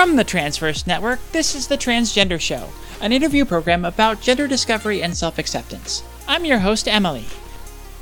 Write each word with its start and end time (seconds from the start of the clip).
From 0.00 0.16
the 0.16 0.24
Transverse 0.24 0.86
Network, 0.86 1.20
this 1.32 1.54
is 1.54 1.68
The 1.68 1.76
Transgender 1.76 2.40
Show, 2.40 2.70
an 3.02 3.12
interview 3.12 3.44
program 3.44 3.84
about 3.84 4.22
gender 4.22 4.48
discovery 4.48 5.02
and 5.02 5.14
self 5.14 5.38
acceptance. 5.38 6.02
I'm 6.26 6.46
your 6.46 6.60
host, 6.60 6.88
Emily. 6.88 7.26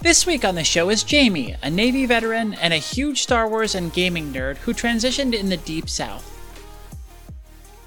This 0.00 0.24
week 0.24 0.44
on 0.44 0.54
the 0.54 0.62
show 0.62 0.90
is 0.90 1.02
Jamie, 1.02 1.56
a 1.60 1.68
Navy 1.68 2.06
veteran 2.06 2.54
and 2.54 2.72
a 2.72 2.76
huge 2.76 3.22
Star 3.22 3.48
Wars 3.48 3.74
and 3.74 3.92
gaming 3.92 4.32
nerd 4.32 4.58
who 4.58 4.72
transitioned 4.72 5.34
in 5.34 5.48
the 5.48 5.56
Deep 5.56 5.88
South. 5.88 6.24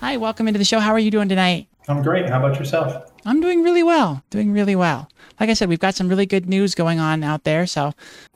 Hi, 0.02 0.18
welcome 0.18 0.46
into 0.46 0.58
the 0.58 0.66
show. 0.66 0.82
How 0.82 0.92
are 0.92 1.00
you 1.00 1.10
doing 1.10 1.30
tonight? 1.30 1.70
I'm 1.88 2.04
great. 2.04 2.28
How 2.28 2.46
about 2.46 2.60
yourself? 2.60 3.14
I'm 3.26 3.40
doing 3.40 3.64
really 3.64 3.82
well. 3.82 4.26
Doing 4.30 4.52
really 4.52 4.76
well. 4.76 5.10
Like 5.40 5.50
I 5.50 5.54
said, 5.54 5.70
we've 5.70 5.80
got 5.80 5.96
some 5.96 6.10
really 6.10 6.26
good 6.26 6.50
news 6.50 6.76
going 6.76 7.00
on 7.00 7.24
out 7.24 7.46
there, 7.46 7.66
so 7.66 7.94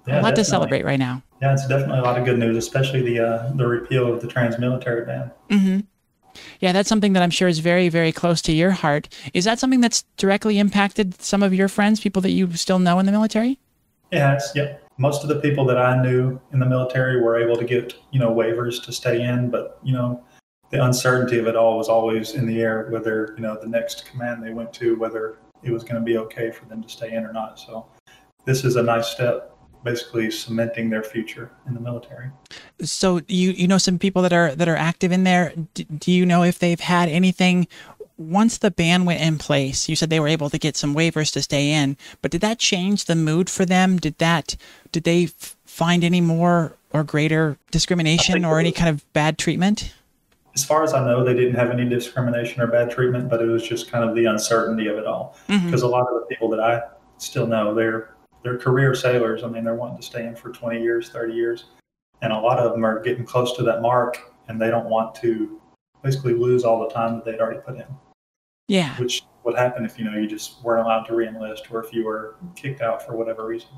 Yeah, 0.07 0.21
a 0.21 0.23
lot 0.23 0.29
definitely. 0.29 0.35
to 0.35 0.45
celebrate 0.45 0.85
right 0.85 0.99
now. 0.99 1.21
Yeah, 1.45 1.53
it's 1.53 1.67
definitely 1.67 1.99
a 1.99 2.01
lot 2.01 2.17
of 2.17 2.25
good 2.25 2.39
news, 2.39 2.57
especially 2.57 3.03
the 3.03 3.19
uh, 3.19 3.51
the 3.53 3.67
repeal 3.67 4.11
of 4.11 4.19
the 4.19 4.27
trans-military 4.27 5.05
ban. 5.05 5.31
Mm-hmm. 5.51 5.79
Yeah, 6.59 6.71
that's 6.71 6.89
something 6.89 7.13
that 7.13 7.21
I'm 7.21 7.29
sure 7.29 7.47
is 7.47 7.59
very, 7.59 7.87
very 7.87 8.11
close 8.11 8.41
to 8.43 8.51
your 8.51 8.71
heart. 8.71 9.15
Is 9.35 9.45
that 9.45 9.59
something 9.59 9.79
that's 9.79 10.05
directly 10.17 10.57
impacted 10.57 11.21
some 11.21 11.43
of 11.43 11.53
your 11.53 11.67
friends, 11.67 11.99
people 11.99 12.19
that 12.23 12.31
you 12.31 12.51
still 12.53 12.79
know 12.79 12.97
in 12.97 13.05
the 13.05 13.11
military? 13.11 13.59
Yeah, 14.11 14.33
it's, 14.33 14.53
yeah. 14.55 14.77
Most 14.97 15.21
of 15.21 15.29
the 15.29 15.39
people 15.39 15.65
that 15.65 15.77
I 15.77 16.01
knew 16.01 16.41
in 16.51 16.57
the 16.57 16.65
military 16.65 17.21
were 17.21 17.37
able 17.37 17.57
to 17.57 17.63
get 17.63 17.93
you 18.09 18.19
know 18.19 18.33
waivers 18.33 18.83
to 18.83 18.91
stay 18.91 19.21
in, 19.21 19.51
but 19.51 19.79
you 19.83 19.93
know 19.93 20.23
the 20.71 20.83
uncertainty 20.83 21.37
of 21.37 21.45
it 21.45 21.55
all 21.55 21.77
was 21.77 21.89
always 21.89 22.33
in 22.33 22.47
the 22.47 22.59
air. 22.59 22.87
Whether 22.89 23.35
you 23.37 23.43
know 23.43 23.55
the 23.61 23.69
next 23.69 24.07
command 24.07 24.43
they 24.43 24.51
went 24.51 24.73
to, 24.73 24.95
whether 24.95 25.37
it 25.61 25.69
was 25.69 25.83
going 25.83 25.95
to 25.95 26.01
be 26.01 26.17
okay 26.17 26.49
for 26.49 26.65
them 26.65 26.81
to 26.81 26.89
stay 26.89 27.13
in 27.13 27.23
or 27.23 27.33
not. 27.33 27.59
So 27.59 27.85
this 28.45 28.63
is 28.63 28.77
a 28.77 28.83
nice 28.83 29.09
step, 29.09 29.54
basically 29.85 30.29
cementing 30.31 30.89
their 30.89 31.03
future 31.03 31.49
in 31.67 31.73
the 31.73 31.79
military. 31.79 32.29
So 32.81 33.21
you 33.27 33.51
you 33.51 33.67
know 33.67 33.77
some 33.77 33.97
people 33.97 34.21
that 34.23 34.33
are 34.33 34.53
that 34.55 34.67
are 34.67 34.75
active 34.75 35.13
in 35.13 35.23
there. 35.23 35.53
D- 35.73 35.85
do 35.97 36.11
you 36.11 36.25
know 36.25 36.43
if 36.43 36.59
they've 36.59 36.79
had 36.79 37.07
anything 37.07 37.67
once 38.17 38.57
the 38.57 38.71
ban 38.71 39.05
went 39.05 39.21
in 39.21 39.37
place? 39.37 39.87
You 39.87 39.95
said 39.95 40.09
they 40.09 40.19
were 40.19 40.27
able 40.27 40.49
to 40.49 40.57
get 40.57 40.75
some 40.75 40.93
waivers 40.93 41.31
to 41.33 41.41
stay 41.41 41.71
in, 41.71 41.95
but 42.21 42.31
did 42.31 42.41
that 42.41 42.59
change 42.59 43.05
the 43.05 43.15
mood 43.15 43.49
for 43.49 43.65
them? 43.65 43.97
Did 43.97 44.17
that 44.17 44.57
did 44.91 45.05
they 45.05 45.25
f- 45.25 45.55
find 45.65 46.03
any 46.03 46.19
more 46.21 46.73
or 46.91 47.03
greater 47.03 47.57
discrimination 47.71 48.43
or 48.43 48.59
any 48.59 48.71
kind 48.73 48.89
of 48.89 49.13
bad 49.13 49.37
treatment? 49.37 49.93
as 50.55 50.63
far 50.63 50.83
as 50.85 50.93
I 50.93 51.03
know, 51.05 51.21
they 51.21 51.33
didn't 51.33 51.55
have 51.55 51.69
any 51.69 51.83
discrimination 51.83 52.61
or 52.61 52.67
bad 52.67 52.89
treatment, 52.89 53.29
but 53.29 53.41
it 53.41 53.45
was 53.45 53.61
just 53.67 53.91
kind 53.91 54.09
of 54.09 54.15
the 54.15 54.23
uncertainty 54.23 54.87
of 54.87 54.97
it 54.97 55.05
all. 55.05 55.35
Mhm. 55.49 55.65
Because 55.65 55.81
a 55.81 55.87
lot 55.87 56.07
of 56.07 56.13
the 56.21 56.25
people 56.29 56.47
that 56.51 56.61
I 56.61 56.81
still 57.17 57.45
know, 57.45 57.73
they're 57.73 58.14
they're 58.45 58.57
career 58.59 58.93
sailors. 58.93 59.43
I 59.43 59.47
mean, 59.47 59.63
they're 59.63 59.73
wanting 59.73 59.97
to 59.97 60.03
stay 60.03 60.27
in 60.27 60.35
for 60.35 60.51
20 60.51 60.79
years, 60.79 61.09
30 61.09 61.33
years, 61.33 61.65
and 62.21 62.31
a 62.31 62.39
lot 62.39 62.59
of 62.59 62.71
them 62.71 62.85
are 62.85 63.01
getting 63.01 63.25
close 63.25 63.57
to 63.57 63.63
that 63.63 63.81
mark, 63.81 64.31
and 64.47 64.61
they 64.61 64.69
don't 64.69 64.87
want 64.87 65.15
to 65.15 65.59
basically 66.03 66.35
lose 66.35 66.63
all 66.63 66.87
the 66.87 66.93
time 66.93 67.15
that 67.15 67.25
they'd 67.25 67.39
already 67.39 67.59
put 67.59 67.75
in. 67.75 67.87
Yeah. 68.67 68.95
Which 68.97 69.23
would 69.43 69.57
happen 69.57 69.83
if 69.83 69.97
you 69.97 70.05
know 70.05 70.15
you 70.15 70.27
just 70.27 70.63
weren't 70.63 70.85
allowed 70.85 71.05
to 71.05 71.13
reenlist, 71.13 71.71
or 71.71 71.83
if 71.83 71.91
you 71.91 72.05
were 72.05 72.35
kicked 72.55 72.81
out 72.81 73.03
for 73.03 73.15
whatever 73.15 73.47
reason. 73.47 73.69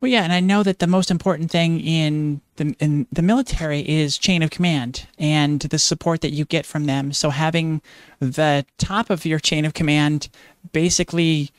Well, 0.00 0.10
yeah, 0.10 0.22
and 0.22 0.34
I 0.34 0.40
know 0.40 0.62
that 0.62 0.78
the 0.78 0.86
most 0.86 1.10
important 1.10 1.50
thing 1.50 1.80
in 1.80 2.42
the 2.56 2.76
in 2.78 3.06
the 3.10 3.22
military 3.22 3.80
is 3.88 4.18
chain 4.18 4.42
of 4.42 4.50
command 4.50 5.06
and 5.18 5.60
the 5.60 5.78
support 5.78 6.20
that 6.20 6.32
you 6.32 6.44
get 6.44 6.66
from 6.66 6.84
them. 6.84 7.12
So 7.12 7.30
having 7.30 7.80
the 8.20 8.66
top 8.76 9.08
of 9.08 9.24
your 9.24 9.40
chain 9.40 9.64
of 9.64 9.74
command 9.74 10.28
basically 10.72 11.50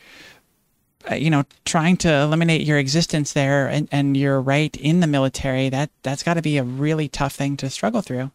you 1.15 1.29
know 1.29 1.43
trying 1.65 1.97
to 1.97 2.11
eliminate 2.11 2.61
your 2.61 2.77
existence 2.77 3.33
there 3.33 3.67
and, 3.67 3.87
and 3.91 4.17
your 4.17 4.41
right 4.41 4.75
in 4.77 4.99
the 4.99 5.07
military 5.07 5.69
that 5.69 5.89
that's 6.03 6.23
got 6.23 6.35
to 6.35 6.41
be 6.41 6.57
a 6.57 6.63
really 6.63 7.07
tough 7.07 7.33
thing 7.33 7.55
to 7.57 7.69
struggle 7.69 8.01
through 8.01 8.31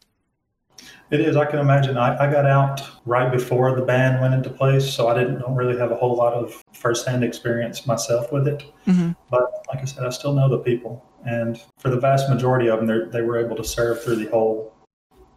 It 1.11 1.21
is. 1.21 1.37
I 1.37 1.45
can 1.45 1.59
imagine. 1.59 1.97
I, 1.97 2.17
I 2.17 2.33
got 2.33 2.47
out 2.47 2.83
right 3.05 3.31
before 3.31 3.77
the 3.77 3.85
ban 3.85 4.21
went 4.21 4.35
into 4.35 4.51
place, 4.51 4.93
so 4.93 5.09
I 5.09 5.15
didn't 5.15 5.41
don't 5.41 5.55
really 5.55 5.79
have 5.79 5.93
a 5.93 5.97
whole 5.97 6.17
lot 6.17 6.33
of 6.33 6.65
firsthand 6.73 7.23
experience 7.23 7.87
myself 7.87 8.33
with 8.33 8.49
it. 8.49 8.65
mm-hmm. 8.87 9.13
But 9.31 9.45
like 9.69 9.83
I 9.83 9.85
said, 9.85 10.05
I 10.05 10.11
still 10.11 10.33
know 10.33 10.49
the 10.49 10.59
people, 10.59 11.05
and 11.27 11.61
for 11.79 11.91
the 11.91 12.01
vast 12.01 12.29
majority 12.31 12.69
of 12.69 12.85
them, 12.85 13.11
they 13.11 13.23
were 13.23 13.39
able 13.39 13.57
to 13.57 13.65
serve 13.65 14.03
through 14.03 14.17
the 14.17 14.31
whole 14.31 14.75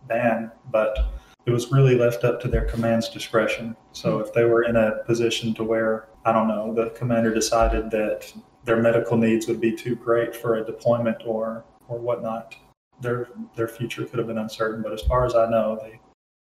ban. 0.07 0.51
But 0.71 0.97
it 1.45 1.51
was 1.51 1.71
really 1.71 1.95
left 1.95 2.23
up 2.23 2.41
to 2.41 2.47
their 2.47 2.65
command's 2.65 3.09
discretion. 3.09 3.75
So 3.93 4.19
if 4.19 4.33
they 4.33 4.43
were 4.43 4.63
in 4.63 4.75
a 4.75 5.03
position 5.05 5.53
to 5.55 5.63
where 5.63 6.09
I 6.27 6.33
don't 6.33 6.49
know, 6.49 6.73
the 6.73 6.89
commander 6.89 7.33
decided 7.33 7.89
that 7.91 8.31
their 8.65 8.81
medical 8.81 9.15
needs 9.15 9.47
would 9.47 9.61
be 9.61 9.71
too 9.73 9.95
great 9.95 10.35
for 10.35 10.55
a 10.57 10.65
deployment 10.65 11.19
or 11.25 11.63
or 11.87 11.97
whatnot, 11.97 12.53
their 12.99 13.29
their 13.55 13.69
future 13.69 14.03
could 14.05 14.17
have 14.19 14.27
been 14.27 14.37
uncertain. 14.37 14.81
But 14.83 14.91
as 14.91 15.01
far 15.03 15.25
as 15.25 15.35
I 15.35 15.49
know, 15.49 15.79
they 15.81 16.01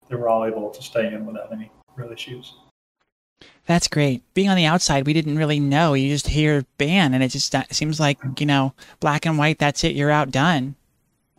they 0.09 0.15
were 0.15 0.29
all 0.29 0.45
able 0.45 0.71
to 0.71 0.81
stay 0.83 1.13
in 1.13 1.27
without 1.27 1.53
any 1.53 1.73
real 1.97 2.13
issues. 2.13 2.55
That's 3.67 3.89
great. 3.89 4.23
Being 4.35 4.51
on 4.51 4.57
the 4.57 4.67
outside, 4.67 5.05
we 5.05 5.13
didn't 5.13 5.37
really 5.37 5.59
know. 5.59 5.95
You 5.95 6.09
just 6.11 6.29
hear 6.29 6.65
ban, 6.79 7.13
and 7.13 7.25
it 7.25 7.29
just 7.31 7.53
it 7.53 7.75
seems 7.75 7.99
like 7.99 8.19
you 8.39 8.47
know, 8.47 8.75
black 9.01 9.27
and 9.27 9.37
white. 9.37 9.59
That's 9.59 9.83
it. 9.83 9.97
You're 9.97 10.13
outdone. 10.13 10.77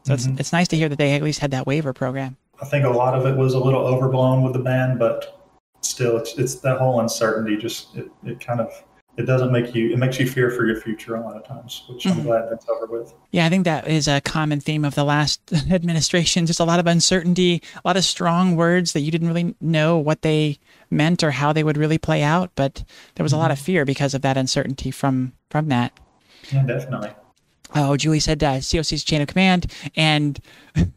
So 0.04 0.12
Mhm. 0.12 0.16
it's 0.16 0.40
it's 0.42 0.54
nice 0.54 0.68
to 0.70 0.76
hear 0.76 0.90
that 0.90 0.98
they 0.98 1.14
at 1.14 1.24
least 1.24 1.40
had 1.40 1.52
that 1.52 1.66
waiver 1.66 1.94
program. 1.94 2.36
I 2.62 2.66
think 2.66 2.84
a 2.86 2.90
lot 2.90 3.14
of 3.14 3.26
it 3.26 3.38
was 3.38 3.54
a 3.54 3.60
little 3.60 3.86
overblown 3.88 4.44
with 4.44 4.52
the 4.52 4.60
ban, 4.60 4.98
but 4.98 5.40
still, 5.86 6.18
it's 6.18 6.38
it's 6.38 6.56
that 6.56 6.78
whole 6.80 7.00
uncertainty. 7.00 7.58
Just 7.58 7.96
it, 7.96 8.10
it 8.24 8.40
kind 8.40 8.60
of 8.60 8.72
it 9.16 9.24
doesn't 9.28 9.52
make 9.52 9.76
you 9.76 9.92
it 9.92 9.98
makes 10.00 10.20
you 10.20 10.28
fear 10.28 10.50
for 10.50 10.66
your 10.66 10.82
future 10.82 11.16
a 11.16 11.22
lot 11.22 11.36
of 11.38 11.46
times, 11.46 11.84
which 11.90 12.06
I'm 12.08 12.18
Mhm. 12.18 12.24
glad 12.24 12.50
that's 12.50 12.68
over 12.68 12.88
with. 12.88 13.14
Yeah, 13.32 13.46
I 13.46 13.50
think 13.50 13.64
that 13.66 13.88
is 13.88 14.08
a 14.08 14.22
common 14.22 14.60
theme 14.60 14.84
of 14.84 14.96
the 14.96 15.04
last 15.04 15.40
administration. 15.72 16.46
Just 16.48 16.60
a 16.60 16.64
lot 16.66 16.80
of 16.80 16.88
uncertainty, 16.88 17.62
a 17.76 17.88
lot 17.88 17.96
of 17.98 18.04
strong 18.04 18.56
words 18.56 18.94
that 18.94 19.02
you 19.02 19.12
didn't 19.12 19.28
really 19.28 19.56
know 19.62 19.98
what 20.00 20.24
they 20.24 20.58
meant 20.90 21.24
or 21.24 21.32
how 21.32 21.54
they 21.54 21.64
would 21.64 21.78
really 21.78 22.00
play 22.00 22.24
out. 22.24 22.50
But 22.56 22.84
there 23.16 23.24
was 23.24 23.34
a 23.34 23.38
lot 23.38 23.52
of 23.52 23.60
fear 23.60 23.86
because 23.86 24.14
of 24.16 24.22
that 24.24 24.36
uncertainty 24.38 24.90
from 24.90 25.34
from 25.52 25.68
that. 25.70 25.92
Yeah, 26.52 26.64
definitely. 26.66 27.12
Oh, 27.76 27.98
Julie 27.98 28.20
said 28.20 28.44
uh, 28.44 28.60
COC's 28.62 29.04
chain 29.04 29.22
of 29.22 29.28
command, 29.28 29.72
and 29.96 30.40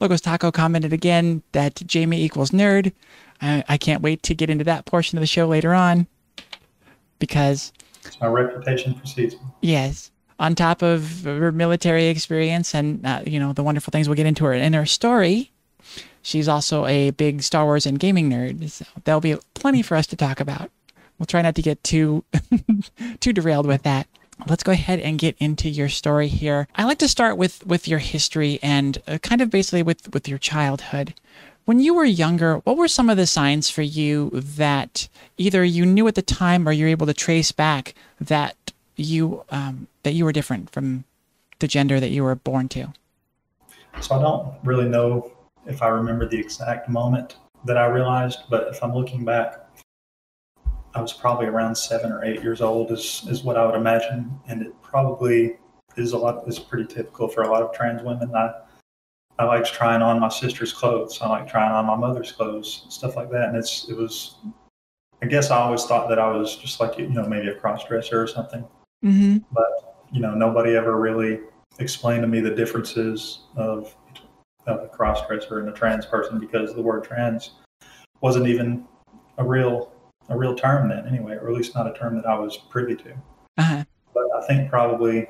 Logos 0.00 0.20
Taco 0.20 0.50
commented 0.50 0.92
again 0.92 1.42
that 1.52 1.76
Jamie 1.86 2.22
equals 2.22 2.50
nerd. 2.50 2.92
I, 3.40 3.64
I 3.68 3.76
can't 3.76 4.02
wait 4.02 4.22
to 4.24 4.34
get 4.34 4.50
into 4.50 4.64
that 4.64 4.84
portion 4.84 5.18
of 5.18 5.20
the 5.20 5.26
show 5.26 5.46
later 5.46 5.72
on, 5.74 6.06
because 7.18 7.72
My 8.20 8.26
reputation 8.28 8.94
precedes 8.94 9.34
me. 9.34 9.40
yes, 9.60 10.10
on 10.38 10.54
top 10.54 10.82
of 10.82 11.22
her 11.24 11.52
military 11.52 12.06
experience 12.06 12.74
and 12.74 13.04
uh, 13.04 13.22
you 13.26 13.40
know 13.40 13.52
the 13.52 13.62
wonderful 13.62 13.90
things 13.90 14.08
we'll 14.08 14.14
get 14.16 14.26
into 14.26 14.44
her 14.44 14.52
in 14.52 14.72
her 14.72 14.86
story, 14.86 15.50
she's 16.22 16.48
also 16.48 16.86
a 16.86 17.10
big 17.10 17.42
Star 17.42 17.64
Wars 17.64 17.86
and 17.86 17.98
gaming 17.98 18.30
nerd. 18.30 18.70
So 18.70 18.84
there'll 19.04 19.20
be 19.20 19.36
plenty 19.54 19.82
for 19.82 19.96
us 19.96 20.06
to 20.08 20.16
talk 20.16 20.40
about. 20.40 20.70
We'll 21.18 21.26
try 21.26 21.42
not 21.42 21.56
to 21.56 21.62
get 21.62 21.82
too 21.82 22.24
too 23.20 23.32
derailed 23.32 23.66
with 23.66 23.82
that. 23.82 24.06
Let's 24.46 24.62
go 24.62 24.70
ahead 24.70 25.00
and 25.00 25.18
get 25.18 25.36
into 25.40 25.68
your 25.68 25.88
story 25.88 26.28
here. 26.28 26.68
I 26.76 26.84
like 26.84 26.98
to 26.98 27.08
start 27.08 27.36
with 27.36 27.66
with 27.66 27.88
your 27.88 27.98
history 27.98 28.60
and 28.62 29.02
uh, 29.08 29.18
kind 29.18 29.40
of 29.40 29.50
basically 29.50 29.82
with 29.82 30.12
with 30.14 30.28
your 30.28 30.38
childhood. 30.38 31.14
When 31.68 31.80
you 31.80 31.92
were 31.92 32.06
younger, 32.06 32.60
what 32.60 32.78
were 32.78 32.88
some 32.88 33.10
of 33.10 33.18
the 33.18 33.26
signs 33.26 33.68
for 33.68 33.82
you 33.82 34.30
that 34.32 35.06
either 35.36 35.62
you 35.62 35.84
knew 35.84 36.08
at 36.08 36.14
the 36.14 36.22
time 36.22 36.66
or 36.66 36.72
you're 36.72 36.88
able 36.88 37.04
to 37.04 37.12
trace 37.12 37.52
back 37.52 37.94
that 38.18 38.56
you 38.96 39.44
um, 39.50 39.86
that 40.02 40.12
you 40.12 40.24
were 40.24 40.32
different 40.32 40.70
from 40.70 41.04
the 41.58 41.68
gender 41.68 42.00
that 42.00 42.08
you 42.08 42.24
were 42.24 42.36
born 42.36 42.70
to? 42.70 42.94
So 44.00 44.14
I 44.14 44.22
don't 44.22 44.54
really 44.64 44.88
know 44.88 45.30
if 45.66 45.82
I 45.82 45.88
remember 45.88 46.26
the 46.26 46.38
exact 46.38 46.88
moment 46.88 47.36
that 47.66 47.76
I 47.76 47.84
realized, 47.84 48.44
but 48.48 48.68
if 48.68 48.82
I'm 48.82 48.94
looking 48.94 49.26
back, 49.26 49.68
I 50.94 51.02
was 51.02 51.12
probably 51.12 51.48
around 51.48 51.74
seven 51.74 52.10
or 52.10 52.24
eight 52.24 52.42
years 52.42 52.62
old, 52.62 52.92
is 52.92 53.26
is 53.28 53.42
what 53.42 53.58
I 53.58 53.66
would 53.66 53.74
imagine, 53.74 54.40
and 54.48 54.62
it 54.62 54.72
probably 54.80 55.58
is 55.98 56.14
a 56.14 56.18
lot 56.18 56.48
is 56.48 56.58
pretty 56.58 56.86
typical 56.86 57.28
for 57.28 57.42
a 57.42 57.50
lot 57.50 57.60
of 57.60 57.74
trans 57.74 58.02
women. 58.02 58.34
I 58.34 58.54
I 59.38 59.44
liked 59.44 59.72
trying 59.72 60.02
on 60.02 60.18
my 60.20 60.28
sister's 60.28 60.72
clothes. 60.72 61.18
I 61.20 61.28
like 61.28 61.48
trying 61.48 61.70
on 61.72 61.86
my 61.86 61.94
mother's 61.96 62.32
clothes, 62.32 62.86
stuff 62.88 63.14
like 63.16 63.30
that, 63.30 63.48
and 63.48 63.56
it's 63.56 63.88
it 63.88 63.96
was. 63.96 64.36
I 65.22 65.26
guess 65.26 65.50
I 65.50 65.58
always 65.58 65.84
thought 65.84 66.08
that 66.10 66.18
I 66.18 66.30
was 66.30 66.56
just 66.56 66.78
like 66.80 66.98
you 66.98 67.08
know 67.08 67.26
maybe 67.26 67.48
a 67.48 67.54
cross 67.54 67.84
dresser 67.84 68.20
or 68.22 68.26
something 68.26 68.64
Mm-hmm. 69.04 69.38
but 69.52 69.96
you 70.12 70.20
know 70.20 70.34
nobody 70.34 70.74
ever 70.74 71.00
really 71.00 71.38
explained 71.78 72.22
to 72.22 72.26
me 72.28 72.40
the 72.40 72.50
differences 72.50 73.42
of, 73.56 73.94
of 74.66 74.80
a 74.82 74.88
cross-dresser 74.88 75.60
and 75.60 75.68
a 75.68 75.72
trans 75.72 76.04
person 76.04 76.40
because 76.40 76.74
the 76.74 76.82
word 76.82 77.04
trans 77.04 77.52
wasn't 78.20 78.44
even 78.48 78.84
a 79.38 79.44
real 79.44 79.92
a 80.30 80.36
real 80.36 80.52
term 80.56 80.88
then 80.88 81.06
anyway 81.06 81.34
or 81.36 81.48
at 81.48 81.54
least 81.54 81.76
not 81.76 81.86
a 81.86 81.96
term 81.96 82.16
that 82.16 82.26
i 82.26 82.36
was 82.36 82.56
privy 82.56 82.96
to 82.96 83.12
Uh-huh. 83.58 83.84
but 84.12 84.24
i 84.36 84.44
think 84.48 84.68
probably 84.68 85.28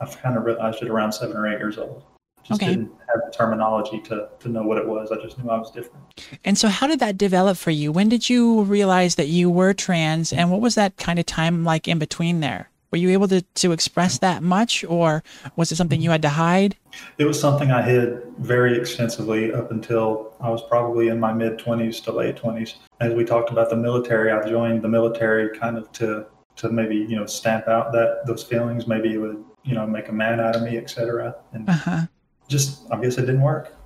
i've 0.00 0.16
kind 0.22 0.38
of 0.38 0.44
realized 0.44 0.82
it 0.82 0.88
around 0.88 1.12
seven 1.12 1.36
or 1.36 1.46
eight 1.46 1.58
years 1.58 1.76
old 1.76 2.02
just 2.48 2.62
Okay. 2.62 2.70
didn't 2.72 2.90
have 3.08 3.20
the 3.26 3.32
terminology 3.36 4.00
to, 4.08 4.28
to 4.40 4.48
know 4.48 4.62
what 4.62 4.78
it 4.78 4.86
was 4.86 5.10
i 5.12 5.16
just 5.22 5.38
knew 5.38 5.50
i 5.50 5.58
was 5.58 5.70
different 5.70 6.02
And 6.44 6.56
so, 6.56 6.68
how 6.68 6.86
did 6.86 7.00
that 7.00 7.18
develop 7.18 7.56
for 7.56 7.70
you? 7.70 7.92
When 7.92 8.08
did 8.08 8.28
you 8.30 8.62
realize 8.62 9.16
that 9.16 9.28
you 9.28 9.50
were 9.50 9.74
trans, 9.74 10.32
and 10.32 10.50
what 10.50 10.60
was 10.60 10.74
that 10.76 10.96
kind 10.96 11.18
of 11.18 11.26
time 11.26 11.64
like 11.64 11.86
in 11.88 11.98
between 11.98 12.40
there? 12.40 12.70
Were 12.90 12.98
you 12.98 13.10
able 13.10 13.28
to, 13.28 13.42
to 13.42 13.72
express 13.72 14.18
that 14.18 14.42
much, 14.42 14.84
or 14.84 15.22
was 15.56 15.70
it 15.72 15.76
something 15.76 16.00
you 16.00 16.10
had 16.10 16.22
to 16.22 16.28
hide? 16.30 16.76
It 17.18 17.24
was 17.24 17.38
something 17.38 17.70
I 17.70 17.82
hid 17.82 18.22
very 18.38 18.78
extensively 18.78 19.52
up 19.52 19.70
until 19.70 20.34
I 20.40 20.48
was 20.50 20.62
probably 20.68 21.08
in 21.08 21.18
my 21.20 21.32
mid 21.32 21.58
20s 21.58 22.02
to 22.04 22.12
late 22.12 22.36
20s. 22.36 22.74
As 23.00 23.12
we 23.12 23.24
talked 23.24 23.50
about 23.50 23.68
the 23.70 23.76
military, 23.76 24.30
I 24.32 24.48
joined 24.48 24.80
the 24.82 24.88
military 24.88 25.56
kind 25.58 25.76
of 25.76 25.90
to 25.92 26.26
to 26.56 26.70
maybe 26.70 26.96
you 26.96 27.16
know 27.16 27.26
stamp 27.26 27.68
out 27.68 27.92
that 27.92 28.22
those 28.26 28.42
feelings. 28.42 28.86
Maybe 28.86 29.12
it 29.14 29.18
would 29.18 29.44
you 29.64 29.74
know 29.74 29.86
make 29.86 30.08
a 30.08 30.12
man 30.12 30.40
out 30.40 30.56
of 30.56 30.62
me, 30.62 30.78
etc. 30.78 31.34
And 31.52 31.68
uh-huh. 31.68 32.06
Just 32.48 32.90
I 32.90 33.00
guess 33.00 33.18
it 33.18 33.22
didn't 33.22 33.42
work. 33.42 33.76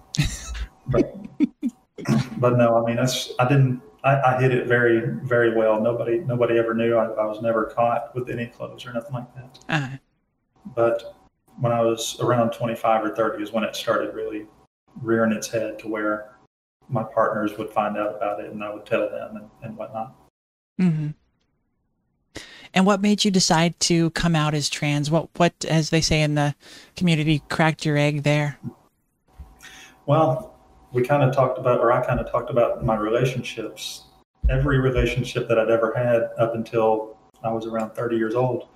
but, 0.89 1.15
but 2.39 2.57
no, 2.57 2.83
I 2.83 2.87
mean 2.87 2.97
that's 2.97 3.33
I 3.39 3.49
didn't 3.49 3.83
I, 4.03 4.37
I, 4.37 4.41
hid 4.41 4.53
it 4.53 4.67
very, 4.67 5.15
very 5.25 5.55
well. 5.55 5.81
Nobody, 5.81 6.21
nobody 6.21 6.59
ever 6.59 6.73
knew. 6.73 6.97
I, 6.97 7.05
I, 7.05 7.27
was 7.27 7.43
never 7.43 7.67
caught 7.67 8.15
with 8.15 8.31
any 8.31 8.47
clothes 8.47 8.87
or 8.87 8.95
nothing 8.95 9.13
like 9.13 9.35
that. 9.35 9.59
Uh-huh. 9.69 9.97
But 10.75 11.17
when 11.59 11.73
I 11.73 11.83
was 11.83 12.19
around 12.21 12.53
25 12.53 13.05
or 13.05 13.15
30 13.15 13.43
is 13.43 13.53
when 13.53 13.65
it 13.65 13.77
started 13.77 14.15
really 14.15 14.47
rearing 15.03 15.33
its 15.33 15.49
head 15.49 15.79
to 15.81 15.89
where 15.89 16.37
my 16.89 17.03
partners 17.03 17.57
would 17.59 17.71
find 17.71 17.97
out 17.97 18.17
about 18.17 18.41
it 18.41 18.51
and 18.51 18.65
I 18.65 18.73
would 18.73 18.87
tell 18.87 19.09
them 19.09 19.37
and, 19.37 19.51
and 19.63 19.77
whatnot. 19.77 20.15
Mm-hmm. 20.81 21.09
And 22.73 22.87
what 22.87 23.01
made 23.01 23.25
you 23.25 23.31
decide 23.31 23.79
to 23.81 24.11
come 24.11 24.37
out 24.37 24.55
as 24.55 24.69
trans? 24.69 25.11
What, 25.11 25.29
what, 25.37 25.65
as 25.65 25.91
they 25.91 26.01
say 26.01 26.23
in 26.23 26.35
the 26.35 26.55
community, 26.97 27.43
cracked 27.49 27.85
your 27.85 27.97
egg 27.97 28.23
there? 28.23 28.59
Well, 30.07 30.55
we 30.93 31.03
kind 31.03 31.23
of 31.23 31.35
talked 31.35 31.59
about, 31.59 31.81
or 31.81 31.93
I 31.93 32.05
kind 32.05 32.21
of 32.21 32.31
talked 32.31 32.51
about 32.51 32.85
my 32.85 32.97
relationships. 32.97 34.05
Every 34.49 34.79
relationship 34.79 35.49
that 35.49 35.59
I'd 35.59 35.71
ever 35.71 35.93
had 35.95 36.31
up 36.43 36.55
until 36.55 37.17
I 37.43 37.53
was 37.53 37.67
around 37.67 37.91
30 37.91 38.17
years 38.17 38.35
old 38.35 38.69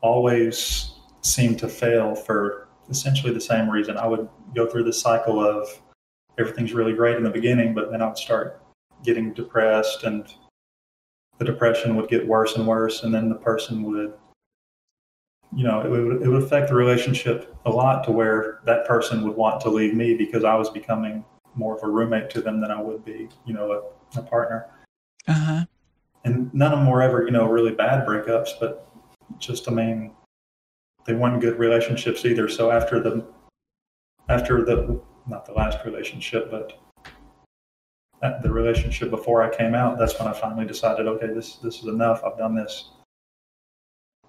always 0.00 0.92
seemed 1.22 1.58
to 1.60 1.68
fail 1.68 2.14
for 2.14 2.68
essentially 2.90 3.32
the 3.32 3.40
same 3.40 3.70
reason. 3.70 3.96
I 3.96 4.06
would 4.06 4.28
go 4.54 4.66
through 4.66 4.84
the 4.84 4.92
cycle 4.92 5.44
of 5.44 5.68
everything's 6.38 6.72
really 6.72 6.92
great 6.92 7.16
in 7.16 7.22
the 7.22 7.30
beginning, 7.30 7.74
but 7.74 7.90
then 7.90 8.02
I 8.02 8.08
would 8.08 8.18
start 8.18 8.62
getting 9.04 9.32
depressed 9.32 10.04
and 10.04 10.26
the 11.38 11.44
depression 11.44 11.96
would 11.96 12.08
get 12.08 12.26
worse 12.26 12.56
and 12.56 12.66
worse. 12.66 13.02
And 13.02 13.14
then 13.14 13.28
the 13.28 13.36
person 13.36 13.82
would 13.84 14.14
you 15.54 15.64
know, 15.64 15.80
it 15.80 15.90
would, 15.90 16.22
it 16.22 16.28
would 16.28 16.42
affect 16.42 16.68
the 16.68 16.74
relationship 16.74 17.54
a 17.66 17.70
lot 17.70 18.04
to 18.04 18.10
where 18.10 18.60
that 18.64 18.86
person 18.86 19.22
would 19.22 19.36
want 19.36 19.60
to 19.62 19.68
leave 19.68 19.94
me 19.94 20.14
because 20.14 20.44
I 20.44 20.54
was 20.54 20.70
becoming 20.70 21.24
more 21.54 21.76
of 21.76 21.82
a 21.82 21.88
roommate 21.88 22.30
to 22.30 22.40
them 22.40 22.60
than 22.60 22.70
I 22.70 22.80
would 22.80 23.04
be, 23.04 23.28
you 23.44 23.52
know, 23.52 23.92
a, 24.16 24.18
a 24.18 24.22
partner. 24.22 24.66
Uh 25.28 25.32
huh. 25.32 25.64
And 26.24 26.52
none 26.54 26.72
of 26.72 26.78
them 26.78 26.88
were 26.88 27.02
ever, 27.02 27.24
you 27.24 27.32
know, 27.32 27.46
really 27.46 27.72
bad 27.72 28.06
breakups, 28.06 28.50
but 28.58 28.88
just, 29.38 29.68
I 29.68 29.72
mean, 29.72 30.12
they 31.04 31.14
weren't 31.14 31.40
good 31.40 31.58
relationships 31.58 32.24
either. 32.24 32.48
So 32.48 32.70
after 32.70 33.00
the, 33.00 33.26
after 34.28 34.64
the, 34.64 35.00
not 35.26 35.44
the 35.44 35.52
last 35.52 35.84
relationship, 35.84 36.50
but 36.50 36.80
the 38.42 38.52
relationship 38.52 39.10
before 39.10 39.42
I 39.42 39.54
came 39.54 39.74
out, 39.74 39.98
that's 39.98 40.18
when 40.18 40.28
I 40.28 40.32
finally 40.32 40.66
decided, 40.66 41.06
okay, 41.06 41.26
this, 41.26 41.56
this 41.56 41.80
is 41.80 41.86
enough. 41.86 42.22
I've 42.24 42.38
done 42.38 42.54
this. 42.54 42.90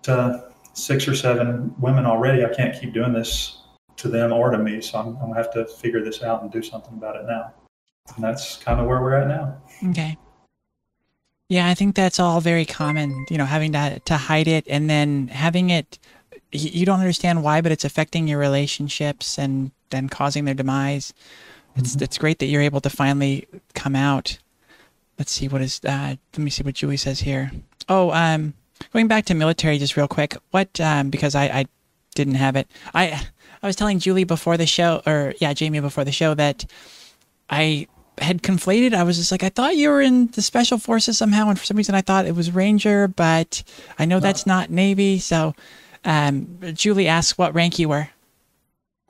To, 0.03 0.13
uh, 0.13 0.49
six 0.73 1.07
or 1.07 1.15
seven 1.15 1.73
women 1.79 2.05
already. 2.05 2.43
I 2.43 2.53
can't 2.53 2.79
keep 2.79 2.93
doing 2.93 3.13
this 3.13 3.61
to 3.97 4.09
them 4.09 4.33
or 4.33 4.49
to 4.49 4.57
me. 4.57 4.81
So 4.81 4.99
I'm, 4.99 5.17
I'm 5.17 5.29
to 5.29 5.35
have 5.35 5.53
to 5.53 5.65
figure 5.65 6.03
this 6.03 6.23
out 6.23 6.41
and 6.41 6.51
do 6.51 6.61
something 6.61 6.93
about 6.93 7.15
it 7.15 7.25
now. 7.25 7.53
And 8.15 8.23
that's 8.23 8.57
kind 8.57 8.79
of 8.79 8.87
where 8.87 9.01
we're 9.01 9.15
at 9.15 9.27
now. 9.27 9.61
Okay. 9.89 10.17
Yeah, 11.49 11.67
I 11.67 11.73
think 11.73 11.95
that's 11.95 12.19
all 12.19 12.41
very 12.41 12.65
common, 12.65 13.25
you 13.29 13.37
know, 13.37 13.45
having 13.45 13.73
to, 13.73 13.99
to 14.05 14.17
hide 14.17 14.47
it 14.47 14.65
and 14.67 14.89
then 14.89 15.27
having 15.27 15.69
it, 15.69 15.99
you 16.51 16.85
don't 16.85 16.99
understand 16.99 17.43
why, 17.43 17.61
but 17.61 17.71
it's 17.71 17.85
affecting 17.85 18.27
your 18.27 18.39
relationships 18.39 19.37
and 19.37 19.71
then 19.91 20.09
causing 20.09 20.45
their 20.45 20.55
demise. 20.55 21.13
It's, 21.75 21.95
mm-hmm. 21.95 22.03
it's 22.03 22.17
great 22.17 22.39
that 22.39 22.47
you're 22.47 22.61
able 22.61 22.81
to 22.81 22.89
finally 22.89 23.47
come 23.73 23.95
out. 23.95 24.37
Let's 25.17 25.31
see 25.31 25.47
what 25.47 25.61
is, 25.61 25.79
uh, 25.83 26.15
let 26.33 26.37
me 26.37 26.49
see 26.49 26.63
what 26.63 26.75
Julie 26.75 26.97
says 26.97 27.21
here. 27.21 27.51
Oh, 27.87 28.11
um, 28.11 28.53
Going 28.91 29.07
back 29.07 29.25
to 29.25 29.33
military 29.33 29.77
just 29.77 29.95
real 29.95 30.07
quick, 30.07 30.37
what 30.51 30.79
um, 30.79 31.09
because 31.09 31.35
I, 31.35 31.45
I 31.45 31.65
didn't 32.15 32.35
have 32.35 32.55
it. 32.55 32.67
I 32.93 33.21
I 33.61 33.67
was 33.67 33.75
telling 33.75 33.99
Julie 33.99 34.23
before 34.23 34.57
the 34.57 34.65
show, 34.65 35.01
or 35.05 35.33
yeah, 35.39 35.53
Jamie 35.53 35.79
before 35.79 36.03
the 36.03 36.11
show 36.11 36.33
that 36.33 36.65
I 37.49 37.87
had 38.19 38.43
conflated. 38.43 38.93
I 38.93 39.03
was 39.03 39.17
just 39.17 39.31
like, 39.31 39.43
I 39.43 39.49
thought 39.49 39.75
you 39.75 39.89
were 39.89 40.01
in 40.01 40.27
the 40.27 40.41
special 40.41 40.77
forces 40.77 41.17
somehow, 41.17 41.49
and 41.49 41.57
for 41.57 41.65
some 41.65 41.77
reason 41.77 41.95
I 41.95 42.01
thought 42.01 42.25
it 42.25 42.35
was 42.35 42.51
Ranger, 42.51 43.07
but 43.07 43.63
I 43.97 44.05
know 44.05 44.17
no. 44.17 44.21
that's 44.21 44.45
not 44.45 44.69
Navy. 44.69 45.19
So 45.19 45.55
um, 46.03 46.59
Julie 46.73 47.07
asked 47.07 47.37
what 47.37 47.55
rank 47.55 47.79
you 47.79 47.89
were. 47.89 48.09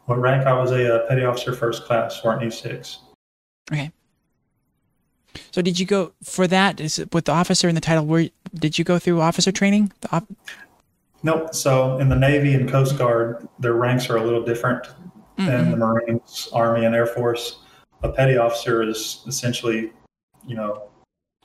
What 0.05 0.19
rank? 0.19 0.45
I 0.45 0.53
was 0.53 0.71
a, 0.71 0.83
a 0.83 0.95
uh, 0.95 1.07
petty 1.07 1.23
officer, 1.23 1.53
first 1.53 1.85
class, 1.85 2.21
Sergeant 2.21 2.51
E6. 2.51 2.97
Okay. 3.71 3.91
So 5.51 5.61
did 5.61 5.79
you 5.79 5.85
go 5.85 6.13
for 6.23 6.47
that? 6.47 6.79
Is 6.79 7.00
it 7.00 7.13
with 7.13 7.25
the 7.25 7.31
officer 7.31 7.67
in 7.67 7.75
the 7.75 7.81
title? 7.81 8.05
Where 8.05 8.29
did 8.53 8.77
you 8.77 8.85
go 8.85 9.00
through 9.00 9.21
officer 9.21 9.51
training? 9.51 9.91
Op- 10.11 10.27
nope. 11.23 11.55
So 11.55 11.97
in 11.97 12.09
the 12.09 12.15
Navy 12.15 12.53
and 12.53 12.69
Coast 12.69 12.97
Guard, 12.97 13.47
their 13.59 13.73
ranks 13.73 14.09
are 14.09 14.17
a 14.17 14.23
little 14.23 14.44
different 14.44 14.83
mm-hmm. 14.83 15.45
than 15.45 15.71
the 15.71 15.77
Marines, 15.77 16.50
Army, 16.53 16.85
and 16.85 16.94
Air 16.94 17.07
Force. 17.07 17.59
A 18.03 18.09
petty 18.09 18.38
officer 18.38 18.83
is 18.83 19.23
essentially, 19.27 19.94
you 20.45 20.55
know, 20.55 20.89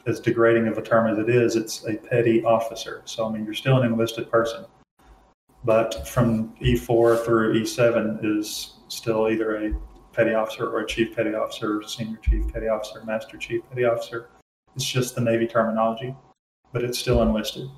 as 0.06 0.20
degrading 0.20 0.66
of 0.66 0.78
a 0.78 0.82
term 0.82 1.06
as 1.06 1.18
it 1.18 1.28
is, 1.28 1.54
it's 1.54 1.86
a 1.86 1.94
petty 1.94 2.42
officer. 2.42 3.02
So 3.04 3.28
I 3.28 3.32
mean, 3.32 3.44
you're 3.44 3.54
still 3.54 3.78
an 3.78 3.86
enlisted 3.86 4.30
person, 4.30 4.64
but 5.64 6.06
from 6.06 6.54
E4 6.56 7.24
through 7.24 7.60
E7 7.60 8.20
is 8.22 8.74
still 8.88 9.28
either 9.28 9.56
a 9.56 9.72
petty 10.12 10.34
officer 10.34 10.68
or 10.68 10.80
a 10.80 10.86
chief 10.86 11.14
petty 11.14 11.34
officer, 11.34 11.82
senior 11.86 12.18
chief 12.18 12.52
petty 12.52 12.68
officer, 12.68 13.02
master 13.04 13.36
chief 13.36 13.62
petty 13.68 13.84
officer. 13.84 14.28
It's 14.74 14.84
just 14.84 15.14
the 15.14 15.20
Navy 15.20 15.46
terminology, 15.46 16.14
but 16.72 16.84
it's 16.84 16.98
still 16.98 17.22
enlisted. 17.22 17.68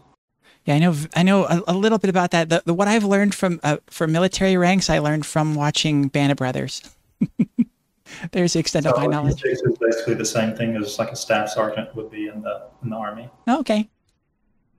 Yeah, 0.65 0.75
I 0.75 0.79
know. 0.79 0.95
I 1.17 1.23
know 1.23 1.45
a, 1.45 1.63
a 1.69 1.75
little 1.75 1.99
bit 1.99 2.11
about 2.11 2.33
that. 2.33 2.49
The, 2.49 2.63
the, 2.65 2.75
what 2.75 2.89
I've 2.89 3.05
learned 3.05 3.35
from 3.35 3.61
uh, 3.63 3.79
from 3.87 4.13
military 4.13 4.57
ranks, 4.57 4.91
I 4.91 4.99
learned 4.99 5.25
from 5.25 5.55
watching 5.55 6.09
Band 6.09 6.33
of 6.33 6.39
Brothers. 6.39 6.83
There's 8.33 8.53
the 8.53 8.59
extent 8.59 8.85
so 8.85 8.93
of 8.93 8.99
my 8.99 9.07
knowledge. 9.07 9.43
It's 9.45 9.79
basically 9.79 10.15
the 10.15 10.25
same 10.25 10.55
thing 10.55 10.77
as 10.77 10.99
like 10.99 11.11
a 11.11 11.17
staff 11.17 11.49
sergeant 11.49 11.95
would 11.97 12.11
be 12.11 12.29
in 12.29 12.43
the 12.43 12.69
in 12.83 12.91
the 12.91 12.97
army. 12.97 13.31
Okay. 13.49 13.89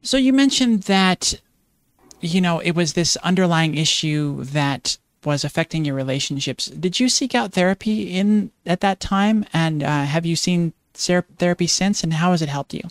So 0.03 0.17
you 0.17 0.33
mentioned 0.33 0.83
that, 0.83 1.39
you 2.21 2.41
know, 2.41 2.59
it 2.59 2.71
was 2.71 2.93
this 2.93 3.17
underlying 3.17 3.75
issue 3.75 4.43
that 4.45 4.97
was 5.23 5.43
affecting 5.43 5.85
your 5.85 5.95
relationships. 5.95 6.65
Did 6.67 6.99
you 6.99 7.09
seek 7.09 7.35
out 7.35 7.53
therapy 7.53 8.15
in 8.17 8.51
at 8.65 8.81
that 8.81 8.99
time, 8.99 9.45
and 9.53 9.83
uh, 9.83 10.03
have 10.03 10.25
you 10.25 10.35
seen 10.35 10.73
therapy 10.93 11.67
since? 11.67 12.03
And 12.03 12.13
how 12.13 12.31
has 12.31 12.41
it 12.41 12.49
helped 12.49 12.73
you? 12.73 12.83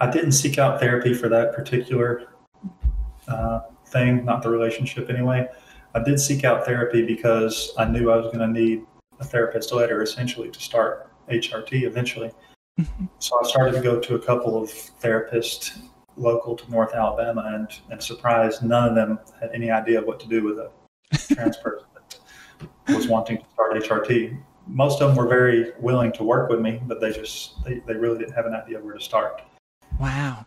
I 0.00 0.10
didn't 0.10 0.32
seek 0.32 0.58
out 0.58 0.80
therapy 0.80 1.14
for 1.14 1.28
that 1.28 1.54
particular 1.54 2.28
uh, 3.26 3.60
thing, 3.86 4.24
not 4.24 4.42
the 4.42 4.50
relationship 4.50 5.10
anyway. 5.10 5.48
I 5.94 6.02
did 6.02 6.20
seek 6.20 6.44
out 6.44 6.64
therapy 6.64 7.04
because 7.04 7.72
I 7.78 7.86
knew 7.86 8.10
I 8.10 8.16
was 8.16 8.26
going 8.26 8.40
to 8.40 8.48
need 8.48 8.82
a 9.18 9.24
therapist 9.24 9.72
later, 9.72 10.02
essentially, 10.02 10.50
to 10.50 10.60
start 10.60 11.10
HRT 11.30 11.82
eventually. 11.82 12.30
Mm-hmm. 12.78 13.06
So 13.18 13.40
I 13.42 13.48
started 13.48 13.72
to 13.72 13.80
go 13.80 13.98
to 13.98 14.14
a 14.14 14.18
couple 14.18 14.60
of 14.62 14.68
therapists 14.68 15.78
local 16.18 16.56
to 16.56 16.70
North 16.70 16.94
Alabama, 16.94 17.44
and 17.54 17.68
and 17.90 18.02
surprised, 18.02 18.62
none 18.62 18.88
of 18.88 18.94
them 18.94 19.18
had 19.40 19.50
any 19.54 19.70
idea 19.70 20.00
what 20.00 20.20
to 20.20 20.26
do 20.26 20.42
with 20.42 20.58
a 20.58 20.70
trans 21.34 21.56
person 21.56 21.86
that 21.94 22.96
was 22.96 23.08
wanting 23.08 23.38
to 23.38 23.44
start 23.52 23.74
HRT. 23.74 24.38
Most 24.66 25.00
of 25.00 25.08
them 25.08 25.16
were 25.16 25.28
very 25.28 25.72
willing 25.80 26.12
to 26.12 26.24
work 26.24 26.50
with 26.50 26.60
me, 26.60 26.80
but 26.86 27.00
they 27.00 27.12
just 27.12 27.62
they, 27.64 27.80
they 27.86 27.94
really 27.94 28.18
didn't 28.18 28.34
have 28.34 28.46
an 28.46 28.54
idea 28.54 28.78
where 28.78 28.94
to 28.94 29.00
start. 29.00 29.42
Wow. 29.98 30.46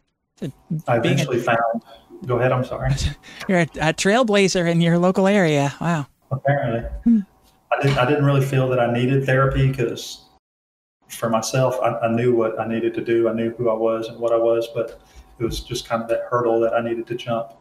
I 0.87 0.97
eventually 0.97 1.39
a, 1.39 1.43
found. 1.43 1.83
Go 2.25 2.37
ahead. 2.37 2.51
I'm 2.51 2.65
sorry. 2.65 2.91
You're 3.47 3.59
a, 3.59 3.63
a, 3.63 3.93
trailblazer 3.93 4.69
in 4.69 4.81
your 4.81 4.97
local 4.97 5.27
area. 5.27 5.73
Wow. 5.81 6.07
Apparently, 6.31 6.89
hmm. 7.03 7.19
I 7.71 7.81
didn't. 7.81 7.97
I 7.97 8.05
didn't 8.05 8.25
really 8.25 8.45
feel 8.45 8.69
that 8.69 8.79
I 8.79 8.91
needed 8.91 9.25
therapy 9.25 9.67
because, 9.69 10.25
for 11.11 11.29
myself, 11.29 11.77
I, 11.81 11.97
I 11.99 12.11
knew 12.11 12.35
what 12.35 12.59
I 12.59 12.67
needed 12.67 12.93
to 12.95 13.01
do. 13.01 13.29
I 13.29 13.33
knew 13.33 13.51
who 13.51 13.69
I 13.69 13.73
was 13.73 14.07
and 14.07 14.17
what 14.17 14.31
I 14.31 14.37
was, 14.37 14.67
but 14.73 15.01
it 15.39 15.43
was 15.43 15.61
just 15.61 15.87
kind 15.87 16.01
of 16.01 16.09
that 16.09 16.23
hurdle 16.29 16.59
that 16.61 16.73
I 16.73 16.81
needed 16.81 17.07
to 17.07 17.15
jump 17.15 17.53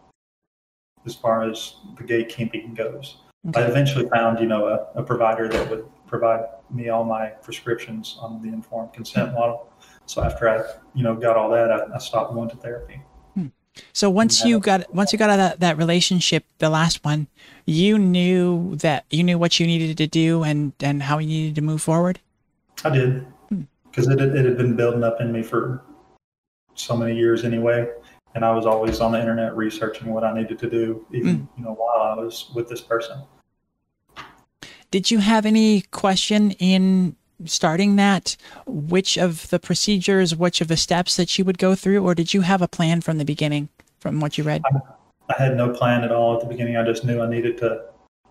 as 1.06 1.14
far 1.14 1.48
as 1.48 1.76
the 1.96 2.04
gatekeeping 2.04 2.76
goes. 2.76 3.16
Okay. 3.48 3.62
I 3.62 3.66
eventually 3.66 4.08
found, 4.08 4.38
you 4.38 4.46
know, 4.46 4.66
a, 4.66 5.00
a, 5.00 5.02
provider 5.02 5.48
that 5.48 5.70
would 5.70 5.86
provide 6.06 6.44
me 6.68 6.90
all 6.90 7.04
my 7.04 7.28
prescriptions 7.28 8.18
on 8.20 8.42
the 8.42 8.48
informed 8.48 8.92
consent 8.92 9.32
model. 9.32 9.72
So 10.04 10.22
after 10.22 10.48
I, 10.48 10.62
you 10.94 11.02
know, 11.02 11.14
got 11.14 11.36
all 11.36 11.48
that, 11.50 11.72
I, 11.72 11.94
I 11.94 11.98
stopped 11.98 12.34
going 12.34 12.50
to 12.50 12.56
therapy. 12.56 13.00
Hmm. 13.34 13.46
So 13.94 14.10
once 14.10 14.44
you 14.44 14.60
got 14.60 14.94
once 14.94 15.10
you 15.12 15.18
got 15.18 15.30
out 15.30 15.38
of 15.38 15.38
that, 15.38 15.60
that 15.60 15.78
relationship, 15.78 16.44
the 16.58 16.68
last 16.68 17.02
one, 17.02 17.28
you 17.64 17.98
knew 17.98 18.76
that 18.76 19.06
you 19.08 19.22
knew 19.22 19.38
what 19.38 19.58
you 19.58 19.66
needed 19.66 19.96
to 19.96 20.06
do 20.06 20.42
and 20.42 20.74
and 20.80 21.02
how 21.02 21.18
you 21.18 21.28
needed 21.28 21.54
to 21.54 21.62
move 21.62 21.80
forward. 21.80 22.20
I 22.84 22.90
did 22.90 23.26
because 23.90 24.08
it 24.08 24.20
it 24.20 24.44
had 24.44 24.56
been 24.56 24.76
building 24.76 25.04
up 25.04 25.20
in 25.20 25.32
me 25.32 25.42
for 25.42 25.82
so 26.74 26.96
many 26.96 27.16
years 27.16 27.44
anyway 27.44 27.88
and 28.34 28.44
I 28.44 28.52
was 28.52 28.66
always 28.66 29.00
on 29.00 29.12
the 29.12 29.20
internet 29.20 29.56
researching 29.56 30.12
what 30.12 30.24
I 30.24 30.32
needed 30.32 30.58
to 30.60 30.70
do, 30.70 31.06
even 31.12 31.36
hmm. 31.36 31.60
you 31.60 31.64
know 31.64 31.74
while 31.74 32.02
I 32.02 32.14
was 32.14 32.50
with 32.54 32.68
this 32.68 32.80
person. 32.80 33.22
Did 34.90 35.10
you 35.10 35.18
have 35.18 35.46
any 35.46 35.82
question 35.82 36.52
in 36.52 37.16
starting 37.44 37.96
that? 37.96 38.36
Which 38.66 39.16
of 39.16 39.48
the 39.50 39.58
procedures, 39.58 40.34
which 40.34 40.60
of 40.60 40.68
the 40.68 40.76
steps 40.76 41.16
that 41.16 41.38
you 41.38 41.44
would 41.44 41.58
go 41.58 41.74
through, 41.74 42.04
or 42.04 42.14
did 42.14 42.34
you 42.34 42.40
have 42.42 42.62
a 42.62 42.68
plan 42.68 43.00
from 43.00 43.18
the 43.18 43.24
beginning, 43.24 43.68
from 44.00 44.20
what 44.20 44.36
you 44.36 44.44
read? 44.44 44.62
I 45.28 45.40
had 45.40 45.56
no 45.56 45.70
plan 45.70 46.02
at 46.02 46.10
all 46.10 46.34
at 46.34 46.40
the 46.40 46.46
beginning. 46.46 46.76
I 46.76 46.84
just 46.84 47.04
knew 47.04 47.20
I 47.20 47.28
needed 47.28 47.56
to, 47.58 47.84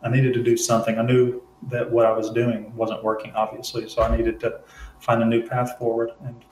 I 0.04 0.10
needed 0.10 0.34
to 0.34 0.44
do 0.44 0.58
something. 0.58 1.00
I 1.00 1.02
knew 1.02 1.42
that 1.70 1.90
what 1.90 2.06
I 2.06 2.12
was 2.12 2.30
doing 2.30 2.76
wasn't 2.76 3.04
working, 3.04 3.32
obviously, 3.34 3.88
so 3.88 4.02
I 4.02 4.16
needed 4.16 4.40
to 4.42 4.60
find 5.00 5.22
a 5.22 5.26
new 5.26 5.48
path 5.48 5.78
forward. 5.78 6.12
And 6.26 6.44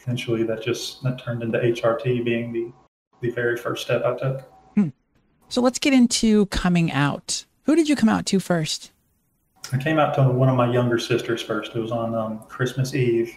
eventually, 0.00 0.42
that 0.44 0.62
just 0.62 1.02
that 1.02 1.18
turned 1.18 1.42
into 1.42 1.58
HRT 1.58 2.24
being 2.24 2.52
the 2.52 2.72
the 3.20 3.30
very 3.30 3.56
first 3.56 3.84
step 3.84 4.04
I 4.04 4.16
took. 4.16 4.42
Hmm. 4.74 4.88
So 5.48 5.60
let's 5.60 5.78
get 5.78 5.92
into 5.92 6.46
coming 6.46 6.92
out. 6.92 7.44
Who 7.64 7.74
did 7.74 7.88
you 7.88 7.96
come 7.96 8.08
out 8.08 8.26
to 8.26 8.40
first? 8.40 8.92
I 9.72 9.78
came 9.78 9.98
out 9.98 10.14
to 10.14 10.22
one 10.22 10.48
of 10.48 10.56
my 10.56 10.70
younger 10.72 10.98
sisters 10.98 11.42
first. 11.42 11.74
It 11.74 11.80
was 11.80 11.90
on 11.90 12.14
um, 12.14 12.38
Christmas 12.48 12.94
Eve 12.94 13.36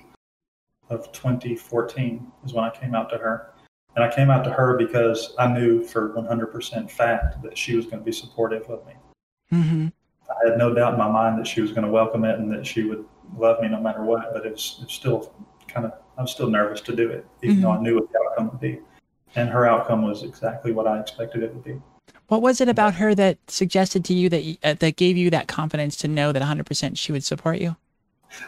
of 0.89 1.11
2014 1.11 2.31
is 2.45 2.53
when 2.53 2.65
I 2.65 2.69
came 2.69 2.93
out 2.93 3.09
to 3.09 3.17
her. 3.17 3.53
And 3.95 4.03
I 4.03 4.13
came 4.13 4.29
out 4.29 4.43
to 4.43 4.51
her 4.51 4.77
because 4.77 5.33
I 5.39 5.51
knew 5.51 5.83
for 5.83 6.13
100% 6.13 6.91
fact 6.91 7.41
that 7.41 7.57
she 7.57 7.75
was 7.75 7.85
going 7.85 7.99
to 7.99 8.05
be 8.05 8.11
supportive 8.11 8.69
of 8.69 8.85
me. 8.85 8.93
Mm-hmm. 9.51 9.87
I 10.29 10.49
had 10.49 10.57
no 10.57 10.73
doubt 10.73 10.93
in 10.93 10.99
my 10.99 11.09
mind 11.09 11.39
that 11.39 11.47
she 11.47 11.61
was 11.61 11.71
going 11.71 11.83
to 11.83 11.89
welcome 11.89 12.23
it 12.23 12.37
and 12.39 12.51
that 12.51 12.65
she 12.65 12.83
would 12.83 13.03
love 13.37 13.61
me 13.61 13.67
no 13.67 13.79
matter 13.79 14.03
what. 14.03 14.33
But 14.33 14.45
it's 14.45 14.77
was, 14.77 14.79
it 14.79 14.85
was 14.85 14.93
still 14.93 15.33
kind 15.67 15.85
of, 15.85 15.93
I'm 16.17 16.27
still 16.27 16.49
nervous 16.49 16.81
to 16.81 16.95
do 16.95 17.09
it, 17.09 17.25
even 17.43 17.57
mm-hmm. 17.57 17.63
though 17.63 17.71
I 17.71 17.81
knew 17.81 17.95
what 17.95 18.11
the 18.11 18.19
outcome 18.19 18.49
would 18.49 18.59
be. 18.59 18.79
And 19.35 19.49
her 19.49 19.67
outcome 19.67 20.01
was 20.01 20.23
exactly 20.23 20.71
what 20.71 20.87
I 20.87 20.99
expected 20.99 21.43
it 21.43 21.53
would 21.53 21.63
be. 21.63 21.79
What 22.27 22.41
was 22.41 22.61
it 22.61 22.69
about 22.69 22.95
her 22.95 23.15
that 23.15 23.37
suggested 23.47 24.05
to 24.05 24.13
you 24.13 24.29
that 24.29 24.57
uh, 24.63 24.73
that 24.79 24.95
gave 24.95 25.17
you 25.17 25.29
that 25.31 25.47
confidence 25.47 25.95
to 25.97 26.07
know 26.07 26.31
that 26.31 26.41
100% 26.41 26.97
she 26.97 27.11
would 27.11 27.23
support 27.23 27.59
you? 27.59 27.75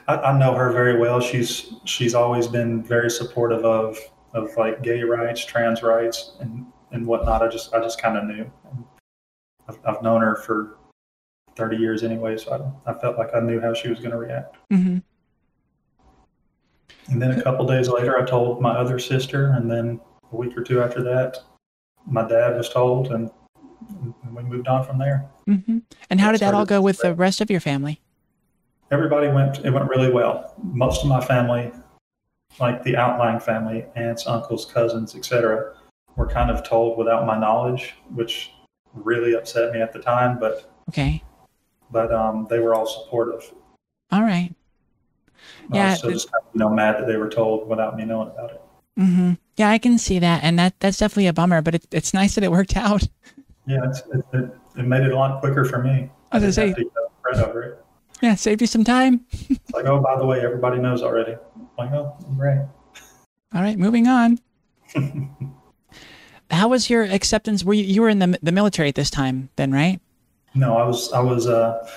I, 0.08 0.18
I, 0.18 0.38
know 0.38 0.54
her 0.54 0.72
very 0.72 1.00
well. 1.00 1.20
She's 1.20 1.74
she's 1.86 2.14
always 2.14 2.48
been 2.48 2.84
very 2.84 3.10
supportive 3.10 3.66
of 3.66 3.98
of 4.34 4.56
like 4.56 4.84
gay 4.84 5.02
rights, 5.02 5.44
trans 5.44 5.82
rights, 5.82 6.34
and 6.40 6.66
and 6.92 7.06
whatnot. 7.06 7.42
I 7.42 7.48
just 7.48 7.74
I 7.74 7.82
just 7.82 8.00
kind 8.02 8.18
of 8.18 8.26
knew. 8.26 8.52
I've, 9.68 9.80
I've, 9.86 10.04
known 10.04 10.22
her 10.22 10.36
for 10.36 10.78
30 11.62 11.78
years 11.78 12.04
anyway, 12.04 12.36
so 12.38 12.74
I, 12.88 12.92
I 12.92 13.00
felt 13.00 13.20
like 13.20 13.36
I 13.36 13.40
knew 13.40 13.62
how 13.62 13.72
she 13.72 13.88
was 13.88 14.00
going 14.00 14.10
to 14.10 14.18
react. 14.18 14.56
Mm-hmm. 14.74 14.98
And 17.14 17.22
then 17.22 17.38
a 17.38 17.44
couple 17.44 17.68
days 17.68 17.88
later, 17.88 18.20
I 18.20 18.26
told 18.26 18.60
my 18.64 18.72
other 18.72 18.98
sister, 18.98 19.52
and 19.52 19.70
then 19.70 20.00
a 20.32 20.36
week 20.36 20.58
or 20.58 20.64
two 20.64 20.82
after 20.82 21.04
that, 21.04 21.38
my 22.08 22.28
dad 22.28 22.58
was 22.58 22.68
told, 22.70 23.12
and, 23.12 23.30
and 24.24 24.36
we 24.36 24.42
moved 24.42 24.68
on 24.68 24.84
from 24.84 24.98
there. 24.98 25.30
Mm-hmm. 25.48 25.78
And 26.10 26.20
how 26.20 26.32
did 26.32 26.42
that 26.42 26.56
all 26.56 26.66
go 26.66 26.82
with 26.82 26.98
the 26.98 27.14
rest 27.14 27.42
of 27.42 27.52
your 27.52 27.60
family? 27.60 28.02
Everybody 28.90 29.28
went. 29.28 29.64
It 29.64 29.70
went 29.70 29.88
really 29.88 30.12
well. 30.12 30.56
Most 30.64 31.04
of 31.04 31.10
my 31.10 31.22
family, 31.22 31.72
like 32.60 32.82
the 32.82 32.98
outlying 32.98 33.40
family, 33.40 33.86
aunts, 33.96 34.26
uncles, 34.26 34.66
cousins, 34.66 35.16
etc., 35.16 35.76
were 36.16 36.28
kind 36.28 36.50
of 36.50 36.68
told 36.68 36.98
without 36.98 37.28
my 37.28 37.38
knowledge, 37.38 37.94
which 38.16 38.52
really 38.96 39.36
upset 39.36 39.72
me 39.74 39.80
at 39.80 39.94
the 39.94 40.00
time. 40.00 40.40
But 40.40 40.74
okay, 40.90 41.22
but 41.92 42.12
um, 42.14 42.48
they 42.50 42.60
were 42.60 42.74
all 42.74 42.86
supportive. 42.86 43.54
All 44.12 44.22
right. 44.22 44.54
Yeah. 45.72 45.88
I 45.88 46.06
was 46.06 46.14
just 46.14 46.32
kind 46.32 46.44
of, 46.44 46.50
you 46.54 46.60
know 46.60 46.70
mad 46.70 47.00
that 47.00 47.08
they 47.08 47.18
were 47.18 47.30
told 47.30 47.68
without 47.68 47.96
me 47.96 48.06
knowing 48.06 48.30
about 48.30 48.52
it. 48.52 48.62
Mm-hmm. 49.00 49.34
Yeah, 49.58 49.70
I 49.70 49.78
can 49.78 49.98
see 49.98 50.20
that, 50.20 50.44
and 50.44 50.60
that 50.60 50.80
that's 50.80 50.98
definitely 50.98 51.28
a 51.28 51.34
bummer. 51.34 51.62
But 51.62 51.76
it, 51.76 51.88
it's 51.92 52.14
nice 52.14 52.36
that 52.36 52.44
it 52.44 52.52
worked 52.52 52.76
out. 52.76 53.08
Yeah, 53.68 53.86
it, 53.86 54.26
it, 54.34 54.50
it 54.78 54.86
made 54.86 55.04
it 55.04 55.12
a 55.12 55.16
lot 55.16 55.40
quicker 55.40 55.66
for 55.66 55.82
me. 55.82 56.10
I 56.32 56.40
was 56.40 56.58
I 56.58 56.74
say, 56.74 56.74
to, 56.74 56.92
uh, 57.34 57.46
over 57.46 57.64
it. 57.64 57.86
Yeah, 58.22 58.36
saved 58.36 58.62
you 58.62 58.68
some 58.68 58.84
time. 58.84 59.26
it's 59.32 59.74
like, 59.74 59.86
oh, 59.86 60.00
by 60.00 60.18
the 60.18 60.26
way, 60.26 60.42
everybody 60.42 60.80
knows 60.80 61.02
already. 61.02 61.34
I'm 61.34 61.70
like, 61.78 61.92
oh, 61.92 62.16
great. 62.38 62.60
All 63.54 63.62
right, 63.62 63.78
moving 63.78 64.08
on. 64.08 64.40
How 66.52 66.68
was 66.68 66.90
your 66.90 67.04
acceptance? 67.04 67.64
Were 67.64 67.74
you, 67.74 67.84
you 67.84 68.02
were 68.02 68.10
in 68.10 68.20
the 68.20 68.38
the 68.42 68.52
military 68.52 68.90
at 68.90 68.96
this 68.96 69.10
time 69.10 69.50
then, 69.56 69.72
right? 69.72 70.00
No, 70.54 70.78
I 70.78 70.86
was 70.86 71.12
I 71.14 71.20
was 71.20 71.48
uh 71.48 71.88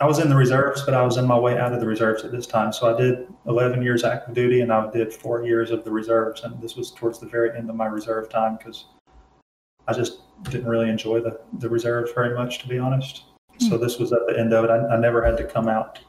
I 0.00 0.06
was 0.06 0.18
in 0.18 0.28
the 0.28 0.36
reserves, 0.36 0.82
but 0.82 0.92
I 0.92 1.02
was 1.02 1.16
in 1.16 1.26
my 1.26 1.38
way 1.38 1.56
out 1.58 1.72
of 1.72 1.80
the 1.80 1.86
reserves 1.86 2.24
at 2.24 2.32
this 2.32 2.46
time. 2.46 2.72
So 2.72 2.92
I 2.92 3.00
did 3.00 3.26
11 3.46 3.80
years 3.80 4.02
active 4.04 4.34
duty 4.34 4.60
and 4.60 4.72
I 4.72 4.90
did 4.90 5.12
four 5.12 5.44
years 5.44 5.70
of 5.70 5.84
the 5.84 5.90
reserves. 5.90 6.42
And 6.42 6.60
this 6.60 6.76
was 6.76 6.90
towards 6.90 7.20
the 7.20 7.26
very 7.26 7.56
end 7.56 7.70
of 7.70 7.76
my 7.76 7.86
reserve 7.86 8.28
time 8.28 8.56
because 8.56 8.86
I 9.86 9.92
just 9.92 10.20
didn't 10.50 10.66
really 10.68 10.90
enjoy 10.90 11.20
the, 11.20 11.40
the 11.58 11.68
reserves 11.68 12.10
very 12.12 12.34
much, 12.34 12.58
to 12.60 12.68
be 12.68 12.78
honest. 12.78 13.22
Mm. 13.60 13.68
So 13.68 13.78
this 13.78 13.98
was 13.98 14.12
at 14.12 14.20
the 14.26 14.38
end 14.38 14.52
of 14.52 14.64
it. 14.64 14.70
I, 14.70 14.94
I 14.94 14.96
never 14.98 15.24
had 15.24 15.36
to 15.36 15.44
come 15.44 15.68
out 15.68 16.00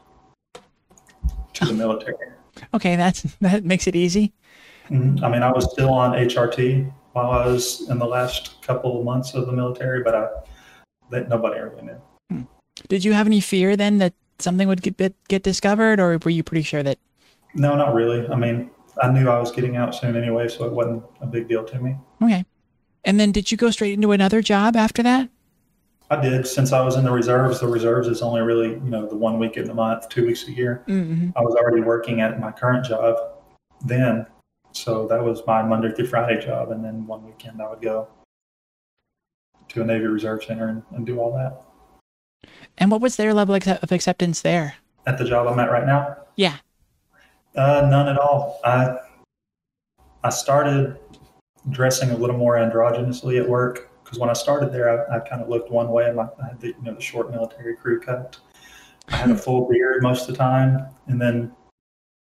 to 1.54 1.64
the 1.64 1.72
military. 1.72 2.16
Okay, 2.74 2.96
that's 2.96 3.22
that 3.40 3.64
makes 3.64 3.86
it 3.86 3.94
easy. 3.94 4.32
Mm-hmm. 4.90 5.24
I 5.24 5.28
mean, 5.28 5.42
I 5.42 5.52
was 5.52 5.70
still 5.72 5.92
on 5.92 6.12
HRT 6.12 6.92
while 7.12 7.30
I 7.30 7.46
was 7.46 7.88
in 7.88 7.98
the 7.98 8.06
last 8.06 8.62
couple 8.62 8.98
of 8.98 9.04
months 9.04 9.34
of 9.34 9.46
the 9.46 9.52
military, 9.52 10.02
but 10.02 10.14
I 10.14 10.28
that 11.10 11.28
nobody 11.28 11.60
really 11.60 11.82
knew. 11.82 12.00
Hmm. 12.30 12.42
Did 12.88 13.04
you 13.04 13.12
have 13.12 13.26
any 13.26 13.40
fear 13.40 13.76
then 13.76 13.98
that 13.98 14.14
something 14.38 14.68
would 14.68 14.82
get 14.82 15.14
get 15.28 15.42
discovered, 15.42 16.00
or 16.00 16.18
were 16.18 16.30
you 16.30 16.42
pretty 16.42 16.62
sure 16.62 16.82
that? 16.82 16.98
No, 17.54 17.74
not 17.74 17.94
really. 17.94 18.26
I 18.28 18.36
mean, 18.36 18.70
I 19.02 19.10
knew 19.10 19.28
I 19.28 19.38
was 19.38 19.50
getting 19.50 19.76
out 19.76 19.94
soon 19.94 20.16
anyway, 20.16 20.48
so 20.48 20.64
it 20.64 20.72
wasn't 20.72 21.04
a 21.20 21.26
big 21.26 21.48
deal 21.48 21.64
to 21.64 21.80
me. 21.80 21.96
Okay. 22.22 22.44
And 23.04 23.20
then 23.20 23.32
did 23.32 23.50
you 23.50 23.56
go 23.56 23.70
straight 23.70 23.94
into 23.94 24.12
another 24.12 24.42
job 24.42 24.76
after 24.76 25.02
that? 25.02 25.30
I 26.10 26.20
did. 26.20 26.46
Since 26.46 26.72
I 26.72 26.82
was 26.82 26.96
in 26.96 27.04
the 27.04 27.10
reserves, 27.10 27.60
the 27.60 27.66
reserves 27.66 28.08
is 28.08 28.22
only 28.22 28.40
really, 28.40 28.70
you 28.70 28.90
know, 28.90 29.06
the 29.06 29.16
one 29.16 29.38
week 29.38 29.56
in 29.56 29.66
the 29.66 29.74
month, 29.74 30.08
two 30.08 30.26
weeks 30.26 30.46
a 30.46 30.52
year. 30.52 30.84
Mm-hmm. 30.86 31.30
I 31.36 31.40
was 31.40 31.54
already 31.54 31.82
working 31.82 32.20
at 32.20 32.38
my 32.40 32.52
current 32.52 32.84
job 32.86 33.16
then. 33.84 34.26
So 34.72 35.06
that 35.08 35.22
was 35.22 35.42
my 35.46 35.62
Monday 35.62 35.92
through 35.92 36.06
Friday 36.06 36.44
job. 36.44 36.70
And 36.70 36.84
then 36.84 37.06
one 37.06 37.24
weekend 37.24 37.60
I 37.60 37.68
would 37.70 37.82
go 37.82 38.08
to 39.68 39.82
a 39.82 39.84
Navy 39.84 40.06
Reserve 40.06 40.44
Center 40.44 40.68
and, 40.68 40.82
and 40.92 41.06
do 41.06 41.18
all 41.18 41.32
that. 41.34 41.62
And 42.78 42.90
what 42.90 43.00
was 43.00 43.16
their 43.16 43.34
level 43.34 43.54
of 43.54 43.92
acceptance 43.92 44.42
there? 44.42 44.76
At 45.06 45.18
the 45.18 45.24
job 45.24 45.46
I'm 45.46 45.58
at 45.58 45.70
right 45.70 45.86
now? 45.86 46.16
Yeah. 46.36 46.56
Uh, 47.54 47.86
none 47.90 48.08
at 48.08 48.18
all. 48.18 48.60
I 48.64 48.98
I 50.22 50.30
started 50.30 50.98
dressing 51.70 52.10
a 52.10 52.16
little 52.16 52.36
more 52.36 52.56
androgynously 52.56 53.40
at 53.40 53.48
work 53.48 53.90
because 54.04 54.18
when 54.18 54.30
I 54.30 54.34
started 54.34 54.72
there, 54.72 55.10
I, 55.10 55.16
I 55.16 55.20
kind 55.20 55.42
of 55.42 55.48
looked 55.48 55.70
one 55.70 55.90
way. 55.90 56.08
And 56.08 56.20
I 56.20 56.28
had 56.48 56.60
the 56.60 56.68
you 56.68 56.82
know 56.82 56.94
the 56.94 57.00
short 57.00 57.30
military 57.30 57.76
crew 57.76 58.00
cut. 58.00 58.36
I 59.08 59.16
had 59.16 59.30
a 59.30 59.36
full 59.46 59.68
beard 59.68 60.02
most 60.02 60.28
of 60.28 60.34
the 60.34 60.38
time, 60.38 60.86
and 61.06 61.20
then 61.20 61.52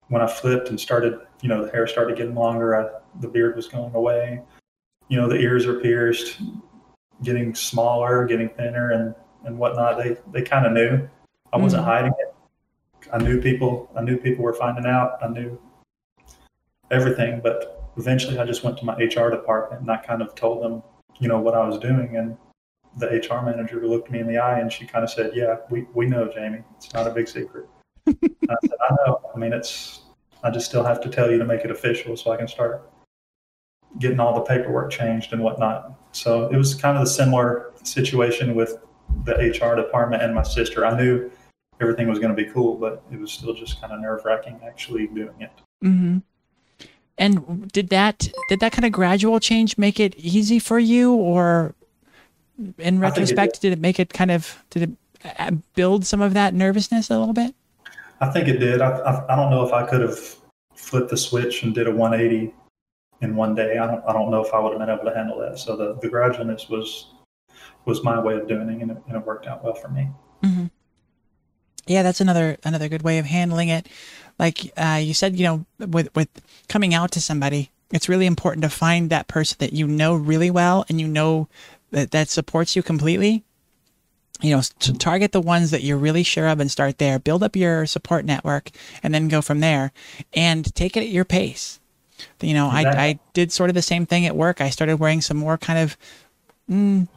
when 0.08 0.22
I 0.22 0.26
flipped 0.26 0.68
and 0.68 0.78
started, 0.80 1.18
you 1.42 1.48
know, 1.48 1.64
the 1.64 1.70
hair 1.70 1.86
started 1.86 2.16
getting 2.16 2.34
longer. 2.34 2.76
I, 2.76 3.00
the 3.20 3.28
beard 3.28 3.56
was 3.56 3.68
going 3.68 3.94
away. 3.94 4.42
You 5.08 5.18
know, 5.18 5.28
the 5.28 5.36
ears 5.36 5.66
are 5.66 5.80
pierced, 5.80 6.40
getting 7.22 7.54
smaller, 7.54 8.26
getting 8.26 8.48
thinner, 8.50 8.90
and 8.90 9.14
and 9.44 9.58
whatnot. 9.58 9.98
They 9.98 10.16
they 10.32 10.42
kind 10.42 10.66
of 10.66 10.72
knew. 10.72 11.08
I 11.52 11.56
wasn't 11.56 11.82
mm-hmm. 11.82 11.90
hiding 11.90 12.12
it. 12.18 12.34
I 13.12 13.18
knew 13.18 13.40
people. 13.40 13.90
I 13.96 14.02
knew 14.02 14.16
people 14.16 14.44
were 14.44 14.54
finding 14.54 14.86
out. 14.86 15.18
I 15.22 15.28
knew 15.28 15.58
everything. 16.90 17.40
But 17.42 17.90
eventually, 17.96 18.38
I 18.38 18.44
just 18.44 18.64
went 18.64 18.78
to 18.78 18.84
my 18.84 18.94
HR 18.94 19.30
department 19.30 19.82
and 19.82 19.90
I 19.90 19.96
kind 19.98 20.22
of 20.22 20.34
told 20.34 20.62
them, 20.62 20.82
you 21.18 21.28
know, 21.28 21.38
what 21.38 21.54
I 21.54 21.66
was 21.66 21.78
doing. 21.78 22.16
And 22.16 22.36
the 22.96 23.06
HR 23.06 23.44
manager 23.44 23.86
looked 23.86 24.10
me 24.10 24.20
in 24.20 24.26
the 24.26 24.38
eye 24.38 24.58
and 24.60 24.72
she 24.72 24.86
kind 24.86 25.04
of 25.04 25.10
said, 25.10 25.32
"Yeah, 25.34 25.56
we 25.70 25.86
we 25.94 26.06
know, 26.06 26.30
Jamie. 26.32 26.62
It's 26.76 26.92
not 26.92 27.06
a 27.06 27.10
big 27.10 27.28
secret." 27.28 27.68
I 28.06 28.12
said, 28.12 28.78
"I 28.88 28.94
know. 29.06 29.20
I 29.34 29.38
mean, 29.38 29.52
it's. 29.52 30.02
I 30.42 30.50
just 30.50 30.66
still 30.66 30.84
have 30.84 31.00
to 31.00 31.08
tell 31.08 31.30
you 31.30 31.38
to 31.38 31.44
make 31.44 31.64
it 31.64 31.70
official 31.70 32.16
so 32.16 32.30
I 32.30 32.36
can 32.36 32.46
start 32.46 32.88
getting 33.98 34.20
all 34.20 34.34
the 34.34 34.42
paperwork 34.42 34.90
changed 34.90 35.32
and 35.32 35.42
whatnot." 35.42 35.94
So 36.18 36.48
it 36.48 36.56
was 36.56 36.74
kind 36.74 36.96
of 36.96 37.04
a 37.04 37.06
similar 37.06 37.72
situation 37.84 38.56
with 38.56 38.78
the 39.24 39.34
HR 39.34 39.76
department 39.76 40.22
and 40.22 40.34
my 40.34 40.42
sister. 40.42 40.84
I 40.84 40.96
knew 40.96 41.30
everything 41.80 42.08
was 42.08 42.18
going 42.18 42.34
to 42.34 42.42
be 42.42 42.50
cool, 42.50 42.74
but 42.74 43.02
it 43.12 43.20
was 43.20 43.30
still 43.30 43.54
just 43.54 43.80
kind 43.80 43.92
of 43.92 44.00
nerve 44.00 44.24
wracking 44.24 44.58
actually 44.66 45.06
doing 45.06 45.40
it. 45.40 45.52
Mm-hmm. 45.84 46.18
And 47.18 47.70
did 47.72 47.88
that 47.90 48.28
did 48.48 48.60
that 48.60 48.72
kind 48.72 48.84
of 48.84 48.92
gradual 48.92 49.40
change 49.40 49.78
make 49.78 49.98
it 49.98 50.14
easy 50.16 50.58
for 50.58 50.78
you, 50.78 51.14
or 51.14 51.74
in 52.78 53.00
retrospect, 53.00 53.56
it 53.56 53.60
did. 53.60 53.70
did. 53.70 53.78
it 53.78 53.80
make 53.80 54.00
it 54.00 54.12
kind 54.12 54.30
of 54.30 54.62
did 54.70 54.82
it 54.82 54.90
uh, 55.38 55.52
build 55.74 56.04
some 56.04 56.20
of 56.20 56.34
that 56.34 56.54
nervousness 56.54 57.10
a 57.10 57.18
little 57.18 57.34
bit? 57.34 57.54
I 58.20 58.30
think 58.30 58.48
it 58.48 58.58
did. 58.58 58.80
I, 58.80 58.90
I, 58.90 59.32
I 59.32 59.36
don't 59.36 59.50
know 59.50 59.64
if 59.64 59.72
I 59.72 59.86
could 59.86 60.00
have 60.00 60.18
flipped 60.74 61.10
the 61.10 61.16
switch 61.16 61.62
and 61.62 61.74
did 61.74 61.86
a 61.86 61.92
180 61.92 62.52
in 63.20 63.36
one 63.36 63.54
day. 63.54 63.78
I 63.78 63.86
don't 63.86 64.04
I 64.06 64.12
don't 64.12 64.30
know 64.30 64.44
if 64.44 64.52
I 64.54 64.58
would 64.58 64.70
have 64.72 64.80
been 64.80 64.90
able 64.90 65.04
to 65.04 65.16
handle 65.16 65.38
that. 65.40 65.58
So 65.58 65.76
the 65.76 65.94
the 65.94 66.08
gradualness 66.08 66.68
was 66.68 67.06
was 67.84 68.02
my 68.02 68.20
way 68.20 68.34
of 68.34 68.46
doing 68.46 68.68
it, 68.68 68.82
and 68.82 68.90
it, 68.90 68.98
and 69.06 69.16
it 69.16 69.26
worked 69.26 69.46
out 69.46 69.64
well 69.64 69.74
for 69.74 69.88
me. 69.88 70.08
Mm-hmm. 70.42 70.66
Yeah, 71.86 72.02
that's 72.02 72.20
another 72.20 72.58
another 72.64 72.88
good 72.88 73.02
way 73.02 73.18
of 73.18 73.26
handling 73.26 73.68
it. 73.68 73.88
Like 74.38 74.72
uh, 74.76 75.00
you 75.02 75.14
said, 75.14 75.36
you 75.36 75.44
know, 75.44 75.66
with 75.78 76.14
with 76.14 76.28
coming 76.68 76.94
out 76.94 77.10
to 77.12 77.20
somebody, 77.20 77.70
it's 77.92 78.08
really 78.08 78.26
important 78.26 78.62
to 78.62 78.68
find 78.68 79.10
that 79.10 79.28
person 79.28 79.56
that 79.60 79.72
you 79.72 79.86
know 79.86 80.14
really 80.14 80.50
well 80.50 80.84
and 80.88 81.00
you 81.00 81.08
know 81.08 81.48
that 81.90 82.10
that 82.10 82.28
supports 82.28 82.76
you 82.76 82.82
completely 82.82 83.44
you 84.40 84.54
know 84.54 84.62
to 84.78 84.92
target 84.92 85.32
the 85.32 85.40
ones 85.40 85.70
that 85.70 85.82
you're 85.82 85.96
really 85.96 86.22
sure 86.22 86.46
of 86.46 86.60
and 86.60 86.70
start 86.70 86.98
there 86.98 87.18
build 87.18 87.42
up 87.42 87.56
your 87.56 87.86
support 87.86 88.24
network 88.24 88.70
and 89.02 89.14
then 89.14 89.28
go 89.28 89.40
from 89.40 89.60
there 89.60 89.92
and 90.32 90.74
take 90.74 90.96
it 90.96 91.00
at 91.00 91.08
your 91.08 91.24
pace 91.24 91.80
you 92.40 92.54
know 92.54 92.68
I, 92.68 92.82
I 93.08 93.18
did 93.34 93.52
sort 93.52 93.70
of 93.70 93.74
the 93.74 93.82
same 93.82 94.06
thing 94.06 94.26
at 94.26 94.36
work. 94.36 94.60
I 94.60 94.70
started 94.70 94.98
wearing 94.98 95.20
some 95.20 95.36
more 95.36 95.58
kind 95.58 95.78
of 95.78 95.96
mm, 96.70 97.08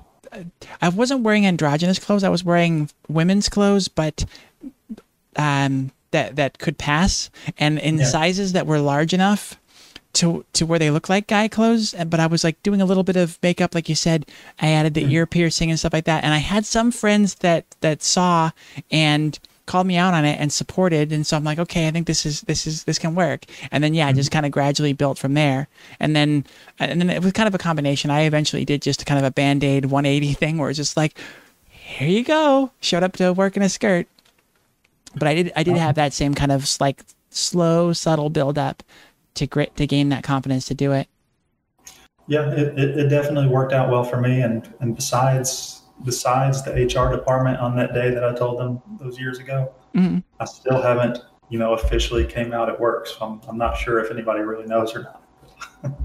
i 0.82 0.90
wasn't 0.90 1.22
wearing 1.22 1.46
androgynous 1.46 2.00
clothes. 2.00 2.24
I 2.24 2.30
was 2.30 2.44
wearing 2.44 2.90
women's 3.10 3.50
clothes 3.50 3.88
but 3.88 4.26
um 5.36 5.92
that 6.12 6.36
that 6.36 6.58
could 6.60 6.78
pass. 6.78 7.30
And 7.58 7.80
in 7.80 7.98
Yeah. 7.98 8.06
sizes 8.06 8.52
that 8.54 8.68
were 8.68 8.80
large 8.80 9.14
enough 9.14 9.58
to 10.14 10.44
to 10.54 10.66
where 10.66 10.78
they 10.80 10.92
look 10.92 11.08
like 11.08 11.28
guy 11.28 11.48
clothes 11.48 11.96
but 12.08 12.20
i 12.20 12.28
was 12.28 12.44
like 12.44 12.62
doing 12.64 12.82
a 12.82 12.86
little 12.86 13.04
bit 13.04 13.16
of 13.16 13.40
makeup 13.42 13.74
like 13.74 13.88
you 13.88 13.96
said. 13.96 14.26
I 14.60 14.68
added 14.70 14.94
the 14.94 15.06
ear 15.14 15.26
piercing 15.26 15.70
and 15.70 15.80
stuff 15.80 15.94
like 15.94 16.06
that. 16.06 16.24
And 16.26 16.34
i 16.34 16.38
had 16.40 16.66
some 16.66 16.92
friends 16.92 17.36
that 17.36 17.64
that 17.80 18.04
saw 18.04 18.52
and 18.92 19.40
called 19.72 19.88
me 19.88 19.96
out 19.96 20.14
on 20.14 20.26
it 20.26 20.38
and 20.38 20.52
supported. 20.52 21.14
And 21.14 21.26
so 21.26 21.38
i'm 21.38 21.46
like 21.46 21.58
okay 21.58 21.88
i 21.88 21.92
think 21.92 22.06
this 22.06 22.26
is 22.26 22.42
this 22.42 22.68
is 22.68 22.84
this 22.84 23.00
can 23.00 23.16
work. 23.16 23.46
And 23.72 23.82
then 23.82 23.94
yeah 23.94 24.08
I 24.08 24.14
just 24.14 24.30
mm-hmm. 24.30 24.36
kind 24.36 24.46
of 24.46 24.52
gradually 24.52 24.92
built 24.92 25.18
from 25.18 25.34
there. 25.34 25.70
And 26.00 26.14
then 26.14 26.46
and 26.78 27.00
then 27.00 27.10
it 27.10 27.24
was 27.24 27.32
kind 27.32 27.48
of 27.48 27.56
a 27.56 27.58
combination. 27.58 28.12
I 28.12 28.24
eventually 28.24 28.66
did 28.66 28.82
just 28.82 29.06
kind 29.06 29.18
of 29.18 29.24
a 29.24 29.32
band-aid 29.32 29.86
180 29.86 30.34
thing 30.34 30.58
where 30.58 30.70
it's 30.70 30.78
just 30.78 30.98
like 30.98 31.18
here 31.70 32.10
you 32.10 32.24
go. 32.24 32.72
Showed 32.82 33.04
up 33.04 33.14
to 33.14 33.32
work 33.32 33.56
in 33.56 33.64
a 33.64 33.70
skirt. 33.70 34.08
But 35.16 35.30
I 35.30 35.36
did 35.36 35.52
I 35.56 35.64
did 35.64 35.78
have 35.78 35.96
that 35.96 36.12
same 36.12 36.34
kind 36.34 36.52
of 36.52 36.70
like 36.82 37.04
slow, 37.30 37.94
subtle 37.94 38.30
build 38.30 38.58
up 38.58 38.84
to 39.36 39.48
grit 39.48 39.76
to 39.78 39.88
gain 39.88 40.10
that 40.10 40.24
confidence 40.24 40.66
to 40.66 40.74
do 40.74 40.92
it. 40.92 41.08
Yeah, 42.28 42.52
it, 42.52 42.78
it, 42.78 42.98
it 42.98 43.08
definitely 43.08 43.48
worked 43.48 43.72
out 43.72 43.90
well 43.90 44.04
for 44.04 44.20
me. 44.20 44.42
And 44.42 44.74
and 44.82 44.96
besides 44.96 45.81
besides 46.04 46.64
the 46.64 46.72
HR 46.72 47.12
department 47.16 47.60
on 47.60 47.76
that 47.78 47.94
day 47.94 48.12
that 48.12 48.24
I 48.24 48.34
told 48.34 48.60
them 48.60 48.82
those 49.00 49.20
years 49.20 49.40
ago, 49.40 49.72
Mhm. 49.96 50.24
I 50.40 50.46
still 50.46 50.82
haven't 50.82 51.20
you 51.50 51.60
know 51.60 51.74
officially 51.74 52.26
came 52.26 52.54
out 52.54 52.70
at 52.70 52.80
work. 52.80 53.08
So 53.08 53.18
I'm 53.26 53.42
I'm 53.48 53.58
not 53.58 53.76
sure 53.78 54.00
if 54.00 54.10
anybody 54.12 54.42
really 54.42 54.66
knows 54.66 54.96
or 54.96 55.04
not. 55.04 55.22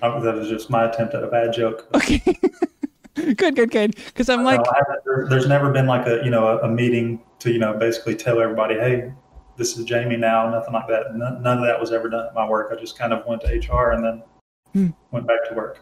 That 0.00 0.34
was 0.34 0.48
just 0.48 0.68
my 0.68 0.86
attempt 0.90 1.14
at 1.14 1.22
a 1.22 1.28
bad 1.28 1.52
joke. 1.52 1.86
Okay. 1.94 2.20
good, 3.14 3.54
good, 3.54 3.70
good. 3.70 3.94
Because 4.06 4.28
I'm 4.28 4.42
like, 4.42 4.60
there, 5.04 5.26
there's 5.30 5.46
never 5.46 5.70
been 5.70 5.86
like 5.86 6.08
a 6.08 6.24
you 6.24 6.30
know 6.30 6.48
a, 6.58 6.62
a 6.62 6.68
meeting 6.68 7.22
to 7.38 7.52
you 7.52 7.60
know 7.60 7.72
basically 7.74 8.16
tell 8.16 8.40
everybody, 8.40 8.74
hey, 8.74 9.12
this 9.56 9.78
is 9.78 9.84
Jamie 9.84 10.16
now. 10.16 10.50
Nothing 10.50 10.74
like 10.74 10.88
that. 10.88 11.14
None, 11.14 11.40
none 11.40 11.58
of 11.58 11.64
that 11.66 11.78
was 11.80 11.92
ever 11.92 12.08
done 12.08 12.26
at 12.26 12.34
my 12.34 12.44
work. 12.48 12.72
I 12.76 12.80
just 12.80 12.98
kind 12.98 13.12
of 13.12 13.24
went 13.26 13.42
to 13.42 13.46
HR 13.48 13.92
and 13.92 14.04
then 14.04 14.22
Hmm. 14.72 14.88
went 15.12 15.26
back 15.28 15.48
to 15.50 15.54
work. 15.54 15.78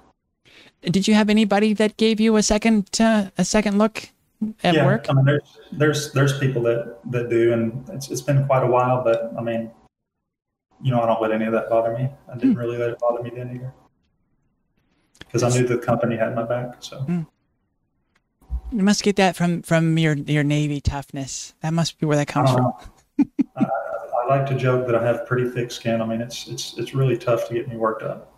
Did 0.82 1.06
you 1.06 1.14
have 1.14 1.28
anybody 1.28 1.72
that 1.74 1.96
gave 1.96 2.20
you 2.20 2.36
a 2.36 2.42
second 2.42 2.88
uh, 3.00 3.30
a 3.38 3.44
second 3.44 3.78
look 3.78 4.08
at 4.62 4.74
yeah, 4.74 4.86
work? 4.86 5.06
I 5.08 5.12
mean, 5.12 5.24
there's 5.24 5.58
there's 5.72 6.12
there's 6.12 6.38
people 6.38 6.62
that 6.62 6.98
that 7.10 7.28
do, 7.28 7.52
and 7.52 7.88
it's 7.90 8.10
it's 8.10 8.22
been 8.22 8.46
quite 8.46 8.62
a 8.62 8.66
while. 8.66 9.04
But 9.04 9.32
I 9.38 9.42
mean, 9.42 9.70
you 10.82 10.90
know, 10.90 11.00
I 11.00 11.06
don't 11.06 11.20
let 11.20 11.32
any 11.32 11.44
of 11.44 11.52
that 11.52 11.68
bother 11.68 11.96
me. 11.96 12.08
I 12.28 12.34
didn't 12.34 12.52
hmm. 12.52 12.58
really 12.58 12.78
let 12.78 12.90
it 12.90 12.98
bother 12.98 13.22
me 13.22 13.30
then 13.30 13.54
either, 13.54 13.72
because 15.18 15.42
I 15.42 15.50
knew 15.50 15.66
the 15.66 15.78
company 15.78 16.16
had 16.16 16.34
my 16.34 16.44
back. 16.44 16.76
So 16.80 17.00
hmm. 17.00 17.22
You 18.72 18.84
must 18.84 19.02
get 19.02 19.16
that 19.16 19.36
from 19.36 19.62
from 19.62 19.98
your 19.98 20.14
your 20.14 20.44
Navy 20.44 20.80
toughness. 20.80 21.54
That 21.60 21.72
must 21.72 21.98
be 21.98 22.06
where 22.06 22.16
that 22.16 22.28
comes 22.28 22.52
from. 22.52 22.66
Uh-huh. 22.66 23.24
I, 23.56 23.64
I 23.64 24.38
like 24.38 24.46
to 24.48 24.54
joke 24.54 24.86
that 24.86 24.94
I 24.94 25.04
have 25.04 25.26
pretty 25.26 25.50
thick 25.50 25.72
skin. 25.72 26.00
I 26.00 26.06
mean, 26.06 26.20
it's 26.20 26.46
it's 26.46 26.78
it's 26.78 26.94
really 26.94 27.18
tough 27.18 27.48
to 27.48 27.54
get 27.54 27.68
me 27.68 27.76
worked 27.76 28.02
up. 28.02 28.29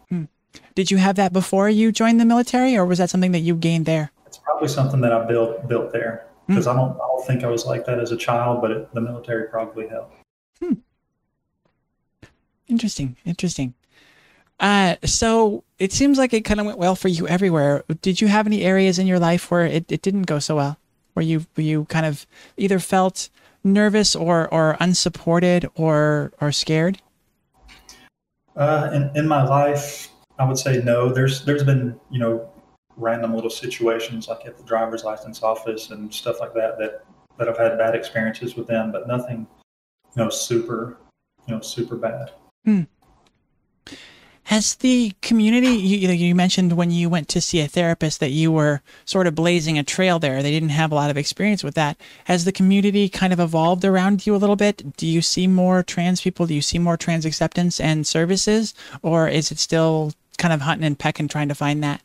Did 0.75 0.91
you 0.91 0.97
have 0.99 1.17
that 1.17 1.33
before 1.33 1.69
you 1.69 1.93
joined 1.93 2.21
the 2.21 2.25
military, 2.25 2.77
or 2.77 2.85
was 2.85 2.99
that 2.99 3.11
something 3.11 3.33
that 3.33 3.41
you 3.41 3.55
gained 3.55 3.87
there? 3.87 4.11
It's 4.27 4.39
probably 4.39 4.69
something 4.69 5.01
that 5.03 5.13
I 5.13 5.25
built 5.25 5.69
built 5.69 5.93
there 5.93 6.27
because 6.47 6.67
I 6.67 6.75
don't 6.75 6.93
I 6.93 7.07
don't 7.09 7.27
think 7.27 7.45
I 7.45 7.49
was 7.49 7.67
like 7.67 7.87
that 7.87 7.99
as 7.99 8.13
a 8.13 8.17
child, 8.17 8.61
but 8.61 8.71
it, 8.71 8.95
the 8.95 9.01
military 9.01 9.49
probably 9.49 9.89
helped. 9.89 10.17
Interesting, 12.69 13.17
interesting. 13.27 13.75
Uh, 14.59 14.97
so 15.05 15.65
it 15.79 15.93
seems 15.93 16.17
like 16.17 16.33
it 16.33 16.43
kind 16.43 16.61
of 16.61 16.65
went 16.65 16.79
well 16.79 16.95
for 16.95 17.09
you 17.09 17.29
everywhere. 17.29 17.85
Did 18.01 18.21
you 18.21 18.29
have 18.29 18.47
any 18.47 18.63
areas 18.63 18.99
in 18.99 19.07
your 19.07 19.19
life 19.19 19.51
where 19.51 19.67
it, 19.67 19.91
it 19.91 20.01
didn't 20.01 20.23
go 20.23 20.39
so 20.39 20.57
well? 20.57 20.79
Where 21.13 21.25
you 21.25 21.47
where 21.55 21.67
you 21.67 21.85
kind 21.87 22.07
of 22.07 22.27
either 22.57 22.79
felt 22.79 23.29
nervous 23.63 24.17
or 24.17 24.49
or 24.49 24.77
unsupported 24.81 25.69
or 25.75 26.33
or 26.41 26.51
scared? 26.53 27.03
Uh, 28.57 28.91
in, 28.95 29.11
in 29.17 29.29
my 29.29 29.43
life, 29.43 30.09
I 30.43 30.45
would 30.45 30.59
say 30.59 30.83
no. 30.83 31.09
There's 31.13 31.45
there's 31.45 31.63
been 31.63 31.99
you 32.11 32.19
know 32.19 32.51
random 32.97 33.33
little 33.33 33.49
situations 33.49 34.27
like 34.27 34.45
at 34.45 34.59
the 34.59 34.65
driver's 34.65 35.05
license 35.05 35.41
office 35.41 35.91
and 35.91 36.13
stuff 36.13 36.41
like 36.41 36.53
that 36.55 36.79
that 36.81 37.05
that 37.39 37.49
I've 37.49 37.59
had 37.59 37.79
bad 37.79 37.95
experiences 37.95 38.57
with 38.57 38.67
them, 38.67 38.91
but 38.91 39.07
nothing 39.07 39.47
you 40.17 40.25
know 40.25 40.31
super 40.31 40.99
you 41.47 41.55
know 41.55 41.61
super 41.61 41.95
bad. 41.95 42.33
Hmm. 42.65 42.83
Has 44.47 44.75
the 44.75 45.13
community 45.23 45.69
you, 45.69 46.09
you 46.09 46.35
mentioned 46.35 46.73
when 46.73 46.91
you 46.91 47.09
went 47.09 47.29
to 47.29 47.41
see 47.41 47.61
a 47.61 47.69
therapist 47.69 48.19
that 48.19 48.33
you 48.33 48.51
were 48.51 48.83
sort 49.05 49.29
of 49.29 49.37
blazing 49.37 49.79
a 49.79 49.85
trail 49.85 50.19
there. 50.19 50.43
They 50.43 50.51
didn't 50.51 50.71
have 50.71 50.91
a 50.91 50.97
lot 50.97 51.11
of 51.11 51.17
experience 51.17 51.63
with 51.63 51.77
that. 51.77 51.97
Has 52.25 52.45
the 52.45 52.51
community 52.51 53.09
kind 53.09 53.33
of 53.33 53.39
evolved 53.39 53.85
around 53.85 54.27
you 54.27 54.35
a 54.35 54.43
little 54.43 54.57
bit? 54.57 54.97
Do 54.97 55.07
you 55.07 55.23
see 55.23 55.47
more 55.47 55.85
trans 55.85 56.21
people? 56.21 56.47
Do 56.47 56.55
you 56.55 56.63
see 56.63 56.81
more 56.81 56.97
trans 56.97 57.25
acceptance 57.25 57.79
and 57.79 58.05
services, 58.05 58.75
or 59.03 59.29
is 59.29 59.53
it 59.53 59.61
still 59.61 60.13
kind 60.39 60.53
of 60.53 60.61
hunting 60.61 60.87
and 60.87 60.99
pecking 60.99 61.29
trying 61.29 61.49
to 61.49 61.55
find 61.55 61.83
that? 61.83 62.03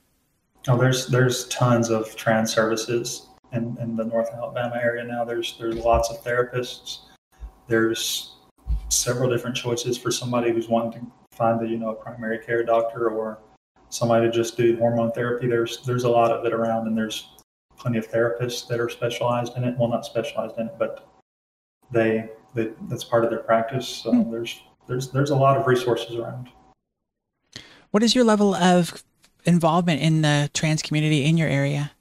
Oh, 0.68 0.78
there's 0.78 1.08
there's 1.08 1.48
tons 1.48 1.90
of 1.90 2.16
trans 2.16 2.54
services 2.54 3.28
in, 3.54 3.78
in 3.80 3.96
the 3.96 4.04
North 4.04 4.30
Alabama 4.34 4.80
area 4.82 5.04
now. 5.04 5.24
There's 5.24 5.58
there's 5.58 5.76
lots 5.76 6.10
of 6.10 6.24
therapists. 6.24 7.00
There's 7.68 8.36
several 8.90 9.30
different 9.30 9.56
choices 9.56 9.98
for 9.98 10.12
somebody 10.12 10.52
who's 10.52 10.68
wanting 10.68 11.02
to 11.02 11.36
find 11.36 11.62
a 11.62 11.68
you 11.68 11.78
know 11.78 11.92
a 11.92 11.96
primary 11.96 12.40
care 12.40 12.64
doctor 12.64 13.10
or 13.10 13.40
somebody 13.90 14.26
to 14.26 14.32
just 14.32 14.58
do 14.58 14.78
hormone 14.78 15.12
therapy. 15.12 15.48
There's 15.48 15.84
there's 15.86 16.04
a 16.04 16.10
lot 16.10 16.32
of 16.32 16.46
it 16.46 16.54
around, 16.54 16.88
and 16.88 16.98
there's 16.98 17.30
plenty 17.78 17.98
of 17.98 18.10
therapists 18.10 18.68
that 18.68 18.80
are 18.80 18.90
specialized 18.90 19.56
in 19.56 19.64
it. 19.64 19.78
Well, 19.78 19.90
not 19.90 20.06
specialized 20.06 20.58
in 20.58 20.68
it, 20.68 20.76
but 20.78 21.08
they 21.92 22.30
they 22.54 22.72
that's 22.90 23.04
part 23.04 23.24
of 23.24 23.30
their 23.30 23.40
practice. 23.40 23.88
So 23.88 24.12
hmm. 24.12 24.32
there's 24.32 24.62
there's 24.88 25.12
there's 25.12 25.32
a 25.32 25.36
lot 25.36 25.58
of 25.58 25.68
resources 25.68 26.16
around. 26.16 26.50
What 27.92 28.04
is 28.04 28.14
your 28.16 28.24
level 28.24 28.54
of 28.54 29.04
involvement 29.46 30.02
in 30.02 30.22
the 30.22 30.50
trans 30.54 30.82
community 30.82 31.26
in 31.26 31.38
your 31.38 31.48
area? 31.48 31.92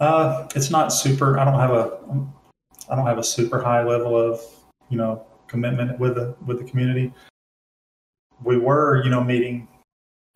Uh, 0.00 0.48
it's 0.54 0.70
not 0.70 0.88
super. 0.92 1.38
I 1.38 1.44
don't 1.44 1.58
have 1.58 1.70
a. 1.70 1.98
I 2.88 2.96
don't 2.96 3.06
have 3.06 3.18
a 3.18 3.24
super 3.24 3.62
high 3.62 3.84
level 3.84 4.16
of 4.18 4.40
you 4.88 4.96
know 4.96 5.26
commitment 5.46 5.98
with 5.98 6.14
the 6.16 6.34
with 6.46 6.58
the 6.58 6.64
community. 6.64 7.12
We 8.42 8.56
were 8.56 9.02
you 9.04 9.10
know 9.10 9.22
meeting 9.22 9.68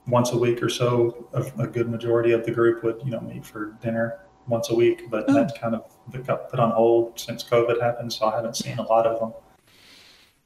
once 0.07 0.33
a 0.33 0.39
week 0.39 0.63
or 0.63 0.69
so. 0.69 1.29
A, 1.33 1.63
a 1.63 1.67
good 1.67 1.89
majority 1.89 2.33
of 2.33 2.45
the 2.45 2.53
group 2.53 2.85
would 2.85 3.01
you 3.05 3.11
know 3.11 3.21
meet 3.21 3.45
for 3.45 3.77
dinner 3.83 4.21
once 4.47 4.69
a 4.69 4.75
week, 4.75 5.11
but 5.11 5.25
Oh. 5.29 5.33
that 5.33 5.59
kind 5.59 5.75
of 5.75 6.27
got 6.27 6.51
put 6.51 6.61
on 6.61 6.71
hold 6.71 7.19
since 7.19 7.43
COVID 7.43 7.81
happened. 7.81 8.13
So 8.13 8.27
I 8.27 8.37
haven't 8.37 8.57
seen 8.59 8.79
a 8.79 8.83
lot 8.83 9.07
of 9.07 9.19
them. 9.19 9.33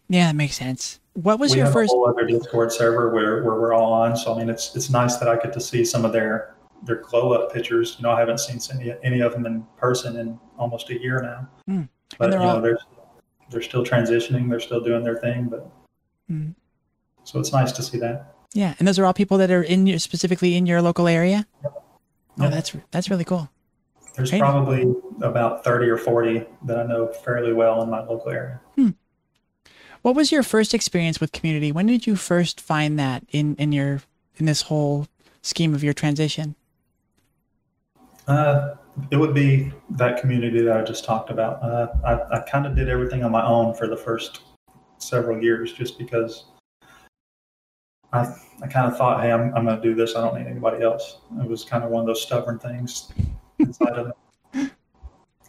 Yeah, 0.09 0.28
that 0.28 0.37
makes 0.37 0.54
sense. 0.57 1.00
What 1.22 1.40
was 1.40 1.50
we 1.50 1.57
your 1.59 1.64
have 1.66 1.72
first? 1.72 1.90
a 1.92 1.96
whole 1.96 2.09
other 2.09 2.24
Discord 2.24 2.70
server 2.70 3.11
where, 3.12 3.42
where 3.42 3.54
we're 3.61 3.72
all 3.72 3.92
on. 3.92 4.16
So 4.16 4.35
I 4.35 4.38
mean, 4.38 4.48
it's 4.48 4.76
it's 4.76 4.88
nice 4.88 5.16
that 5.16 5.28
I 5.28 5.35
get 5.37 5.52
to 5.54 5.61
see 5.61 5.85
some 5.85 6.04
of 6.04 6.12
their 6.12 6.54
their 6.85 6.96
glow 7.02 7.33
up 7.33 7.52
pictures. 7.52 7.96
You 7.98 8.04
know, 8.04 8.11
I 8.12 8.20
haven't 8.20 8.38
seen 8.38 8.61
any 8.81 8.94
any 9.02 9.20
of 9.20 9.33
them 9.33 9.44
in 9.44 9.66
person 9.76 10.16
in 10.16 10.38
almost 10.59 10.90
a 10.90 11.00
year 11.00 11.20
now. 11.20 11.48
Hmm. 11.66 11.83
But 12.18 12.33
you 12.33 12.38
know, 12.38 12.61
they're 12.61 12.78
they're 13.50 13.62
still 13.62 13.85
transitioning. 13.85 14.48
They're 14.48 14.61
still 14.61 14.81
doing 14.81 15.02
their 15.02 15.16
thing. 15.16 15.46
But 15.46 15.68
Hmm. 16.28 16.50
so 17.24 17.40
it's 17.40 17.52
nice 17.52 17.72
to 17.72 17.83
see 17.83 17.98
that. 17.98 18.35
Yeah, 18.54 18.74
and 18.78 18.87
those 18.87 18.98
are 19.00 19.04
all 19.04 19.12
people 19.14 19.38
that 19.38 19.50
are 19.50 19.62
in 19.62 19.87
your 19.88 19.98
specifically 19.98 20.54
in 20.57 20.66
your 20.66 20.81
local 20.83 21.09
area. 21.09 21.46
Oh, 21.64 21.72
Yeah. 22.38 22.50
that's 22.50 22.76
that's 22.92 23.11
really 23.11 23.24
cool. 23.24 23.50
There's 24.14 24.31
Great. 24.31 24.40
probably 24.40 24.94
about 25.22 25.64
thirty 25.64 25.88
or 25.88 25.96
forty 25.98 26.44
that 26.66 26.78
I 26.78 26.85
know 26.85 27.09
fairly 27.09 27.52
well 27.54 27.83
in 27.83 27.90
my 27.90 28.04
local 28.04 28.31
area. 28.31 28.61
What 30.09 30.16
was 30.16 30.33
your 30.33 30.42
first 30.42 30.73
experience 30.73 31.21
with 31.21 31.33
community? 31.33 31.71
When 31.71 31.85
did 31.85 32.07
you 32.07 32.16
first 32.16 32.62
find 32.62 32.99
that 32.99 33.25
in 33.31 33.55
in 33.57 33.73
your 33.73 34.01
in 34.38 34.47
this 34.47 34.62
whole 34.62 35.07
scheme 35.42 35.75
of 35.75 35.85
your 35.85 35.92
transition? 35.92 36.55
Uh, 38.27 38.77
it 39.11 39.18
would 39.18 39.35
be 39.35 39.71
that 39.90 40.18
community 40.18 40.62
that 40.62 40.75
I 40.79 40.83
just 40.83 41.05
talked 41.05 41.29
about. 41.29 41.62
Uh, 41.62 41.88
I, 42.07 42.38
I 42.38 42.40
kind 42.40 42.64
of 42.64 42.75
did 42.75 42.88
everything 42.88 43.23
on 43.23 43.31
my 43.31 43.44
own 43.44 43.75
for 43.75 43.87
the 43.87 43.99
first 43.99 44.40
several 44.97 45.42
years 45.42 45.75
just 45.75 45.99
because 45.99 46.47
I, 48.14 48.35
I 48.62 48.66
kind 48.66 48.90
of 48.90 48.97
thought, 48.97 49.23
hey, 49.23 49.31
I'm, 49.31 49.55
I'm 49.55 49.66
going 49.66 49.77
to 49.77 49.83
do 49.83 49.94
this. 49.94 50.16
I 50.16 50.23
don't 50.23 50.38
need 50.38 50.47
anybody 50.47 50.83
else. 50.83 51.18
It 51.38 51.47
was 51.47 51.64
kind 51.64 51.85
of 51.85 51.90
one 51.90 52.01
of 52.01 52.07
those 52.07 52.23
stubborn 52.23 52.59
things 52.59 53.12
inside 53.59 53.99
of 53.99 54.12
me. 54.55 54.71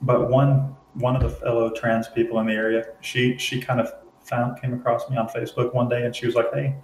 But 0.02 0.30
one 0.30 0.76
one 0.95 1.15
of 1.15 1.22
the 1.22 1.30
fellow 1.30 1.69
trans 1.69 2.10
people 2.10 2.41
in 2.41 2.48
the 2.48 2.54
area, 2.54 2.88
she 3.00 3.38
she 3.38 3.62
kind 3.62 3.80
of 3.80 3.93
found 4.29 4.61
came 4.61 4.73
across 4.73 5.09
me 5.09 5.17
on 5.17 5.27
Facebook 5.27 5.73
one 5.73 5.89
day, 5.89 6.05
and 6.05 6.15
she 6.15 6.25
was 6.25 6.35
like, 6.35 6.53
"Hey, 6.53 6.75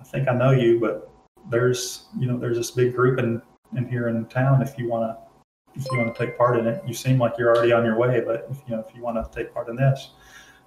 I 0.00 0.04
think 0.04 0.28
I 0.28 0.34
know 0.34 0.50
you, 0.50 0.80
but 0.80 1.10
there's 1.50 2.06
you 2.18 2.26
know 2.26 2.38
there's 2.38 2.56
this 2.56 2.70
big 2.70 2.94
group 2.94 3.18
in 3.18 3.40
in 3.76 3.88
here 3.88 4.08
in 4.08 4.26
town. 4.26 4.60
If 4.62 4.76
you 4.78 4.88
want 4.88 5.10
to 5.10 5.80
if 5.80 5.86
you 5.90 5.98
want 5.98 6.14
to 6.14 6.26
take 6.26 6.36
part 6.36 6.58
in 6.58 6.66
it, 6.66 6.82
you 6.86 6.92
seem 6.92 7.18
like 7.18 7.38
you're 7.38 7.54
already 7.54 7.72
on 7.72 7.84
your 7.84 7.96
way, 7.96 8.20
but 8.20 8.46
if 8.50 8.58
you 8.66 8.74
know 8.74 8.84
if 8.86 8.94
you 8.94 9.02
want 9.02 9.16
to 9.16 9.38
take 9.38 9.54
part 9.54 9.68
in 9.68 9.76
this, 9.76 10.10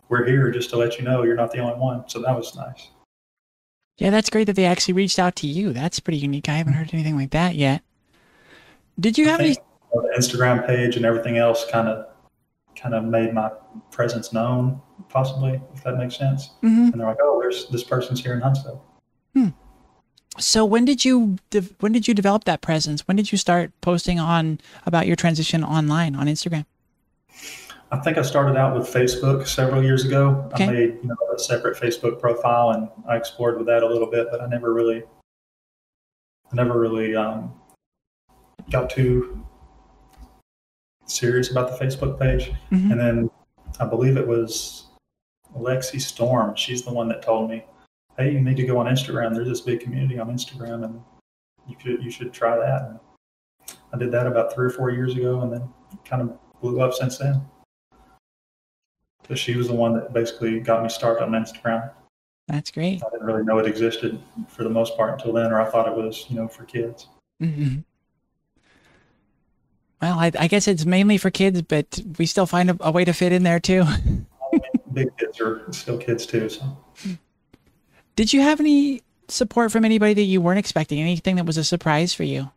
we're 0.10 0.26
here 0.26 0.50
just 0.52 0.70
to 0.72 0.78
let 0.78 0.98
you 0.98 1.04
know 1.04 1.24
you're 1.24 1.36
not 1.36 1.52
the 1.52 1.60
only 1.60 1.78
one." 1.78 2.08
So 2.08 2.22
that 2.22 2.36
was 2.36 2.56
nice. 2.56 2.90
Yeah, 3.98 4.10
that's 4.10 4.30
great 4.30 4.46
that 4.46 4.56
they 4.58 4.66
actually 4.66 4.96
reached 4.96 5.20
out 5.20 5.36
to 5.38 5.48
you. 5.48 5.72
That's 5.72 6.00
pretty 6.00 6.18
unique. 6.18 6.50
I 6.50 6.56
haven't 6.56 6.74
heard 6.74 6.94
anything 6.94 7.16
like 7.16 7.32
that 7.32 7.56
yet. 7.56 7.82
Did 9.00 9.18
you 9.18 9.28
have 9.28 9.40
any? 9.40 9.56
The 9.94 10.14
Instagram 10.18 10.68
page 10.68 10.98
and 10.98 11.06
everything 11.06 11.38
else 11.38 11.66
kind 11.72 11.88
of 11.88 12.08
kind 12.76 12.94
of 12.94 13.06
made 13.06 13.34
my 13.34 13.50
presence 13.92 14.34
known, 14.34 14.82
possibly, 15.10 15.62
if 15.74 15.84
that 15.84 15.98
makes 15.98 16.18
sense. 16.18 16.52
Mhm. 16.64 16.92
And 16.92 16.94
they're 16.94 17.08
like, 17.08 17.18
"Oh, 17.22 17.40
there's 17.40 17.68
this 17.70 17.84
person's 17.84 18.24
here 18.24 18.34
in 18.34 18.42
Huntsville." 18.42 18.82
So 20.38 20.66
when 20.66 20.84
did 20.84 21.06
you 21.06 21.38
de- 21.50 21.62
when 21.80 21.94
did 21.94 22.08
you 22.08 22.14
develop 22.14 22.44
that 22.44 22.62
presence? 22.62 23.08
When 23.08 23.16
did 23.16 23.32
you 23.32 23.38
start 23.38 23.72
posting 23.80 24.20
on 24.20 24.60
about 24.86 25.08
your 25.08 25.16
transition 25.16 25.64
online 25.64 26.14
on 26.14 26.28
Instagram? 26.28 26.66
I 27.92 28.00
think 28.00 28.18
I 28.18 28.22
started 28.22 28.58
out 28.58 28.76
with 28.78 28.86
Facebook 28.86 29.48
several 29.48 29.82
years 29.82 30.04
ago. 30.04 30.50
Okay. 30.54 30.66
I 30.66 30.72
made 30.72 30.98
you 31.02 31.08
know 31.08 31.16
a 31.34 31.40
separate 31.40 31.78
Facebook 31.78 32.20
profile 32.20 32.72
and 32.72 32.90
I 33.08 33.16
explored 33.16 33.58
with 33.58 33.68
that 33.68 33.82
a 33.84 33.88
little 33.88 34.10
bit, 34.10 34.28
but 34.30 34.42
I 34.42 34.48
never 34.48 34.74
really, 34.74 35.04
I 36.52 36.56
never 36.56 36.78
really 36.78 37.16
um, 37.16 37.54
got 38.70 38.90
too 38.90 39.42
serious 41.06 41.50
about 41.50 41.72
the 41.72 41.86
Facebook 41.86 42.20
page. 42.20 42.52
Mhm. 42.72 42.92
And 42.92 43.00
then 43.00 43.30
I 43.80 43.86
believe 43.86 44.18
it 44.18 44.28
was 44.28 44.88
Lexi 45.56 46.00
Storm. 46.00 46.56
She's 46.56 46.84
the 46.84 46.94
one 46.94 47.08
that 47.10 47.22
told 47.22 47.50
me, 47.50 47.64
"Hey, 48.18 48.32
you 48.32 48.40
need 48.40 48.58
to 48.58 48.66
go 48.66 48.78
on 48.78 48.86
Instagram. 48.88 49.34
There's 49.34 49.48
this 49.48 49.62
big 49.62 49.80
community 49.82 50.20
on 50.20 50.30
Instagram, 50.30 50.84
and 50.86 51.02
you 51.68 51.76
should 51.80 52.04
you 52.04 52.12
should 52.12 52.34
try 52.34 52.58
that." 52.58 52.90
And 52.90 53.00
I 53.94 53.98
did 53.98 54.12
that 54.12 54.28
about 54.28 54.54
three 54.54 54.68
or 54.68 54.72
four 54.72 54.92
years 54.92 55.16
ago, 55.16 55.42
and 55.42 55.52
then 55.52 55.74
kind 56.04 56.22
of 56.22 56.38
blew 56.62 56.82
up 56.82 56.94
since 56.94 57.18
then. 57.18 57.42
But 59.28 59.38
she 59.38 59.56
was 59.56 59.68
the 59.68 59.74
one 59.74 59.94
that 59.96 60.14
basically 60.14 60.60
got 60.60 60.84
me 60.84 60.90
started 60.90 61.24
on 61.24 61.32
Instagram. 61.32 61.92
That's 62.48 62.70
great. 62.70 63.02
I 63.04 63.10
didn't 63.10 63.26
really 63.26 63.44
know 63.44 63.58
it 63.58 63.66
existed 63.66 64.22
for 64.48 64.64
the 64.64 64.70
most 64.70 64.96
part 64.96 65.14
until 65.14 65.34
then, 65.34 65.52
or 65.52 65.60
I 65.60 65.66
thought 65.66 65.88
it 65.88 65.96
was, 65.96 66.26
you 66.30 66.36
know, 66.36 66.48
for 66.48 66.64
kids. 66.64 67.08
hmm 67.40 67.80
Well, 70.02 70.20
I, 70.20 70.32
I 70.38 70.48
guess 70.48 70.68
it's 70.68 70.86
mainly 70.86 71.18
for 71.18 71.30
kids, 71.30 71.62
but 71.62 72.00
we 72.18 72.26
still 72.26 72.46
find 72.46 72.70
a, 72.72 72.78
a 72.80 72.92
way 72.92 73.06
to 73.06 73.14
fit 73.14 73.32
in 73.32 73.44
there 73.44 73.60
too. 73.60 73.86
Big 74.94 75.16
kids 75.18 75.42
are 75.42 75.66
still 75.72 75.98
kids 75.98 76.26
too, 76.26 76.50
so. 76.50 76.78
Did 78.16 78.32
you 78.32 78.42
have 78.42 78.60
any 78.60 79.02
support 79.28 79.72
from 79.72 79.84
anybody 79.84 80.14
that 80.14 80.24
you 80.24 80.40
weren't 80.42 80.60
expecting? 80.60 81.00
Anything 81.00 81.36
that 81.38 81.46
was 81.46 81.58
a 81.58 81.64
surprise 81.64 82.14
for 82.14 82.24
you? 82.24 82.50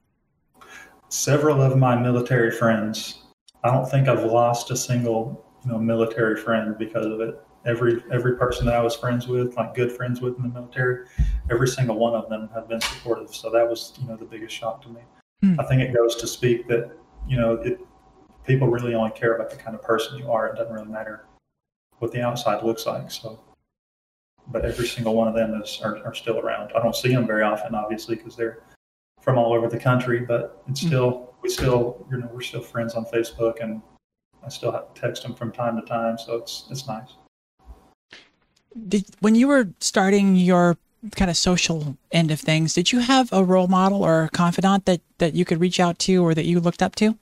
several 1.08 1.62
of 1.62 1.76
my 1.76 1.96
military 1.96 2.50
friends. 2.50 3.22
I 3.64 3.70
don't 3.70 3.88
think 3.90 4.08
I've 4.08 4.24
lost 4.24 4.70
a 4.70 4.76
single, 4.76 5.44
you 5.64 5.72
know, 5.72 5.78
military 5.78 6.36
friend 6.36 6.76
because 6.78 7.06
of 7.06 7.20
it. 7.20 7.40
Every 7.66 8.02
every 8.12 8.36
person 8.36 8.66
that 8.66 8.76
I 8.76 8.82
was 8.82 8.94
friends 8.94 9.26
with, 9.26 9.56
like 9.56 9.74
good 9.74 9.90
friends 9.92 10.20
with 10.20 10.36
in 10.36 10.42
the 10.42 10.48
military, 10.48 11.06
every 11.50 11.68
single 11.68 11.98
one 11.98 12.14
of 12.14 12.28
them 12.28 12.48
have 12.54 12.68
been 12.68 12.80
supportive. 12.80 13.34
So 13.34 13.50
that 13.50 13.68
was, 13.68 13.94
you 14.00 14.06
know, 14.06 14.16
the 14.16 14.24
biggest 14.24 14.54
shock 14.54 14.80
to 14.82 14.88
me. 14.88 15.00
Hmm. 15.42 15.60
I 15.60 15.64
think 15.64 15.82
it 15.82 15.94
goes 15.94 16.16
to 16.16 16.26
speak 16.26 16.68
that, 16.68 16.92
you 17.28 17.36
know, 17.36 17.54
it 17.54 17.80
people 18.44 18.68
really 18.68 18.94
only 18.94 19.10
care 19.10 19.34
about 19.34 19.50
the 19.50 19.56
kind 19.56 19.74
of 19.74 19.82
person 19.82 20.18
you 20.18 20.30
are. 20.32 20.48
It 20.48 20.56
doesn't 20.56 20.72
really 20.72 20.88
matter 20.88 21.26
what 21.98 22.12
the 22.12 22.22
outside 22.22 22.62
looks 22.64 22.86
like. 22.86 23.10
So 23.10 23.38
but 24.50 24.64
every 24.64 24.86
single 24.86 25.14
one 25.14 25.28
of 25.28 25.34
them 25.34 25.60
is 25.60 25.80
are, 25.82 25.98
are 26.04 26.14
still 26.14 26.38
around. 26.38 26.72
I 26.74 26.82
don't 26.82 26.96
see 26.96 27.10
them 27.10 27.26
very 27.26 27.42
often, 27.42 27.74
obviously, 27.74 28.16
because 28.16 28.36
they're 28.36 28.62
from 29.20 29.38
all 29.38 29.52
over 29.52 29.68
the 29.68 29.78
country. 29.78 30.20
But 30.20 30.62
it's 30.68 30.80
hmm. 30.80 30.88
still 30.88 31.34
we 31.42 31.48
still 31.48 32.06
you 32.10 32.18
know 32.18 32.30
we're 32.32 32.40
still 32.40 32.62
friends 32.62 32.94
on 32.94 33.04
Facebook, 33.04 33.62
and 33.62 33.82
I 34.44 34.48
still 34.48 34.72
have 34.72 34.92
to 34.94 35.00
text 35.00 35.22
them 35.22 35.34
from 35.34 35.52
time 35.52 35.76
to 35.80 35.86
time. 35.86 36.18
So 36.18 36.36
it's 36.36 36.66
it's 36.70 36.86
nice. 36.86 37.14
Did 38.88 39.06
when 39.20 39.34
you 39.34 39.48
were 39.48 39.68
starting 39.80 40.36
your 40.36 40.76
kind 41.14 41.30
of 41.30 41.36
social 41.36 41.96
end 42.12 42.30
of 42.30 42.40
things, 42.40 42.74
did 42.74 42.92
you 42.92 43.00
have 43.00 43.32
a 43.32 43.44
role 43.44 43.68
model 43.68 44.02
or 44.02 44.24
a 44.24 44.28
confidant 44.30 44.84
that 44.86 45.00
that 45.18 45.34
you 45.34 45.44
could 45.44 45.60
reach 45.60 45.80
out 45.80 45.98
to 46.00 46.22
or 46.24 46.34
that 46.34 46.44
you 46.44 46.60
looked 46.60 46.82
up 46.82 46.94
to? 46.96 47.16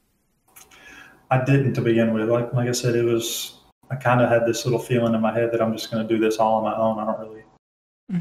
I 1.30 1.44
didn't 1.44 1.74
to 1.74 1.80
begin 1.80 2.12
with. 2.14 2.28
Like 2.28 2.52
like 2.52 2.68
I 2.68 2.72
said, 2.72 2.94
it 2.94 3.04
was 3.04 3.58
I 3.90 3.96
kind 3.96 4.20
of 4.20 4.28
had 4.28 4.46
this 4.46 4.64
little 4.64 4.78
feeling 4.80 5.14
in 5.14 5.20
my 5.20 5.32
head 5.32 5.52
that 5.52 5.62
I'm 5.62 5.72
just 5.72 5.90
going 5.90 6.06
to 6.06 6.14
do 6.14 6.20
this 6.20 6.38
all 6.38 6.54
on 6.56 6.64
my 6.64 6.76
own. 6.76 6.98
I 6.98 7.04
don't 7.04 7.20
really 7.20 7.42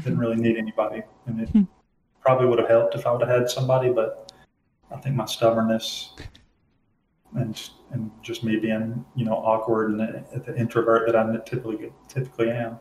didn't 0.02 0.18
really 0.18 0.36
need 0.36 0.56
anybody, 0.56 1.02
and 1.26 1.40
it 1.40 1.48
Hmm. 1.50 1.62
probably 2.20 2.46
would 2.46 2.58
have 2.58 2.68
helped 2.68 2.94
if 2.94 3.06
I 3.06 3.12
would 3.12 3.20
have 3.22 3.30
had 3.30 3.48
somebody. 3.50 3.90
But 3.90 4.32
I 4.90 4.96
think 4.96 5.16
my 5.16 5.26
stubbornness 5.26 6.10
and 7.34 7.70
and 7.92 8.10
just 8.22 8.44
me 8.44 8.56
being 8.56 9.04
you 9.14 9.24
know 9.24 9.34
awkward 9.34 9.90
and 9.90 10.00
the, 10.00 10.40
the 10.40 10.56
introvert 10.58 11.06
that 11.06 11.16
I 11.16 11.36
typically 11.44 11.92
typically 12.08 12.50
am, 12.50 12.78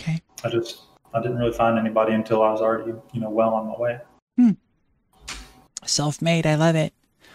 Okay. 0.00 0.20
I 0.44 0.48
just 0.48 0.82
I 1.14 1.22
didn't 1.22 1.38
really 1.38 1.52
find 1.52 1.78
anybody 1.78 2.12
until 2.12 2.42
I 2.42 2.50
was 2.50 2.60
already 2.60 2.92
you 3.12 3.20
know 3.20 3.30
well 3.30 3.54
on 3.54 3.68
my 3.68 3.78
way. 3.78 4.00
Hmm. 4.36 4.50
Self-made. 5.86 6.46
I 6.46 6.56
love 6.56 6.76
it. 6.76 6.92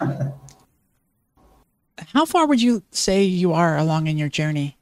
How 2.12 2.24
far 2.24 2.46
would 2.46 2.60
you 2.60 2.82
say 2.90 3.22
you 3.22 3.52
are 3.52 3.76
along 3.76 4.06
in 4.06 4.18
your 4.18 4.28
journey? 4.28 4.76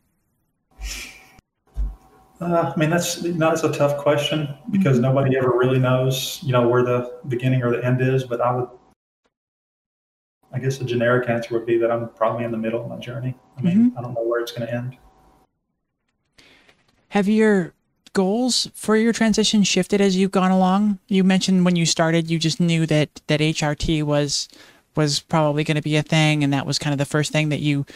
Uh, 2.41 2.73
I 2.75 2.79
mean, 2.79 2.91
that's 2.91 3.23
you 3.23 3.33
know, 3.35 3.51
that's 3.51 3.65
a 3.65 3.73
tough 3.73 3.99
question 3.99 4.49
because 4.71 4.97
hmm. 4.97 5.03
nobody 5.03 5.37
ever 5.37 5.53
really 5.57 5.79
knows, 5.79 6.41
you 6.43 6.53
know, 6.53 6.69
where 6.69 6.83
the 6.83 7.19
beginning 7.29 7.63
or 7.63 7.71
the 7.71 7.85
end 7.85 8.01
is. 8.01 8.25
But 8.25 8.41
I 8.41 8.55
would, 8.55 8.69
I 10.53 10.59
guess, 10.59 10.79
the 10.79 10.85
generic 10.85 11.29
answer 11.29 11.55
would 11.55 11.67
be 11.67 11.79
that 11.79 11.91
I'm 11.91 12.09
probably 12.11 12.45
in 12.45 12.53
the 12.53 12.59
middle 12.59 12.81
of 12.81 12.89
my 12.89 12.97
journey. 12.99 13.37
I 13.57 13.61
mean, 13.61 13.91
mm-hmm. 13.91 13.99
I 13.99 14.03
don't 14.03 14.15
know 14.15 14.23
where 14.23 14.41
it's 14.41 14.53
going 14.53 14.69
to 14.69 14.75
end. 14.75 14.97
Have 17.09 17.29
your 17.29 17.75
goals 18.19 18.69
for 18.75 18.97
your 18.97 19.13
transition 19.13 19.63
shifted 19.63 20.01
as 20.01 20.17
you've 20.17 20.33
gone 20.33 20.51
along? 20.51 20.99
You 21.07 21.23
mentioned 21.23 21.65
when 21.65 21.77
you 21.77 21.87
started, 21.87 22.29
you 22.29 22.37
just 22.37 22.59
knew 22.59 22.85
that 22.87 23.23
that 23.29 23.39
HRT 23.39 24.03
was 24.03 24.49
was 24.97 25.21
probably 25.21 25.63
going 25.63 25.77
to 25.77 25.83
be 25.83 25.95
a 25.95 26.03
thing, 26.03 26.43
and 26.43 26.53
that 26.53 26.67
was 26.67 26.81
kind 26.81 26.93
of 26.93 26.99
the 26.99 27.05
first 27.05 27.31
thing 27.31 27.49
that 27.51 27.61
you 27.61 27.87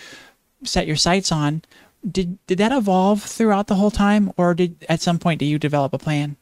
set 0.62 0.86
your 0.86 0.94
sights 0.94 1.32
on. 1.32 1.62
Did 2.08 2.38
did 2.46 2.58
that 2.58 2.70
evolve 2.70 3.20
throughout 3.20 3.66
the 3.66 3.74
whole 3.74 3.90
time, 3.90 4.32
or 4.36 4.54
did 4.54 4.76
at 4.88 5.00
some 5.00 5.18
point 5.18 5.40
do 5.40 5.44
you 5.44 5.58
develop 5.58 5.92
a 5.92 5.98
plan? 5.98 6.36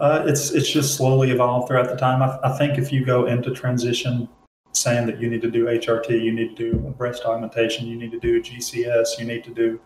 Uh, 0.00 0.24
it's 0.26 0.50
it's 0.52 0.70
just 0.70 0.96
slowly 0.96 1.32
evolved 1.32 1.68
throughout 1.68 1.90
the 1.90 1.96
time. 1.96 2.22
I, 2.22 2.38
I 2.42 2.56
think 2.56 2.78
if 2.78 2.90
you 2.90 3.04
go 3.04 3.26
into 3.26 3.50
transition 3.50 4.26
saying 4.72 5.04
that 5.06 5.20
you 5.20 5.28
need 5.28 5.42
to 5.42 5.50
do 5.50 5.66
HRT, 5.66 6.08
you 6.22 6.32
need 6.32 6.56
to 6.56 6.72
do 6.72 6.78
breast 6.96 7.24
augmentation, 7.26 7.86
you 7.86 7.96
need 7.96 8.12
to 8.12 8.20
do 8.20 8.40
GCS, 8.40 9.18
you 9.18 9.26
need 9.26 9.44
to 9.44 9.50
do 9.50 9.78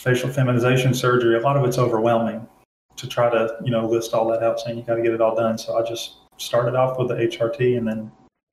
facial 0.00 0.30
feminization 0.30 0.94
surgery, 0.94 1.36
a 1.36 1.40
lot 1.40 1.58
of 1.58 1.64
it's 1.64 1.76
overwhelming 1.76 2.46
to 2.96 3.06
try 3.06 3.30
to 3.30 3.56
you 3.62 3.70
know 3.70 3.86
list 3.86 4.14
all 4.14 4.26
that 4.28 4.42
out 4.42 4.58
saying 4.58 4.78
you 4.78 4.82
got 4.84 4.94
to 4.94 5.02
get 5.02 5.12
it 5.12 5.20
all 5.20 5.36
done. 5.36 5.58
So 5.58 5.76
I 5.76 5.86
just 5.86 6.16
started 6.38 6.74
off 6.74 6.98
with 6.98 7.08
the 7.08 7.14
HRT, 7.14 7.76
and 7.76 7.86
then 7.86 8.10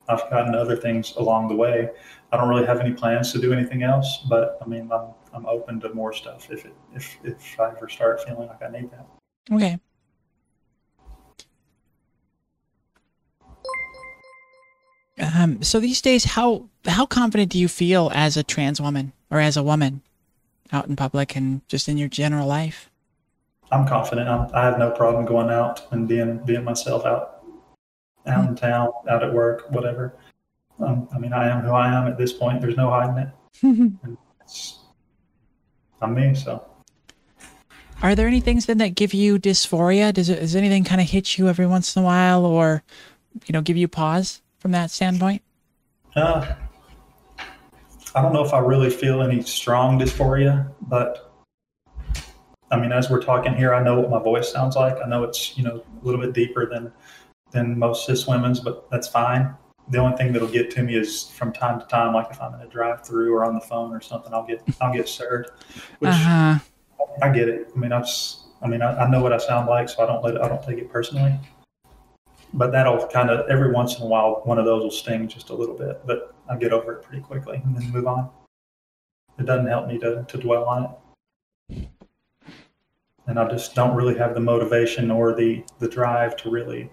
I've 0.10 0.30
gotten 0.30 0.54
other 0.56 0.76
things 0.76 1.16
along 1.16 1.48
the 1.48 1.56
way. 1.56 1.90
I 2.32 2.38
don't 2.38 2.50
really 2.50 2.66
have 2.66 2.82
any 2.82 2.94
plans 2.94 3.32
to 3.32 3.40
do 3.40 3.54
anything 3.54 3.84
else, 3.84 4.26
but 4.30 4.58
I 4.62 4.68
mean 4.68 4.92
I'm 4.92 5.14
I'm 5.34 5.46
open 5.46 5.80
to 5.82 5.94
more 5.94 6.12
stuff 6.12 6.50
if 6.52 6.66
it 6.66 6.76
if 6.94 7.18
if 7.24 7.60
I 7.60 7.70
ever 7.70 7.88
start 7.88 8.24
feeling 8.24 8.50
like 8.50 8.62
I 8.62 8.70
need 8.70 8.92
that. 8.92 9.08
Okay. 9.52 9.80
Um, 15.20 15.64
so 15.64 15.80
these 15.80 16.02
days, 16.02 16.26
how 16.26 16.70
how 16.86 17.06
confident 17.06 17.52
do 17.52 17.58
you 17.58 17.68
feel 17.68 18.12
as 18.14 18.38
a 18.38 18.44
trans 18.44 18.82
woman 18.82 19.14
or 19.32 19.40
as 19.40 19.58
a 19.58 19.64
woman 19.64 20.04
out 20.72 20.88
in 20.88 20.96
public 20.96 21.36
and 21.36 21.68
just 21.68 21.88
in 21.88 21.98
your 21.98 22.10
general 22.10 22.48
life? 22.48 22.90
I'm 23.72 23.88
confident. 23.88 24.30
I'm, 24.30 24.50
I 24.54 24.64
have 24.66 24.80
no 24.80 24.92
problem 24.92 25.26
going 25.26 25.50
out 25.50 25.92
and 25.92 26.08
being 26.08 26.38
being 26.46 26.64
myself 26.64 27.06
out 27.06 27.44
out 28.26 28.48
in 28.48 28.56
town, 28.56 28.90
out 29.10 29.24
at 29.24 29.34
work, 29.34 29.70
whatever. 29.72 30.14
Um, 30.80 31.08
I 31.14 31.18
mean, 31.18 31.34
I 31.34 31.50
am 31.50 31.62
who 31.62 31.72
I 31.72 31.88
am 31.88 32.08
at 32.08 32.18
this 32.18 32.34
point. 32.34 32.62
There's 32.62 32.78
no 32.78 32.90
hiding 32.90 33.18
it. 33.18 33.90
It's, 34.42 34.80
I'm 36.02 36.14
me. 36.14 36.34
So 36.36 36.66
Are 38.02 38.16
there 38.16 38.28
any 38.28 38.40
things 38.40 38.66
then 38.66 38.78
that 38.78 38.96
give 38.96 39.14
you 39.14 39.38
dysphoria? 39.40 40.14
Does 40.14 40.30
it, 40.30 40.40
does 40.40 40.56
anything 40.56 40.84
kind 40.86 41.02
of 41.02 41.10
hit 41.10 41.38
you 41.38 41.50
every 41.50 41.68
once 41.68 41.96
in 41.96 42.02
a 42.02 42.06
while, 42.06 42.46
or 42.46 42.84
you 43.46 43.54
know, 43.54 43.62
give 43.62 43.76
you 43.76 43.88
pause 43.88 44.42
from 44.60 44.72
that 44.72 44.92
standpoint? 44.92 45.42
uh, 46.16 46.56
I 48.18 48.22
don't 48.24 48.34
know 48.34 48.44
if 48.44 48.52
I 48.52 48.58
really 48.58 48.90
feel 48.90 49.22
any 49.22 49.44
strong 49.44 50.00
dysphoria, 50.00 50.74
but 50.82 51.32
I 52.72 52.80
mean, 52.80 52.92
as 52.92 53.12
we're 53.12 53.22
talking 53.22 53.54
here, 53.54 53.76
I 53.76 53.84
know 53.84 54.00
what 54.00 54.10
my 54.10 54.18
voice 54.18 54.52
sounds 54.52 54.76
like. 54.76 54.98
I 55.06 55.08
know 55.08 55.24
it's 55.24 55.56
you 55.56 55.64
know 55.64 55.84
a 56.02 56.06
little 56.06 56.20
bit 56.20 56.34
deeper 56.34 56.68
than 56.68 56.92
than 57.52 57.78
most 57.78 58.08
cis 58.08 58.26
women's, 58.28 58.60
but 58.60 58.90
that's 58.90 59.08
fine. 59.08 59.54
The 59.90 60.00
only 60.00 60.18
thing 60.18 60.34
that'll 60.34 60.48
get 60.48 60.72
to 60.72 60.82
me 60.82 60.96
is 60.96 61.30
from 61.30 61.54
time 61.54 61.80
to 61.80 61.86
time, 61.86 62.16
like 62.16 62.32
if 62.32 62.42
I'm 62.42 62.56
in 62.56 62.62
a 62.62 62.68
drive-through 62.68 63.32
or 63.32 63.46
on 63.46 63.54
the 63.54 63.62
phone 63.62 63.94
or 63.94 64.02
something, 64.02 64.34
I'll 64.34 64.48
get 64.48 64.64
I'll 64.82 64.92
get 64.92 65.08
served, 65.08 65.52
which 66.00 66.10
Uh 66.10 66.14
huh. 66.14 66.60
I 67.22 67.30
get 67.30 67.48
it. 67.50 67.70
I 67.76 67.78
mean, 67.78 67.92
I 67.92 68.00
just, 68.00 68.48
I 68.64 68.68
mean, 68.68 68.82
I, 68.82 69.06
I 69.06 69.10
know 69.12 69.22
what 69.22 69.32
I 69.32 69.38
sound 69.38 69.68
like, 69.68 69.90
so 69.90 70.04
I 70.04 70.08
don't 70.08 70.24
let 70.24 70.34
it, 70.34 70.42
I 70.42 70.48
don't 70.48 70.64
take 70.64 70.80
it 70.80 70.90
personally. 70.90 71.40
But 72.54 72.72
that'll 72.72 73.06
kind 73.08 73.30
of 73.30 73.50
every 73.50 73.72
once 73.72 73.98
in 73.98 74.04
a 74.04 74.06
while, 74.06 74.42
one 74.46 74.58
of 74.58 74.66
those 74.66 74.84
will 74.84 74.92
sting 74.92 75.28
just 75.28 75.50
a 75.50 75.54
little 75.54 75.76
bit, 75.76 76.02
but 76.06 76.34
I 76.50 76.56
get 76.56 76.72
over 76.72 76.94
it 76.94 77.04
pretty 77.04 77.22
quickly 77.22 77.62
and 77.64 77.76
then 77.76 77.92
move 77.92 78.08
on. 78.08 78.30
It 79.38 79.46
doesn't 79.46 79.68
help 79.68 79.88
me 79.88 79.98
to 80.00 80.24
to 80.28 80.38
dwell 80.38 80.66
on 80.66 80.90
it, 81.70 81.88
and 83.28 83.38
I 83.38 83.48
just 83.50 83.76
don't 83.76 83.96
really 83.96 84.18
have 84.18 84.34
the 84.34 84.40
motivation 84.40 85.12
or 85.12 85.34
the 85.34 85.64
the 85.80 85.88
drive 85.88 86.36
to 86.38 86.50
really 86.50 86.90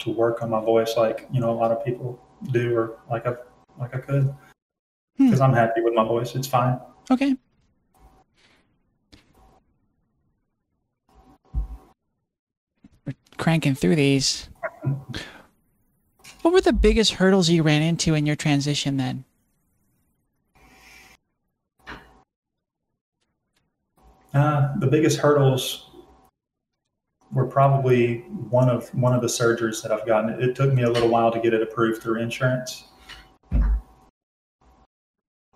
to 0.00 0.10
work 0.10 0.42
on 0.42 0.50
my 0.50 0.60
voice 0.60 0.96
like 0.96 1.26
you 1.32 1.40
know 1.40 1.50
a 1.50 1.58
lot 1.58 1.72
of 1.72 1.84
people 1.84 2.20
do 2.52 2.76
or 2.76 2.98
like 3.10 3.26
I 3.26 3.34
like 3.78 3.94
I 3.94 3.98
could 3.98 4.34
hmm. 5.16 5.24
because 5.24 5.40
I'm 5.40 5.52
happy 5.52 5.80
with 5.80 5.94
my 5.94 6.04
voice. 6.04 6.34
It's 6.34 6.46
fine. 6.46 6.78
Okay. 7.10 7.36
We're 13.06 13.14
cranking 13.38 13.74
through 13.74 13.96
these. 13.96 14.48
What 16.42 16.54
were 16.54 16.60
the 16.60 16.72
biggest 16.72 17.14
hurdles 17.14 17.48
you 17.48 17.62
ran 17.62 17.82
into 17.82 18.14
in 18.14 18.26
your 18.26 18.36
transition 18.36 18.96
then? 18.96 19.24
Uh, 24.34 24.78
the 24.78 24.86
biggest 24.86 25.18
hurdles 25.18 25.90
were 27.32 27.46
probably 27.46 28.18
one 28.50 28.68
of 28.68 28.88
one 28.94 29.14
of 29.14 29.20
the 29.20 29.26
surgeries 29.26 29.82
that 29.82 29.90
I've 29.90 30.06
gotten. 30.06 30.30
It, 30.30 30.50
it 30.50 30.56
took 30.56 30.72
me 30.72 30.82
a 30.82 30.90
little 30.90 31.08
while 31.08 31.32
to 31.32 31.40
get 31.40 31.54
it 31.54 31.62
approved 31.62 32.02
through 32.02 32.20
insurance, 32.20 32.84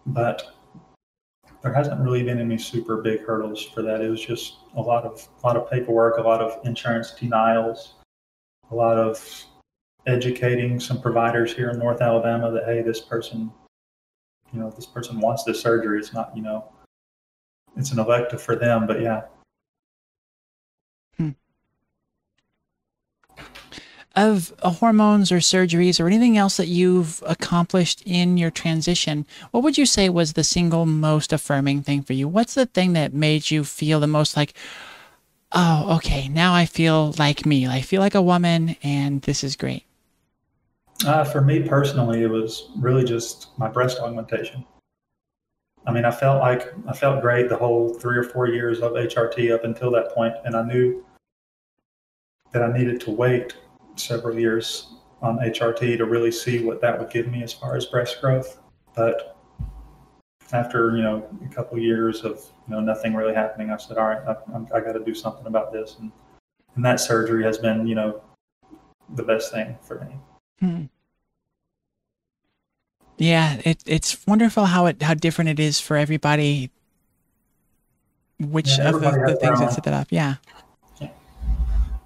but 0.07 0.55
there 1.63 1.73
hasn't 1.73 2.01
really 2.01 2.23
been 2.23 2.39
any 2.39 2.59
super 2.59 3.01
big 3.03 3.21
hurdles 3.25 3.63
for 3.63 3.83
that. 3.83 4.01
It 4.01 4.11
was 4.11 4.21
just 4.21 4.57
a 4.77 4.81
lot 4.81 5.05
of 5.05 5.29
a 5.43 5.47
lot 5.47 5.57
of 5.57 5.71
paperwork, 5.71 6.19
a 6.19 6.23
lot 6.23 6.41
of 6.41 6.65
insurance 6.67 7.13
denials, 7.13 7.95
a 8.73 8.75
lot 8.75 8.97
of 8.97 9.45
educating 10.07 10.81
some 10.81 11.01
providers 11.01 11.55
here 11.55 11.71
in 11.71 11.79
North 11.79 12.01
Alabama 12.01 12.51
that 12.51 12.65
hey, 12.65 12.83
this 12.83 13.01
person, 13.01 13.53
you 14.53 14.59
know, 14.59 14.71
this 14.71 14.87
person 14.87 15.21
wants 15.21 15.45
this 15.45 15.61
surgery. 15.61 15.99
It's 15.99 16.13
not, 16.13 16.37
you 16.37 16.43
know, 16.43 16.65
it's 17.77 17.93
an 17.93 17.99
elective 17.99 18.43
for 18.43 18.57
them, 18.57 18.87
but 18.87 19.01
yeah. 19.01 19.23
Of 24.15 24.53
uh, 24.63 24.69
hormones 24.69 25.33
or 25.33 25.39
surgeries 25.39 25.99
or 25.99 26.07
anything 26.07 26.37
else 26.37 26.59
that 26.59 26.67
you've 26.67 27.23
accomplished 27.27 28.03
in 28.05 28.37
your 28.37 28.51
transition, 28.51 29.25
what 29.53 29.63
would 29.63 29.79
you 29.79 29.87
say 29.87 30.11
was 30.11 30.35
the 30.35 30.45
single 30.45 30.85
most 30.85 31.33
affirming 31.33 31.83
thing 31.83 32.03
for 32.03 32.13
you? 32.13 32.29
What's 32.29 32.53
the 32.53 32.67
thing 32.67 32.93
that 32.93 33.15
made 33.15 33.51
you 33.51 33.65
feel 33.65 34.01
the 34.01 34.07
most 34.07 34.37
like, 34.37 34.53
oh, 35.55 35.97
okay, 35.97 36.29
now 36.29 36.55
I 36.55 36.67
feel 36.67 37.15
like 37.19 37.47
me. 37.47 37.67
I 37.67 37.81
feel 37.81 38.01
like 38.01 38.15
a 38.15 38.23
woman, 38.23 38.77
and 38.83 39.23
this 39.23 39.45
is 39.45 39.57
great. 39.57 39.85
Uh, 41.07 41.25
for 41.25 41.41
me 41.41 41.61
personally, 41.61 42.23
it 42.23 42.31
was 42.31 42.71
really 42.77 43.05
just 43.05 43.49
my 43.59 43.69
breast 43.69 43.99
augmentation. 43.99 44.65
I 45.87 45.93
mean, 45.93 46.05
I 46.05 46.13
felt 46.13 46.41
like 46.41 46.73
I 46.87 46.93
felt 46.93 47.23
great 47.23 47.49
the 47.49 47.57
whole 47.57 47.95
three 47.95 48.17
or 48.17 48.23
four 48.23 48.47
years 48.47 48.81
of 48.81 48.93
HRT 48.93 49.53
up 49.53 49.65
until 49.65 49.91
that 49.93 50.13
point, 50.15 50.35
and 50.45 50.55
I 50.55 50.63
knew 50.63 51.05
that 52.53 52.63
I 52.63 52.73
needed 52.73 53.01
to 53.03 53.11
wait 53.11 53.57
several 53.97 54.39
years 54.39 54.95
on 55.23 55.39
HRT 55.39 55.97
to 55.99 56.05
really 56.05 56.31
see 56.31 56.65
what 56.65 56.81
that 56.83 56.99
would 56.99 57.11
give 57.11 57.29
me 57.29 57.43
as 57.43 57.53
far 57.53 57.77
as 57.77 57.87
breast 57.87 58.21
growth. 58.21 58.61
But 58.95 59.37
after 60.53 60.97
you 60.97 61.03
know 61.03 61.27
a 61.45 61.53
couple 61.53 61.79
years 61.79 62.23
of 62.23 62.45
you 62.73 62.79
know 62.79 62.85
nothing 62.85 63.15
really 63.15 63.35
happening, 63.35 63.71
I 63.71 63.77
said, 63.77 63.99
all 63.99 64.09
right, 64.09 64.23
I, 64.27 64.77
I 64.77 64.81
got 64.81 64.93
to 64.93 65.05
do 65.05 65.15
something 65.15 65.47
about 65.47 65.73
this, 65.73 65.97
and 66.01 66.11
and 66.75 66.83
that 66.85 67.01
surgery 67.01 67.45
has 67.45 67.59
been 67.59 67.87
you 67.87 67.95
know 67.95 68.23
the 69.15 69.23
best 69.23 69.53
thing 69.53 69.77
for 69.83 70.01
me. 70.01 70.17
Hmm. 70.59 70.85
Yeah, 73.19 73.61
it, 73.65 73.83
it's 73.87 74.27
wonderful 74.27 74.65
how 74.65 74.87
it 74.87 75.03
how 75.03 75.13
different 75.13 75.51
it 75.51 75.61
is 75.61 75.79
for 75.81 75.99
everybody. 75.99 76.71
Which 78.41 78.79
Yeah, 78.79 78.89
of 78.89 79.01
the, 79.01 79.11
the 79.11 79.37
things 79.37 79.61
that 79.61 79.73
set 79.73 79.85
that 79.85 79.95
up? 79.95 80.09
Yeah. 80.11 80.37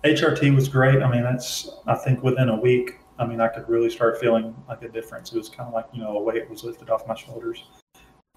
HRT 0.04 0.54
was 0.54 0.68
great. 0.68 1.02
I 1.02 1.10
mean, 1.10 1.22
that's 1.22 1.70
I 1.86 1.94
think 1.94 2.22
within 2.22 2.48
a 2.48 2.56
week, 2.56 2.98
I 3.18 3.26
mean, 3.26 3.40
I 3.40 3.48
could 3.48 3.68
really 3.68 3.88
start 3.88 4.20
feeling 4.20 4.54
like 4.68 4.82
a 4.82 4.88
difference. 4.88 5.32
It 5.32 5.38
was 5.38 5.48
kind 5.48 5.68
of 5.68 5.74
like 5.74 5.86
you 5.92 6.00
know 6.00 6.18
a 6.18 6.22
weight 6.22 6.50
was 6.50 6.64
lifted 6.64 6.90
off 6.90 7.06
my 7.06 7.14
shoulders, 7.14 7.64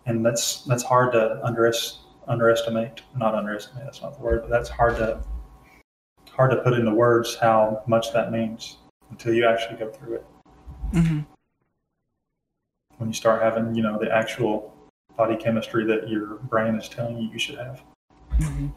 and 0.05 0.23
that's 0.23 0.63
that's 0.65 0.83
hard 0.83 1.11
to 1.13 1.41
underest, 1.43 1.97
underestimate. 2.29 3.01
Not 3.17 3.35
underestimate. 3.35 3.83
That's 3.83 4.01
not 4.01 4.17
the 4.17 4.23
word, 4.23 4.41
but 4.41 4.49
that's 4.49 4.69
hard 4.69 4.95
to 4.97 5.21
hard 6.31 6.51
to 6.51 6.57
put 6.57 6.73
into 6.73 6.93
words 6.93 7.35
how 7.35 7.83
much 7.87 8.13
that 8.13 8.31
means 8.31 8.77
until 9.09 9.33
you 9.33 9.45
actually 9.45 9.75
go 9.75 9.89
through 9.89 10.15
it. 10.15 10.25
mm-hmm. 10.93 11.19
When 12.97 13.09
you 13.09 13.13
start 13.13 13.41
having 13.41 13.75
you 13.75 13.83
know 13.83 13.97
the 13.99 14.13
actual 14.13 14.73
body 15.17 15.35
chemistry 15.35 15.83
that 15.85 16.07
your 16.07 16.35
brain 16.35 16.75
is 16.75 16.87
telling 16.87 17.17
you 17.17 17.29
you 17.29 17.39
should 17.39 17.57
have. 17.57 17.81
hmm 18.37 18.67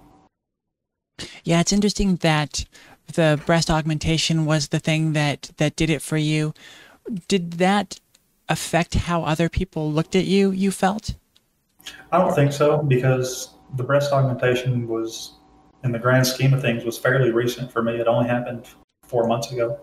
Yeah, 1.45 1.61
it's 1.61 1.73
interesting 1.73 2.17
that 2.17 2.65
the 3.13 3.41
breast 3.47 3.71
augmentation 3.71 4.45
was 4.47 4.69
the 4.69 4.81
thing 4.81 5.13
that 5.13 5.51
that 5.59 5.77
did 5.77 5.91
it 5.91 6.03
for 6.03 6.17
you. 6.17 6.55
Did 7.29 7.53
that 7.55 8.01
affect 8.49 8.95
how 8.95 9.23
other 9.23 9.49
people 9.49 9.93
looked 9.93 10.17
at 10.17 10.25
you? 10.25 10.51
You 10.51 10.71
felt? 10.71 11.15
I 12.11 12.19
don't 12.19 12.35
think 12.35 12.53
so 12.53 12.83
because 12.83 13.55
the 13.77 13.83
breast 13.83 14.13
augmentation 14.13 14.87
was, 14.87 15.39
in 15.85 15.93
the 15.93 15.99
grand 15.99 16.27
scheme 16.27 16.55
of 16.55 16.61
things, 16.61 16.85
was 16.85 16.99
fairly 16.99 17.31
recent 17.31 17.73
for 17.73 17.83
me. 17.83 17.95
It 17.97 18.07
only 18.07 18.29
happened 18.29 18.67
four 19.05 19.27
months 19.27 19.51
ago. 19.53 19.79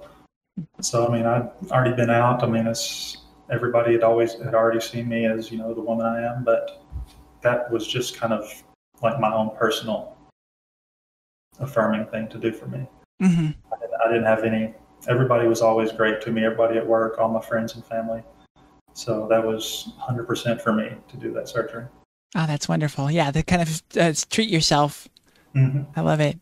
So 0.82 1.08
I 1.08 1.12
mean, 1.12 1.26
I'd 1.26 1.50
already 1.72 1.96
been 1.96 2.10
out. 2.10 2.44
I 2.44 2.48
mean, 2.48 2.68
it's 2.68 3.18
everybody 3.50 3.94
had 3.94 4.04
always 4.04 4.34
had 4.34 4.54
already 4.54 4.80
seen 4.80 5.08
me 5.08 5.26
as 5.26 5.52
you 5.52 5.58
know 5.58 5.74
the 5.74 5.82
woman 5.82 6.06
I 6.06 6.22
am, 6.24 6.44
but 6.44 6.84
that 7.42 7.72
was 7.72 7.88
just 7.88 8.18
kind 8.18 8.34
of 8.34 8.52
like 9.02 9.20
my 9.20 9.34
own 9.34 9.52
personal 9.56 10.18
affirming 11.60 12.06
thing 12.08 12.28
to 12.30 12.38
do 12.38 12.52
for 12.52 12.68
me. 12.68 12.88
hmm 13.22 13.50
I 13.72 13.78
didn't, 13.80 14.02
I 14.06 14.08
didn't 14.08 14.26
have 14.26 14.44
any. 14.44 14.74
Everybody 15.08 15.48
was 15.48 15.62
always 15.62 15.92
great 15.92 16.22
to 16.22 16.32
me. 16.32 16.44
Everybody 16.44 16.78
at 16.78 16.86
work, 16.86 17.18
all 17.20 17.30
my 17.30 17.42
friends 17.42 17.76
and 17.76 17.86
family. 17.86 18.22
So 18.94 19.28
that 19.30 19.46
was 19.46 19.92
100% 20.02 20.62
for 20.62 20.74
me 20.74 20.92
to 21.08 21.18
do 21.18 21.32
that 21.34 21.48
surgery. 21.48 21.86
Oh, 22.36 22.46
that's 22.46 22.68
wonderful. 22.68 23.10
Yeah, 23.10 23.32
the 23.32 23.44
kind 23.44 23.62
of 23.62 23.84
uh, 23.98 24.14
treat 24.30 24.50
yourself. 24.50 25.08
hmm 25.54 25.84
I 25.96 26.02
love 26.02 26.20
it. 26.20 26.38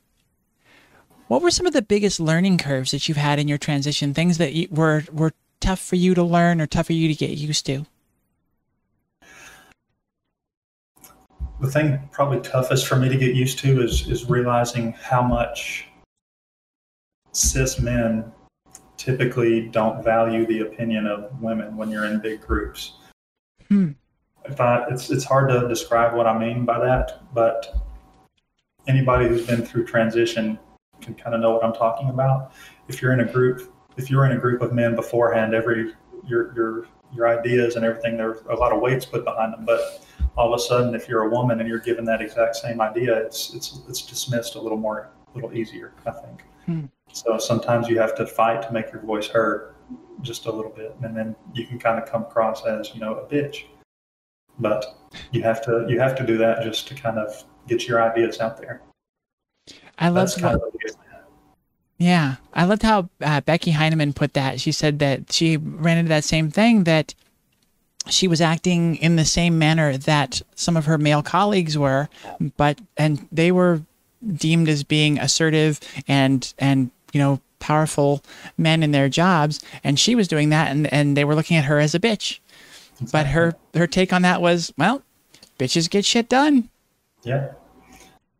What 1.27 1.41
were 1.41 1.51
some 1.51 1.65
of 1.65 1.73
the 1.73 1.81
biggest 1.81 2.19
learning 2.19 2.57
curves 2.57 2.91
that 2.91 3.07
you've 3.07 3.17
had 3.17 3.37
in 3.37 3.47
your 3.47 3.57
transition? 3.57 4.13
Things 4.13 4.37
that 4.37 4.53
you, 4.53 4.67
were 4.71 5.03
were 5.11 5.33
tough 5.59 5.79
for 5.79 5.95
you 5.95 6.13
to 6.13 6.23
learn 6.23 6.61
or 6.61 6.67
tough 6.67 6.87
for 6.87 6.93
you 6.93 7.07
to 7.07 7.15
get 7.15 7.31
used 7.31 7.65
to? 7.65 7.85
the 11.59 11.69
thing 11.69 11.99
probably 12.11 12.39
toughest 12.41 12.87
for 12.87 12.95
me 12.95 13.09
to 13.09 13.17
get 13.17 13.35
used 13.35 13.59
to 13.59 13.81
is 13.81 14.07
is 14.07 14.29
realizing 14.29 14.93
how 14.93 15.21
much 15.21 15.87
cis 17.31 17.79
men 17.79 18.31
typically 18.97 19.69
don't 19.69 20.03
value 20.03 20.45
the 20.45 20.61
opinion 20.61 21.07
of 21.07 21.39
women 21.41 21.77
when 21.77 21.89
you're 21.89 22.05
in 22.05 22.19
big 22.19 22.41
groups. 22.41 22.93
Hmm. 23.69 23.91
If 24.45 24.59
I, 24.59 24.85
it's 24.89 25.09
it's 25.09 25.23
hard 25.23 25.49
to 25.49 25.67
describe 25.67 26.15
what 26.15 26.25
I 26.25 26.37
mean 26.37 26.65
by 26.65 26.79
that, 26.79 27.21
but 27.33 27.75
anybody 28.87 29.27
who's 29.27 29.45
been 29.45 29.65
through 29.65 29.85
transition 29.85 30.57
can 31.01 31.13
kind 31.15 31.35
of 31.35 31.41
know 31.41 31.51
what 31.51 31.63
I'm 31.63 31.73
talking 31.73 32.09
about. 32.09 32.53
If 32.87 33.01
you're 33.01 33.13
in 33.13 33.19
a 33.19 33.31
group, 33.31 33.73
if 33.97 34.09
you're 34.09 34.25
in 34.25 34.31
a 34.31 34.39
group 34.39 34.61
of 34.61 34.73
men 34.73 34.95
beforehand, 34.95 35.53
every 35.53 35.93
your 36.25 36.53
your 36.55 36.87
your 37.13 37.27
ideas 37.27 37.75
and 37.75 37.85
everything, 37.85 38.17
there's 38.17 38.39
a 38.49 38.55
lot 38.55 38.71
of 38.71 38.81
weights 38.81 39.05
put 39.05 39.23
behind 39.23 39.53
them, 39.53 39.65
but 39.65 40.05
all 40.37 40.53
of 40.53 40.59
a 40.59 40.63
sudden, 40.63 40.93
if 40.95 41.07
you're 41.07 41.23
a 41.23 41.29
woman 41.29 41.59
and 41.59 41.67
you're 41.67 41.79
given 41.79 42.05
that 42.05 42.21
exact 42.21 42.55
same 42.55 42.79
idea, 42.79 43.17
it's 43.17 43.53
it's 43.53 43.81
it's 43.89 44.01
dismissed 44.01 44.55
a 44.55 44.61
little 44.61 44.77
more, 44.77 45.09
a 45.31 45.35
little 45.35 45.53
easier, 45.53 45.93
I 46.05 46.11
think. 46.11 46.43
Hmm. 46.65 46.85
So 47.25 47.39
sometimes 47.39 47.87
you 47.87 47.99
have 47.99 48.13
to 48.15 48.27
fight 48.27 48.61
to 48.63 48.71
make 48.71 48.91
your 48.91 49.01
voice 49.01 49.27
heard, 49.27 49.73
just 50.21 50.45
a 50.45 50.51
little 50.51 50.71
bit, 50.71 50.95
and 51.01 51.17
then 51.17 51.35
you 51.53 51.65
can 51.65 51.79
kind 51.79 52.01
of 52.01 52.07
come 52.07 52.23
across 52.23 52.63
as 52.65 52.93
you 52.93 53.01
know 53.01 53.15
a 53.15 53.25
bitch. 53.25 53.63
But 54.59 54.85
you 55.31 55.41
have 55.41 55.63
to 55.65 55.85
you 55.89 55.99
have 55.99 56.15
to 56.17 56.25
do 56.25 56.37
that 56.37 56.63
just 56.63 56.87
to 56.89 56.95
kind 56.95 57.17
of 57.17 57.43
get 57.67 57.87
your 57.87 58.01
ideas 58.03 58.39
out 58.39 58.57
there. 58.57 58.81
I 59.97 60.09
love 60.09 60.27
That's 60.27 60.39
kind 60.39 60.55
of 60.55 60.61
the 60.61 60.71
biggest 60.77 60.99
thing. 60.99 61.07
Yeah, 61.97 62.35
I 62.53 62.65
loved 62.65 62.83
how 62.83 63.09
uh, 63.21 63.41
Becky 63.41 63.71
Heineman 63.71 64.13
put 64.13 64.33
that. 64.35 64.61
She 64.61 64.71
said 64.71 64.99
that 64.99 65.31
she 65.31 65.57
ran 65.57 65.97
into 65.97 66.09
that 66.09 66.23
same 66.23 66.51
thing 66.51 66.83
that 66.83 67.15
she 68.09 68.27
was 68.27 68.41
acting 68.41 68.95
in 68.97 69.15
the 69.15 69.25
same 69.25 69.57
manner 69.57 69.97
that 69.97 70.41
some 70.55 70.77
of 70.77 70.85
her 70.85 70.99
male 70.99 71.23
colleagues 71.23 71.77
were, 71.77 72.09
but 72.57 72.79
and 72.95 73.27
they 73.31 73.51
were 73.51 73.81
deemed 74.35 74.69
as 74.69 74.83
being 74.83 75.17
assertive 75.19 75.79
and 76.07 76.53
and 76.59 76.91
you 77.13 77.19
know 77.19 77.39
powerful 77.59 78.23
men 78.57 78.83
in 78.83 78.91
their 78.91 79.09
jobs, 79.09 79.61
and 79.83 79.99
she 79.99 80.15
was 80.15 80.27
doing 80.27 80.49
that, 80.49 80.71
and 80.71 80.91
and 80.93 81.17
they 81.17 81.25
were 81.25 81.35
looking 81.35 81.57
at 81.57 81.65
her 81.65 81.79
as 81.79 81.95
a 81.95 81.99
bitch. 81.99 82.39
But 83.11 83.27
her 83.27 83.55
her 83.75 83.87
take 83.87 84.11
on 84.11 84.23
that 84.23 84.41
was, 84.41 84.73
well, 84.77 85.03
bitches 85.59 85.89
get 85.89 86.05
shit 86.05 86.29
done. 86.29 86.69
Yeah. 87.23 87.51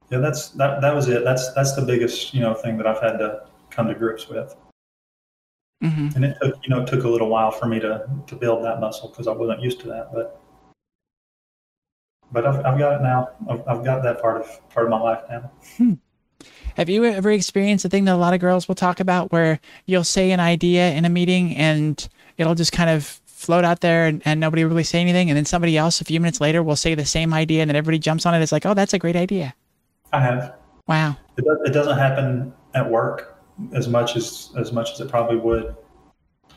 Yeah, 0.09 0.19
that's 0.19 0.49
that. 0.51 0.81
That 0.81 0.95
was 0.95 1.07
it. 1.09 1.23
That's 1.23 1.53
that's 1.53 1.75
the 1.75 1.81
biggest 1.81 2.33
you 2.33 2.41
know 2.41 2.53
thing 2.53 2.77
that 2.77 2.87
I've 2.87 3.01
had 3.01 3.17
to 3.17 3.47
come 3.69 3.87
to 3.87 3.95
grips 3.95 4.29
with. 4.29 4.55
hmm 5.81 6.09
And 6.15 6.23
it 6.25 6.37
took 6.41 6.55
you 6.63 6.69
know 6.69 6.81
it 6.81 6.87
took 6.87 7.03
a 7.03 7.09
little 7.09 7.27
while 7.29 7.51
for 7.51 7.65
me 7.65 7.79
to 7.81 8.07
to 8.27 8.35
build 8.35 8.63
that 8.63 8.79
muscle 8.79 9.09
because 9.09 9.27
I 9.27 9.31
wasn't 9.31 9.61
used 9.61 9.79
to 9.81 9.87
that. 9.89 10.13
But 10.13 10.41
but 12.31 12.45
I've, 12.45 12.65
I've 12.65 12.79
got 12.79 12.99
it 12.99 13.03
now. 13.03 13.29
I've, 13.49 13.67
I've 13.67 13.85
got 13.85 14.01
that 14.03 14.21
part 14.21 14.41
of 14.41 14.69
part 14.69 14.85
of 14.85 14.89
my 14.89 14.99
life 14.99 15.23
now. 15.29 15.51
Have 16.77 16.89
you 16.89 17.05
ever 17.05 17.31
experienced 17.31 17.85
a 17.85 17.89
thing 17.89 18.05
that 18.05 18.13
a 18.13 18.17
lot 18.17 18.35
of 18.35 18.39
girls 18.39 18.67
will 18.67 18.75
talk 18.75 18.99
about 18.99 19.31
where 19.31 19.59
you'll 19.87 20.03
say 20.03 20.29
an 20.29 20.39
idea 20.39 20.91
in 20.91 21.05
a 21.05 21.09
meeting 21.09 21.57
and 21.57 22.07
it'll 22.37 22.53
just 22.53 22.71
kind 22.71 22.91
of 22.91 23.03
float 23.25 23.65
out 23.65 23.81
there 23.81 24.05
and, 24.05 24.21
and 24.25 24.39
nobody 24.39 24.63
really 24.63 24.83
say 24.83 25.01
anything, 25.01 25.31
and 25.31 25.35
then 25.35 25.45
somebody 25.45 25.75
else 25.75 26.01
a 26.01 26.05
few 26.05 26.19
minutes 26.19 26.39
later 26.39 26.61
will 26.61 26.75
say 26.75 26.93
the 26.93 27.03
same 27.03 27.33
idea 27.33 27.63
and 27.63 27.69
then 27.69 27.75
everybody 27.75 27.97
jumps 27.97 28.27
on 28.27 28.35
it. 28.35 28.43
It's 28.43 28.51
like, 28.51 28.63
oh, 28.67 28.75
that's 28.75 28.93
a 28.93 28.99
great 28.99 29.15
idea. 29.15 29.55
I 30.13 30.21
have. 30.21 30.53
Wow. 30.87 31.17
It, 31.35 31.45
does, 31.45 31.57
it 31.65 31.71
doesn't 31.71 31.97
happen 31.97 32.53
at 32.75 32.87
work 32.87 33.39
as 33.73 33.87
much 33.87 34.15
as 34.15 34.51
as 34.55 34.71
much 34.71 34.91
as 34.91 34.99
it 34.99 35.09
probably 35.09 35.37
would 35.37 35.75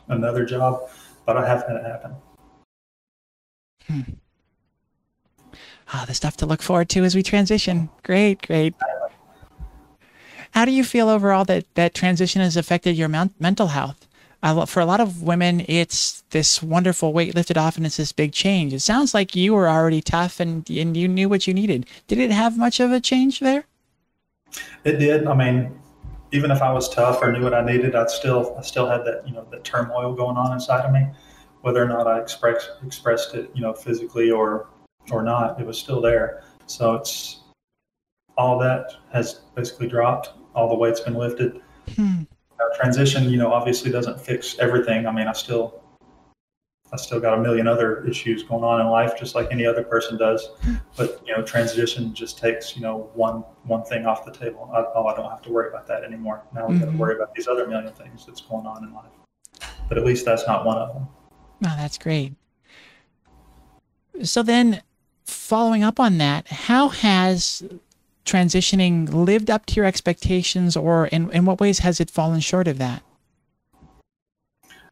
another 0.09 0.45
job, 0.45 0.83
but 1.25 1.39
I 1.39 1.49
have 1.49 1.67
had 1.67 1.77
it 1.77 1.85
happen. 1.87 2.15
Ah, 5.95 6.05
the 6.07 6.13
stuff 6.13 6.37
to 6.37 6.47
look 6.47 6.61
forward 6.61 6.91
to 6.91 7.05
as 7.05 7.15
we 7.15 7.23
transition. 7.23 7.89
Great, 8.03 8.47
great. 8.47 8.75
How 10.53 10.65
do 10.65 10.73
you 10.73 10.85
feel 10.85 11.09
overall 11.09 11.45
that 11.47 11.65
that 11.75 11.95
transition 11.95 12.41
has 12.43 12.57
affected 12.57 12.97
your 12.97 13.09
men- 13.09 13.35
mental 13.39 13.69
health? 13.69 14.07
Lo- 14.43 14.67
For 14.67 14.81
a 14.81 14.87
lot 14.87 15.01
of 15.01 15.23
women, 15.23 15.65
it's 15.69 16.23
this 16.31 16.63
wonderful 16.63 17.13
weight 17.13 17.35
lifted 17.35 17.59
off, 17.59 17.77
and 17.77 17.85
it's 17.85 17.99
this 17.99 18.13
big 18.13 18.33
change. 18.33 18.73
It 18.73 18.81
sounds 18.81 19.13
like 19.13 19.37
you 19.37 19.55
were 19.55 19.69
already 19.69 20.01
tough, 20.01 20.41
and 20.41 20.69
and 20.71 20.97
you 20.97 21.09
knew 21.09 21.29
what 21.29 21.47
you 21.47 21.55
needed. 21.55 21.87
Did 22.07 22.19
it 22.19 22.31
have 22.31 22.59
much 22.59 22.81
of 22.81 22.91
a 22.91 23.01
change 23.01 23.41
there? 23.41 23.65
It 24.85 24.99
did. 24.99 25.27
I 25.27 25.35
mean, 25.35 25.79
even 26.33 26.51
if 26.51 26.63
I 26.63 26.73
was 26.73 26.89
tough 26.89 27.19
or 27.23 27.31
knew 27.33 27.43
what 27.43 27.55
I 27.55 27.65
needed, 27.65 27.95
I'd 27.95 28.11
still 28.11 28.57
I 28.59 28.63
still 28.63 28.89
had 28.89 29.05
that 29.05 29.27
you 29.27 29.35
know 29.35 29.47
that 29.51 29.65
turmoil 29.65 30.15
going 30.15 30.37
on 30.37 30.53
inside 30.53 30.85
of 30.85 30.93
me, 30.93 31.07
whether 31.61 31.83
or 31.83 31.89
not 31.89 32.07
I 32.07 32.19
express 32.21 32.71
expressed 32.85 33.35
it 33.35 33.51
you 33.55 33.61
know 33.63 33.73
physically 33.75 34.31
or 34.31 34.69
or 35.11 35.23
not, 35.23 35.61
it 35.61 35.67
was 35.67 35.79
still 35.79 36.01
there. 36.01 36.43
So 36.67 36.95
it's 36.95 37.41
all 38.39 38.59
that 38.61 38.93
has 39.13 39.41
basically 39.55 39.89
dropped. 39.89 40.31
All 40.55 40.69
the 40.69 40.75
weight's 40.75 41.01
been 41.01 41.15
lifted. 41.15 41.61
Hmm. 41.97 42.23
Uh, 42.59 42.77
transition, 42.77 43.31
you 43.31 43.39
know, 43.39 43.53
obviously 43.53 43.91
doesn't 43.91 44.21
fix 44.21 44.59
everything. 44.59 45.07
I 45.07 45.13
mean, 45.13 45.29
I 45.29 45.33
still 45.33 45.81
I 46.93 46.97
still 46.97 47.21
got 47.21 47.39
a 47.39 47.41
million 47.41 47.69
other 47.69 48.05
issues 48.05 48.43
going 48.43 48.65
on 48.65 48.81
in 48.81 48.89
life, 48.89 49.17
just 49.17 49.35
like 49.35 49.49
any 49.53 49.65
other 49.65 49.83
person 49.83 50.19
does. 50.19 50.51
But 50.97 51.23
you 51.25 51.37
know, 51.37 51.43
transition 51.43 52.13
just 52.15 52.39
takes 52.39 52.77
you 52.77 52.83
know 52.83 53.11
one 53.15 53.45
one 53.65 53.85
thing 53.85 54.07
off 54.07 54.25
the 54.25 54.33
table. 54.33 54.71
I, 54.75 54.85
oh, 54.95 55.07
I 55.07 55.15
don't 55.15 55.31
have 55.31 55.43
to 55.43 55.51
worry 55.51 55.69
about 55.69 55.87
that 55.87 56.03
anymore. 56.05 56.43
Now 56.53 56.67
we 56.67 56.79
got 56.79 56.91
to 56.91 56.97
worry 56.97 57.15
about 57.15 57.35
these 57.35 57.47
other 57.47 57.67
million 57.67 57.93
things 57.93 58.27
that's 58.27 58.41
going 58.41 58.67
on 58.67 58.85
in 58.85 58.93
life. 58.93 59.13
But 59.89 59.99
at 59.99 60.05
least 60.05 60.25
that's 60.25 60.47
not 60.47 60.65
one 60.65 60.79
of 60.79 60.95
them. 60.95 61.09
Oh, 61.65 61.77
that's 61.77 61.99
great. 61.99 62.35
So 64.23 64.43
then, 64.43 64.83
following 65.25 65.83
up 65.83 66.01
on 66.01 66.19
that, 66.19 66.49
how 66.49 66.89
has 66.89 67.63
transitioning 68.25 69.13
lived 69.13 69.51
up 69.51 69.67
to 69.67 69.75
your 69.75 69.85
expectations, 69.85 70.77
or 70.77 71.07
in, 71.07 71.31
in 71.33 71.45
what 71.45 71.61
ways 71.61 71.81
has 71.81 72.01
it 72.01 72.11
fallen 72.11 72.41
short 72.41 72.69
of 72.69 72.79
that? 72.79 73.03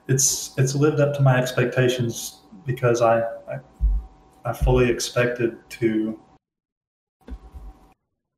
It's 0.09 0.55
it's 0.57 0.75
lived 0.75 1.01
up 1.01 1.15
to 1.17 1.23
my 1.23 1.39
expectations 1.39 2.41
because 2.65 3.03
I 3.03 3.21
I, 3.21 3.59
I 4.45 4.53
fully 4.53 4.91
expected 4.91 5.59
to, 5.71 6.19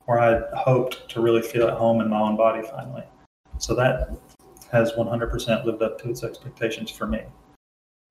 or 0.06 0.18
I 0.18 0.40
hoped 0.56 1.08
to 1.10 1.20
really 1.20 1.42
feel 1.42 1.68
at 1.68 1.74
home 1.74 2.00
in 2.00 2.10
my 2.10 2.20
own 2.20 2.36
body 2.36 2.66
finally. 2.66 3.04
So 3.58 3.74
that 3.74 4.10
has 4.72 4.92
100% 4.92 5.64
lived 5.64 5.82
up 5.82 6.00
to 6.00 6.10
its 6.10 6.24
expectations 6.24 6.90
for 6.90 7.06
me. 7.06 7.22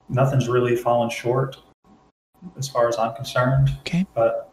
Nothing's 0.10 0.48
really 0.48 0.76
fallen 0.76 1.10
short 1.10 1.58
as 2.58 2.68
far 2.68 2.88
as 2.88 2.98
I'm 2.98 3.16
concerned. 3.16 3.70
Okay. 3.82 4.06
But 4.14 4.49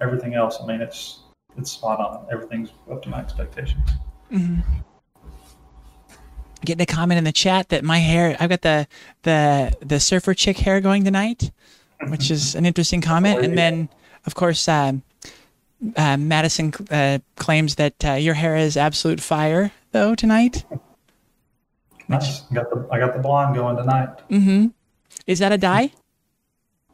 everything 0.00 0.34
else, 0.34 0.58
I 0.62 0.66
mean, 0.66 0.80
it's 0.80 1.20
it's 1.56 1.72
spot 1.72 2.00
on. 2.00 2.26
Everything's 2.30 2.70
up 2.90 3.02
to 3.02 3.08
my 3.08 3.20
expectations. 3.20 3.90
Mm-hmm. 4.32 4.60
Getting 6.64 6.82
a 6.82 6.86
comment 6.86 7.18
in 7.18 7.24
the 7.24 7.32
chat 7.32 7.68
that 7.68 7.84
my 7.84 7.98
hair, 7.98 8.36
I've 8.40 8.50
got 8.50 8.62
the 8.62 8.86
the 9.22 9.72
the 9.80 10.00
surfer 10.00 10.34
chick 10.34 10.58
hair 10.58 10.80
going 10.80 11.04
tonight, 11.04 11.50
which 12.08 12.30
is 12.30 12.54
an 12.54 12.66
interesting 12.66 13.00
comment. 13.00 13.44
And 13.44 13.56
then, 13.56 13.88
of 14.26 14.34
course, 14.34 14.68
um, 14.68 15.02
uh, 15.96 16.16
Madison 16.16 16.72
uh, 16.90 17.18
claims 17.36 17.76
that 17.76 18.04
uh, 18.04 18.12
your 18.12 18.34
hair 18.34 18.56
is 18.56 18.76
absolute 18.76 19.20
fire, 19.20 19.70
though 19.92 20.14
tonight. 20.14 20.64
Nice. 22.08 22.40
Got 22.52 22.70
the 22.70 22.88
I 22.90 22.98
got 22.98 23.14
the 23.14 23.20
blonde 23.20 23.54
going 23.54 23.76
tonight. 23.76 24.08
Mm-hmm. 24.28 24.66
Is 25.26 25.38
that 25.38 25.52
a 25.52 25.58
dye? 25.58 25.92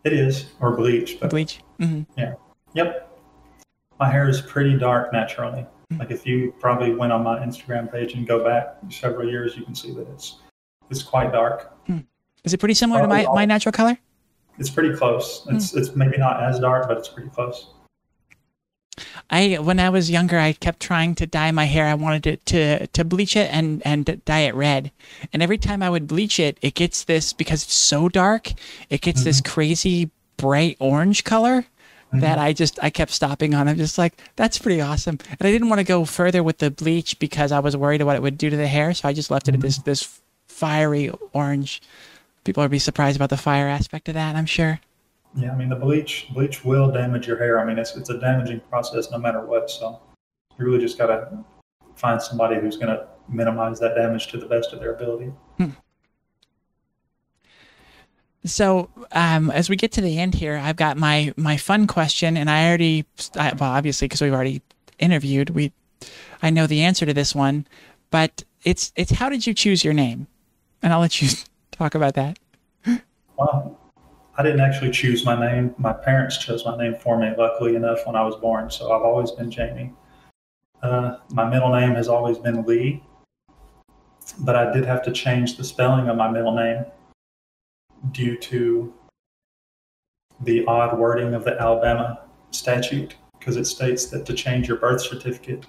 It 0.05 0.12
is, 0.12 0.53
or 0.61 0.77
bleach, 0.77 1.19
but 1.19 1.31
Bleach. 1.31 1.61
Mm-hmm. 1.81 2.23
Yep. 2.75 3.11
My 3.99 4.11
hair 4.11 4.29
is 4.29 4.41
pretty 4.41 4.77
dark 4.77 5.13
naturally. 5.13 5.67
Like 5.99 6.11
if 6.11 6.27
you 6.27 6.55
probably 6.59 6.95
went 6.95 7.13
on 7.13 7.23
my 7.23 7.39
Instagram 7.39 7.91
page 7.91 8.15
and 8.15 8.27
go 8.27 8.43
back 8.43 8.77
several 8.91 9.29
years, 9.29 9.57
you 9.57 9.65
can 9.65 9.75
see 9.75 9.93
that 9.93 10.09
it's 10.09 10.39
it's 10.91 11.03
quite 11.03 11.33
dark. 11.33 11.73
Hmm. 11.87 12.01
Is 12.43 12.53
it 12.53 12.59
pretty 12.59 12.75
similar 12.75 13.03
to 13.03 13.09
my, 13.09 13.27
my 13.33 13.45
natural 13.45 13.73
color? 13.73 13.99
It's 14.59 14.71
pretty 14.71 14.95
close. 14.95 15.47
It's 15.51 15.73
hmm. 15.73 15.79
it's 15.79 15.95
maybe 15.95 16.19
not 16.19 16.43
as 16.43 16.59
dark, 16.59 16.89
but 16.89 16.99
it's 16.99 17.09
pretty 17.09 17.31
close. 17.31 17.69
I 19.31 19.57
when 19.57 19.81
I 19.81 19.91
was 19.91 20.11
younger, 20.11 20.39
I 20.39 20.53
kept 20.53 20.81
trying 20.81 21.15
to 21.17 21.27
dye 21.27 21.51
my 21.51 21.65
hair. 21.65 21.87
I 21.87 21.95
wanted 21.95 22.27
it 22.27 22.47
to 22.47 22.87
to 22.89 23.05
bleach 23.05 23.37
it 23.37 23.53
and 23.53 23.83
and 23.85 24.25
dye 24.25 24.41
it 24.41 24.55
red. 24.55 24.93
And 25.33 25.43
every 25.43 25.59
time 25.59 25.83
I 25.83 25.91
would 25.91 26.07
bleach 26.07 26.39
it, 26.39 26.59
it 26.63 26.75
gets 26.75 27.05
this 27.05 27.33
because 27.33 27.65
it's 27.65 27.75
so 27.75 28.09
dark. 28.09 28.53
It 28.91 29.01
gets 29.01 29.25
this 29.25 29.41
mm-hmm. 29.41 29.53
crazy 29.53 30.11
bright 30.37 30.77
orange 30.81 31.25
color 31.25 31.67
that 32.20 32.38
mm-hmm. 32.38 32.46
I 32.46 32.53
just 32.53 32.79
I 32.83 32.90
kept 32.90 33.11
stopping 33.11 33.55
on. 33.55 33.68
I'm 33.68 33.77
just 33.77 33.98
like 33.98 34.14
that's 34.37 34.59
pretty 34.59 34.81
awesome. 34.81 35.18
And 35.29 35.46
I 35.46 35.50
didn't 35.50 35.68
want 35.68 35.81
to 35.81 35.85
go 35.85 36.05
further 36.05 36.42
with 36.42 36.59
the 36.59 36.70
bleach 36.70 37.18
because 37.18 37.53
I 37.53 37.61
was 37.61 37.77
worried 37.77 38.00
about 38.00 38.11
what 38.11 38.16
it 38.16 38.22
would 38.22 38.38
do 38.38 38.50
to 38.50 38.57
the 38.57 38.66
hair. 38.66 38.92
So 38.94 39.09
I 39.09 39.12
just 39.12 39.31
left 39.31 39.48
it 39.48 39.55
at 39.55 39.61
this 39.61 39.79
mm-hmm. 39.79 39.90
this 39.90 40.20
fiery 40.48 41.11
orange. 41.33 41.83
People 42.44 42.62
would 42.62 42.70
be 42.70 42.79
surprised 42.79 43.16
about 43.16 43.31
the 43.31 43.37
fire 43.37 43.68
aspect 43.68 44.09
of 44.09 44.14
that. 44.14 44.37
I'm 44.37 44.46
sure. 44.46 44.81
Yeah, 45.37 45.53
I 45.53 45.57
mean 45.57 45.68
the 45.68 45.77
bleach 45.77 46.29
bleach 46.33 46.64
will 46.64 46.90
damage 46.90 47.27
your 47.27 47.38
hair. 47.38 47.59
I 47.59 47.64
mean 47.64 47.79
it's 47.79 47.96
it's 47.96 48.11
a 48.11 48.18
damaging 48.18 48.61
process 48.70 49.11
no 49.11 49.18
matter 49.18 49.44
what. 49.44 49.70
So 49.70 50.00
you 50.59 50.64
really 50.64 50.81
just 50.81 50.98
gotta 50.98 51.44
find 51.96 52.20
somebody 52.20 52.61
who's 52.61 52.77
gonna 52.77 53.09
minimize 53.29 53.81
that 53.81 53.94
damage 53.94 54.29
to 54.29 54.38
the 54.38 54.46
best 54.46 54.72
of 54.72 54.81
their 54.81 54.94
ability. 54.94 55.33
Hmm. 55.59 55.70
So, 58.47 58.91
um, 59.13 59.51
as 59.51 59.71
we 59.71 59.77
get 59.77 59.93
to 59.93 60.03
the 60.03 60.19
end 60.19 60.35
here, 60.35 60.57
I've 60.57 60.77
got 60.77 60.99
my 60.99 61.33
my 61.37 61.57
fun 61.57 61.87
question, 61.87 62.37
and 62.37 62.51
I 62.51 62.69
already, 62.69 63.07
I, 63.37 63.55
well, 63.55 63.71
obviously, 63.71 64.07
because 64.07 64.21
we've 64.21 64.35
already 64.35 64.61
interviewed, 64.99 65.51
we, 65.51 65.73
I 66.43 66.51
know 66.51 66.67
the 66.67 66.83
answer 66.83 67.07
to 67.07 67.15
this 67.15 67.35
one, 67.35 67.67
but 68.11 68.45
it's 68.63 68.93
it's 68.97 69.13
how 69.13 69.31
did 69.31 69.47
you 69.47 69.55
choose 69.55 69.83
your 69.83 69.95
name? 69.95 70.27
And 70.83 70.93
I'll 70.93 71.01
let 71.01 71.23
you 71.23 71.29
talk 71.73 71.95
about 71.95 72.15
that. 72.15 72.39
Well, 73.39 73.81
I 74.37 74.43
didn't 74.43 74.61
actually 74.61 74.91
choose 74.91 75.25
my 75.25 75.41
name. 75.41 75.75
My 75.79 75.95
parents 75.95 76.37
chose 76.37 76.67
my 76.67 76.77
name 76.77 76.97
for 76.97 77.19
me, 77.19 77.33
luckily 77.39 77.77
enough, 77.77 78.07
when 78.07 78.15
I 78.15 78.25
was 78.25 78.37
born. 78.37 78.71
So 78.71 78.93
I've 78.93 79.03
always 79.03 79.31
been 79.31 79.51
Jamie. 79.51 79.91
Uh, 80.83 81.17
my 81.31 81.49
middle 81.49 81.71
name 81.71 81.95
has 81.95 82.09
always 82.09 82.37
been 82.37 82.63
Lee, 82.65 83.03
but 84.41 84.55
I 84.55 84.71
did 84.71 84.85
have 84.85 85.03
to 85.05 85.13
change 85.13 85.57
the 85.57 85.65
spelling 85.65 86.09
of 86.09 86.17
my 86.19 86.31
middle 86.31 86.55
name 86.55 86.85
due 88.13 88.37
to 88.37 88.92
the 90.40 90.65
odd 90.67 90.98
wording 90.98 91.35
of 91.35 91.44
the 91.44 91.61
Alabama 91.61 92.21
statute, 92.50 93.15
because 93.38 93.57
it 93.57 93.65
states 93.67 94.07
that 94.07 94.27
to 94.27 94.35
change 94.35 94.69
your 94.69 94.77
birth 94.79 95.00
certificate, 95.02 95.67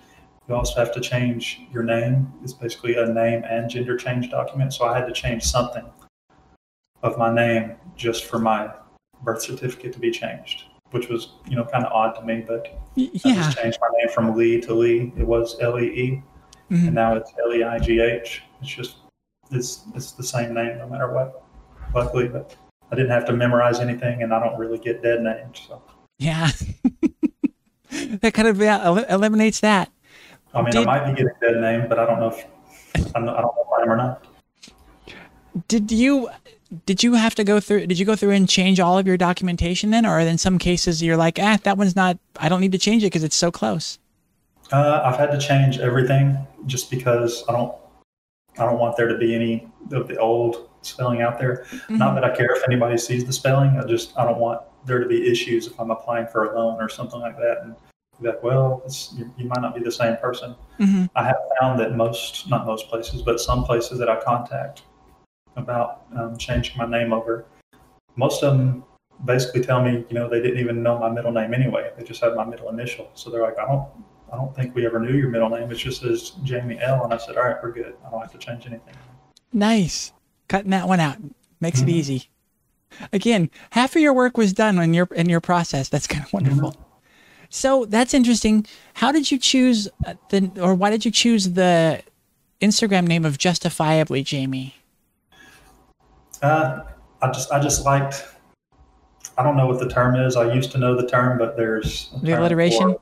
you 0.47 0.55
also 0.55 0.75
have 0.75 0.93
to 0.93 1.01
change 1.01 1.61
your 1.71 1.83
name. 1.83 2.31
It's 2.43 2.53
basically 2.53 2.95
a 2.97 3.05
name 3.07 3.43
and 3.49 3.69
gender 3.69 3.97
change 3.97 4.29
document. 4.29 4.73
So 4.73 4.86
I 4.86 4.97
had 4.97 5.07
to 5.07 5.13
change 5.13 5.43
something 5.43 5.86
of 7.03 7.17
my 7.17 7.33
name 7.33 7.75
just 7.95 8.25
for 8.25 8.39
my 8.39 8.71
birth 9.23 9.41
certificate 9.41 9.93
to 9.93 9.99
be 9.99 10.11
changed, 10.11 10.65
which 10.91 11.09
was, 11.09 11.29
you 11.47 11.55
know, 11.55 11.65
kind 11.65 11.86
of 11.86 11.91
odd 11.91 12.13
to 12.15 12.21
me. 12.23 12.43
But 12.47 12.79
Y- 12.95 13.09
I 13.13 13.29
Yeah. 13.29 13.33
just 13.36 13.57
changed 13.57 13.77
my 13.81 13.88
name 13.97 14.09
from 14.09 14.36
Lee 14.36 14.61
to 14.61 14.73
Lee. 14.73 15.11
It 15.17 15.25
was 15.25 15.59
L 15.61 15.79
E 15.79 15.86
E, 15.86 16.23
Mhm. 16.71 16.88
and 16.88 16.93
now 16.95 17.15
it's 17.15 17.33
L 17.43 17.53
E 17.53 17.63
I 17.63 17.79
G 17.79 17.99
H. 17.99 18.43
It's 18.61 18.69
just 18.69 18.97
it's 19.51 19.83
it's 19.95 20.11
the 20.13 20.23
same 20.23 20.53
name 20.53 20.77
no 20.77 20.88
matter 20.88 21.11
what. 21.11 21.43
Luckily, 21.95 22.27
but 22.27 22.53
I 22.91 22.95
didn't 22.95 23.11
have 23.11 23.25
to 23.25 23.33
memorize 23.33 23.79
anything, 23.79 24.21
and 24.21 24.33
I 24.33 24.39
don't 24.39 24.59
really 24.59 24.77
get 24.77 25.01
dead 25.01 25.21
names. 25.21 25.61
So 25.67 25.81
Yeah. 26.19 26.49
that 27.89 28.33
kind 28.33 28.47
of 28.47 28.59
yeah, 28.59 29.05
eliminates 29.09 29.61
that. 29.61 29.89
I 30.53 30.61
mean, 30.61 30.71
Did- 30.71 30.87
I 30.87 30.99
might 30.99 31.05
be 31.05 31.11
getting 31.13 31.37
dead 31.41 31.61
name, 31.61 31.87
but 31.87 31.97
I 31.97 32.05
don't 32.05 32.19
know 32.19 32.27
if 32.27 32.45
I 32.95 33.19
don't 33.19 33.25
know 33.25 33.35
I 33.35 33.41
don't 33.41 33.55
know 33.55 33.65
if 33.65 33.79
I 33.79 33.81
am 33.83 33.91
or 33.91 33.97
not. 33.97 34.25
Did 35.67 35.91
you 35.91 36.29
did 36.85 37.03
you 37.03 37.13
have 37.13 37.35
to 37.35 37.43
go 37.43 37.59
through? 37.59 37.87
Did 37.87 37.97
you 37.97 38.05
go 38.05 38.15
through 38.15 38.31
and 38.31 38.47
change 38.49 38.79
all 38.79 38.97
of 38.97 39.07
your 39.07 39.17
documentation 39.17 39.91
then, 39.91 40.05
or 40.05 40.19
in 40.19 40.37
some 40.37 40.57
cases 40.59 41.01
you're 41.01 41.17
like, 41.17 41.39
ah, 41.39 41.57
that 41.63 41.77
one's 41.77 41.95
not. 41.95 42.17
I 42.37 42.49
don't 42.49 42.59
need 42.59 42.73
to 42.73 42.77
change 42.77 43.03
it 43.03 43.07
because 43.07 43.23
it's 43.23 43.35
so 43.35 43.51
close. 43.51 43.99
Uh, 44.71 45.01
I've 45.05 45.17
had 45.17 45.31
to 45.31 45.37
change 45.37 45.77
everything 45.79 46.37
just 46.65 46.89
because 46.89 47.43
I 47.47 47.53
don't. 47.53 47.73
I 48.57 48.65
don't 48.65 48.79
want 48.79 48.97
there 48.97 49.07
to 49.07 49.17
be 49.17 49.35
any 49.35 49.67
of 49.91 50.07
the 50.07 50.17
old 50.17 50.69
spelling 50.86 51.21
out 51.21 51.39
there. 51.39 51.65
Mm-hmm. 51.69 51.97
Not 51.97 52.15
that 52.15 52.23
I 52.23 52.36
care 52.36 52.51
if 52.55 52.63
anybody 52.67 52.97
sees 52.97 53.25
the 53.25 53.33
spelling. 53.33 53.77
I 53.77 53.86
just 53.86 54.17
I 54.17 54.25
don't 54.25 54.39
want 54.39 54.61
there 54.86 54.99
to 54.99 55.07
be 55.07 55.29
issues 55.29 55.67
if 55.67 55.79
I'm 55.79 55.91
applying 55.91 56.27
for 56.27 56.53
a 56.53 56.59
loan 56.59 56.81
or 56.81 56.89
something 56.89 57.19
like 57.19 57.38
that. 57.38 57.61
And 57.63 57.75
like, 58.21 58.41
well, 58.43 58.83
you, 59.15 59.31
you, 59.38 59.45
might 59.45 59.61
not 59.61 59.75
be 59.75 59.81
the 59.81 59.91
same 59.91 60.15
person. 60.17 60.55
Mm-hmm. 60.79 61.05
I 61.15 61.23
have 61.25 61.38
found 61.59 61.79
that 61.79 61.95
most, 61.95 62.49
not 62.49 62.65
most 62.65 62.88
places, 62.88 63.21
but 63.21 63.39
some 63.39 63.63
places 63.63 63.99
that 63.99 64.09
I 64.09 64.21
contact 64.21 64.83
about 65.55 66.03
um, 66.15 66.38
changing 66.38 66.77
my 66.77 66.86
name 66.86 67.13
over, 67.13 67.45
most 68.15 68.43
of 68.43 68.57
them 68.57 68.83
basically 69.25 69.63
tell 69.63 69.81
me, 69.81 70.05
you 70.09 70.13
know, 70.13 70.29
they 70.29 70.41
didn't 70.41 70.59
even 70.59 70.83
know 70.83 70.97
my 70.97 71.09
middle 71.09 71.31
name 71.31 71.53
anyway. 71.53 71.91
They 71.97 72.03
just 72.03 72.21
had 72.21 72.36
my 72.36 72.45
middle 72.45 72.69
initial. 72.69 73.09
So 73.13 73.29
they're 73.29 73.43
like, 73.43 73.59
I 73.59 73.65
don't, 73.65 73.88
I 74.31 74.38
don't 74.38 74.55
think 74.55 74.75
we 74.75 74.86
ever 74.86 74.99
knew 74.99 75.15
your 75.15 75.29
middle 75.29 75.49
name. 75.49 75.71
It's 75.71 75.79
just 75.79 76.03
as 76.03 76.31
Jamie 76.43 76.79
L. 76.79 77.03
And 77.03 77.13
I 77.13 77.17
said, 77.17 77.38
all 77.38 77.43
right, 77.43 77.57
we're 77.61 77.71
good. 77.71 77.95
I 78.05 78.09
don't 78.09 78.21
have 78.21 78.31
to 78.31 78.38
change 78.38 78.65
anything. 78.65 78.95
Nice. 79.53 80.11
Cutting 80.47 80.71
that 80.71 80.87
one 80.87 80.99
out 80.99 81.17
makes 81.59 81.79
mm-hmm. 81.79 81.89
it 81.89 81.93
easy. 81.93 82.29
Again, 83.11 83.49
half 83.71 83.95
of 83.95 84.01
your 84.01 84.13
work 84.13 84.37
was 84.37 84.53
done 84.53 84.79
in 84.79 84.93
your 84.93 85.07
in 85.15 85.27
your 85.27 85.41
process. 85.41 85.89
That's 85.89 86.07
kind 86.07 86.23
of 86.23 86.31
wonderful. 86.31 86.71
Mm-hmm. 86.71 86.81
So 87.49 87.85
that's 87.85 88.13
interesting. 88.13 88.65
How 88.95 89.11
did 89.11 89.31
you 89.31 89.37
choose 89.37 89.87
uh, 90.05 90.15
the, 90.29 90.51
or 90.61 90.75
why 90.75 90.89
did 90.89 91.05
you 91.05 91.11
choose 91.11 91.51
the 91.51 92.01
Instagram 92.61 93.07
name 93.07 93.25
of 93.25 93.37
Justifiably 93.37 94.23
Jamie? 94.23 94.75
Uh, 96.41 96.83
I 97.21 97.31
just, 97.31 97.51
I 97.51 97.61
just 97.61 97.85
liked. 97.85 98.25
I 99.37 99.43
don't 99.43 99.57
know 99.57 99.67
what 99.67 99.79
the 99.79 99.89
term 99.89 100.15
is. 100.15 100.35
I 100.35 100.53
used 100.53 100.71
to 100.71 100.77
know 100.77 100.95
the 100.95 101.07
term, 101.07 101.37
but 101.37 101.57
there's 101.57 102.09
the 102.23 102.33
alliteration. 102.33 102.95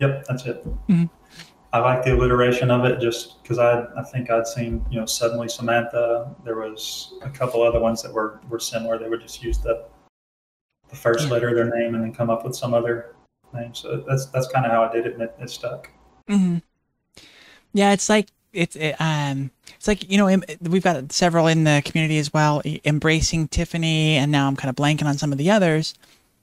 Yep, 0.00 0.24
that's 0.26 0.44
it. 0.46 0.66
Mm-hmm. 0.88 1.04
I 1.76 1.80
like 1.80 2.02
the 2.02 2.14
alliteration 2.14 2.70
of 2.70 2.86
it 2.86 3.00
just 3.00 3.42
because 3.42 3.58
I, 3.58 3.84
I 3.98 4.02
think 4.02 4.30
I'd 4.30 4.46
seen, 4.46 4.82
you 4.90 4.98
know, 4.98 5.04
suddenly 5.04 5.46
Samantha. 5.46 6.34
There 6.42 6.56
was 6.56 7.12
a 7.20 7.28
couple 7.28 7.62
other 7.62 7.78
ones 7.78 8.02
that 8.02 8.10
were, 8.10 8.40
were 8.48 8.58
similar. 8.58 8.98
They 8.98 9.10
would 9.10 9.20
just 9.20 9.42
use 9.42 9.58
the 9.58 9.84
the 10.88 10.96
first 10.96 11.28
letter 11.28 11.48
of 11.48 11.56
their 11.56 11.68
name 11.78 11.94
and 11.94 12.02
then 12.02 12.14
come 12.14 12.30
up 12.30 12.44
with 12.44 12.56
some 12.56 12.72
other 12.72 13.14
name. 13.52 13.74
So 13.74 14.02
that's 14.08 14.26
that's 14.26 14.48
kind 14.48 14.64
of 14.64 14.72
how 14.72 14.84
I 14.84 14.92
did 14.92 15.04
it, 15.04 15.14
and 15.14 15.22
it, 15.22 15.34
it 15.38 15.50
stuck. 15.50 15.90
Mm-hmm. 16.30 16.58
Yeah, 17.74 17.92
it's 17.92 18.08
like 18.08 18.28
it's 18.54 18.74
it, 18.76 18.98
um 18.98 19.50
it's 19.76 19.86
like 19.86 20.10
you 20.10 20.16
know 20.16 20.40
we've 20.62 20.82
got 20.82 21.12
several 21.12 21.46
in 21.46 21.64
the 21.64 21.82
community 21.84 22.16
as 22.16 22.32
well, 22.32 22.62
embracing 22.86 23.48
Tiffany, 23.48 24.16
and 24.16 24.32
now 24.32 24.46
I'm 24.46 24.56
kind 24.56 24.70
of 24.70 24.76
blanking 24.76 25.04
on 25.06 25.18
some 25.18 25.30
of 25.30 25.36
the 25.36 25.50
others, 25.50 25.94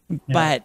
yeah. 0.09 0.17
but. 0.27 0.63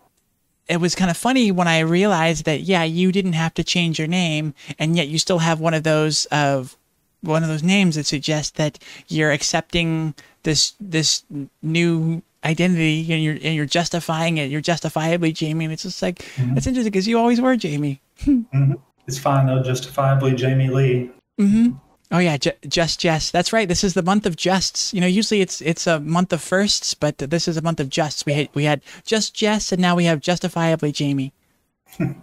It 0.69 0.81
was 0.81 0.95
kind 0.95 1.11
of 1.11 1.17
funny 1.17 1.51
when 1.51 1.69
I 1.69 1.81
realized 1.81 2.45
that 2.45 2.61
yeah, 2.61 2.85
you 2.85 3.13
didn't 3.13 3.33
have 3.35 3.55
to 3.55 3.65
change 3.65 3.99
your 3.99 4.09
name, 4.09 4.55
and 4.79 4.97
yet 4.97 5.09
you 5.09 5.19
still 5.19 5.39
have 5.39 5.61
one 5.61 5.75
of 5.75 5.83
those 5.83 6.27
of 6.27 6.77
one 7.21 7.43
of 7.43 7.49
those 7.49 7.63
names 7.63 7.97
that 7.97 8.07
suggests 8.07 8.53
that 8.53 8.79
you're 9.09 9.33
accepting 9.33 10.15
this 10.43 10.75
this 10.81 11.25
new 11.63 12.23
identity 12.45 13.13
and 13.13 13.23
you're 13.23 13.35
and 13.35 13.55
you're 13.55 13.67
justifying 13.67 14.39
it. 14.39 14.51
You're 14.51 14.61
justifiably 14.61 15.33
Jamie, 15.33 15.65
and 15.65 15.73
it's 15.73 15.83
just 15.83 16.03
like 16.03 16.19
mm-hmm. 16.37 16.57
it's 16.57 16.67
interesting 16.67 16.93
because 16.93 17.09
you 17.09 17.19
always 17.19 17.41
were 17.41 17.57
Jamie. 17.57 18.01
mm-hmm. 18.21 18.75
It's 19.07 19.19
fine 19.19 19.47
though, 19.47 19.63
justifiably 19.63 20.35
Jamie 20.35 20.69
Lee. 20.69 21.11
Mm-hmm. 21.41 21.77
Oh 22.11 22.19
yeah, 22.19 22.39
J- 22.39 22.57
just 22.67 23.01
Jess. 23.01 23.31
That's 23.31 23.53
right. 23.53 23.69
This 23.69 23.85
is 23.85 23.95
the 23.95 24.03
month 24.03 24.25
of 24.25 24.37
jests. 24.37 24.95
You 24.95 25.01
know, 25.01 25.07
usually 25.07 25.43
it's 25.43 25.61
it's 25.61 25.87
a 25.87 26.01
month 26.01 26.33
of 26.33 26.41
firsts, 26.41 26.95
but 26.95 27.19
this 27.19 27.47
is 27.47 27.57
a 27.57 27.63
month 27.63 27.81
of 27.81 27.91
justs. 27.91 28.25
We 28.25 28.33
had 28.33 28.49
we 28.55 28.65
had 28.65 28.81
just 29.05 29.35
Jess, 29.35 29.73
and 29.73 29.83
now 29.83 29.95
we 29.95 30.05
have 30.05 30.21
justifiably 30.21 30.91
Jamie. 30.91 31.33
and 31.99 32.17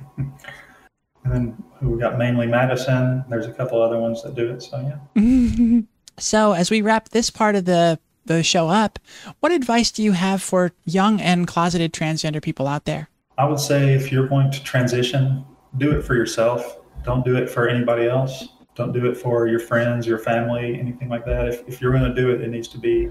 then 1.24 1.64
we 1.82 2.00
got 2.00 2.18
mainly 2.18 2.48
Madison. 2.48 3.24
There's 3.30 3.46
a 3.46 3.54
couple 3.54 3.82
other 3.82 4.00
ones 4.00 4.24
that 4.24 4.34
do 4.34 4.50
it. 4.50 4.64
So 4.64 5.00
yeah. 5.16 5.82
so 6.18 6.54
as 6.54 6.72
we 6.72 6.82
wrap 6.82 7.10
this 7.10 7.30
part 7.30 7.56
of 7.56 7.66
the 7.66 8.00
the 8.26 8.42
show 8.42 8.70
up, 8.70 8.98
what 9.40 9.52
advice 9.52 9.92
do 9.92 10.02
you 10.02 10.14
have 10.14 10.42
for 10.42 10.72
young 10.86 11.22
and 11.22 11.46
closeted 11.46 11.94
transgender 11.94 12.42
people 12.42 12.68
out 12.68 12.86
there? 12.86 13.10
I 13.38 13.46
would 13.46 13.60
say 13.60 13.94
if 13.94 14.12
you're 14.12 14.28
going 14.28 14.50
to 14.50 14.64
transition, 14.64 15.46
do 15.78 15.92
it 15.92 16.02
for 16.02 16.16
yourself. 16.16 16.80
Don't 17.04 17.24
do 17.24 17.36
it 17.36 17.50
for 17.50 17.68
anybody 17.68 18.08
else. 18.08 18.48
Don't 18.76 18.92
do 18.92 19.06
it 19.10 19.16
for 19.16 19.48
your 19.48 19.60
friends, 19.60 20.06
your 20.06 20.20
family, 20.20 20.78
anything 20.80 21.10
like 21.10 21.26
that. 21.26 21.48
If, 21.48 21.68
if 21.68 21.82
you're 21.82 21.92
going 21.92 22.04
to 22.04 22.14
do 22.14 22.32
it, 22.32 22.42
it 22.42 22.50
needs 22.50 22.68
to 22.70 22.78
be 22.78 23.10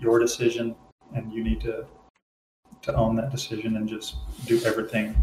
your 0.00 0.18
decision 0.18 0.74
and 1.14 1.32
you 1.32 1.42
need 1.42 1.60
to 1.62 1.86
to 2.82 2.94
own 2.94 3.16
that 3.16 3.30
decision 3.30 3.76
and 3.76 3.88
just 3.88 4.16
do 4.46 4.60
everything 4.64 5.16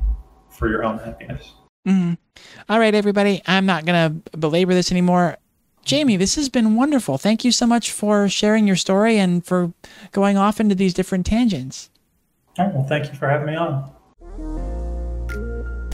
for 0.49 0.67
your 0.67 0.83
own 0.83 0.97
happiness. 0.97 1.53
Mm-hmm. 1.87 2.13
All 2.67 2.79
right, 2.79 2.93
everybody. 2.93 3.41
I'm 3.45 3.65
not 3.65 3.85
going 3.85 4.21
to 4.23 4.37
belabor 4.37 4.73
this 4.73 4.91
anymore. 4.91 5.37
Jamie, 5.83 6.17
this 6.17 6.35
has 6.35 6.49
been 6.49 6.75
wonderful. 6.75 7.17
Thank 7.17 7.45
you 7.45 7.51
so 7.51 7.67
much 7.67 7.91
for 7.91 8.27
sharing 8.27 8.65
your 8.65 8.75
story 8.75 9.17
and 9.17 9.45
for 9.45 9.71
going 10.11 10.35
off 10.35 10.59
into 10.59 10.75
these 10.75 10.93
different 10.93 11.25
tangents. 11.25 11.89
All 12.57 12.65
right, 12.65 12.73
well, 12.73 12.85
thank 12.85 13.07
you 13.07 13.13
for 13.17 13.29
having 13.29 13.47
me 13.47 13.55
on. 13.55 14.74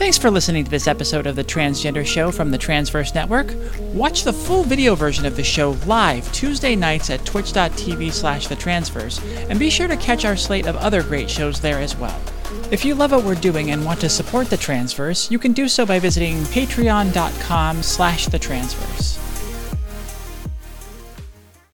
Thanks 0.02 0.18
for 0.18 0.32
listening 0.32 0.64
to 0.64 0.70
this 0.70 0.88
episode 0.88 1.28
of 1.28 1.36
The 1.36 1.44
Transgender 1.44 2.04
Show 2.04 2.32
from 2.32 2.50
the 2.50 2.58
Transverse 2.58 3.14
Network. 3.14 3.54
Watch 3.94 4.24
the 4.24 4.32
full 4.32 4.64
video 4.64 4.96
version 4.96 5.24
of 5.24 5.36
the 5.36 5.44
show 5.44 5.76
live 5.86 6.30
Tuesday 6.32 6.74
nights 6.74 7.08
at 7.08 7.24
twitch.tv 7.24 8.12
slash 8.12 8.48
the 8.48 8.56
transverse, 8.56 9.24
and 9.48 9.60
be 9.60 9.70
sure 9.70 9.86
to 9.86 9.96
catch 9.96 10.24
our 10.24 10.36
slate 10.36 10.66
of 10.66 10.74
other 10.74 11.04
great 11.04 11.30
shows 11.30 11.60
there 11.60 11.78
as 11.78 11.96
well. 11.96 12.20
If 12.72 12.84
you 12.84 12.96
love 12.96 13.12
what 13.12 13.22
we're 13.22 13.36
doing 13.36 13.70
and 13.70 13.84
want 13.84 14.00
to 14.00 14.08
support 14.08 14.50
the 14.50 14.56
transverse, 14.56 15.30
you 15.30 15.38
can 15.38 15.52
do 15.52 15.68
so 15.68 15.86
by 15.86 16.00
visiting 16.00 16.38
patreon.com 16.46 17.84
slash 17.84 18.26
the 18.26 18.40
transverse. 18.40 19.21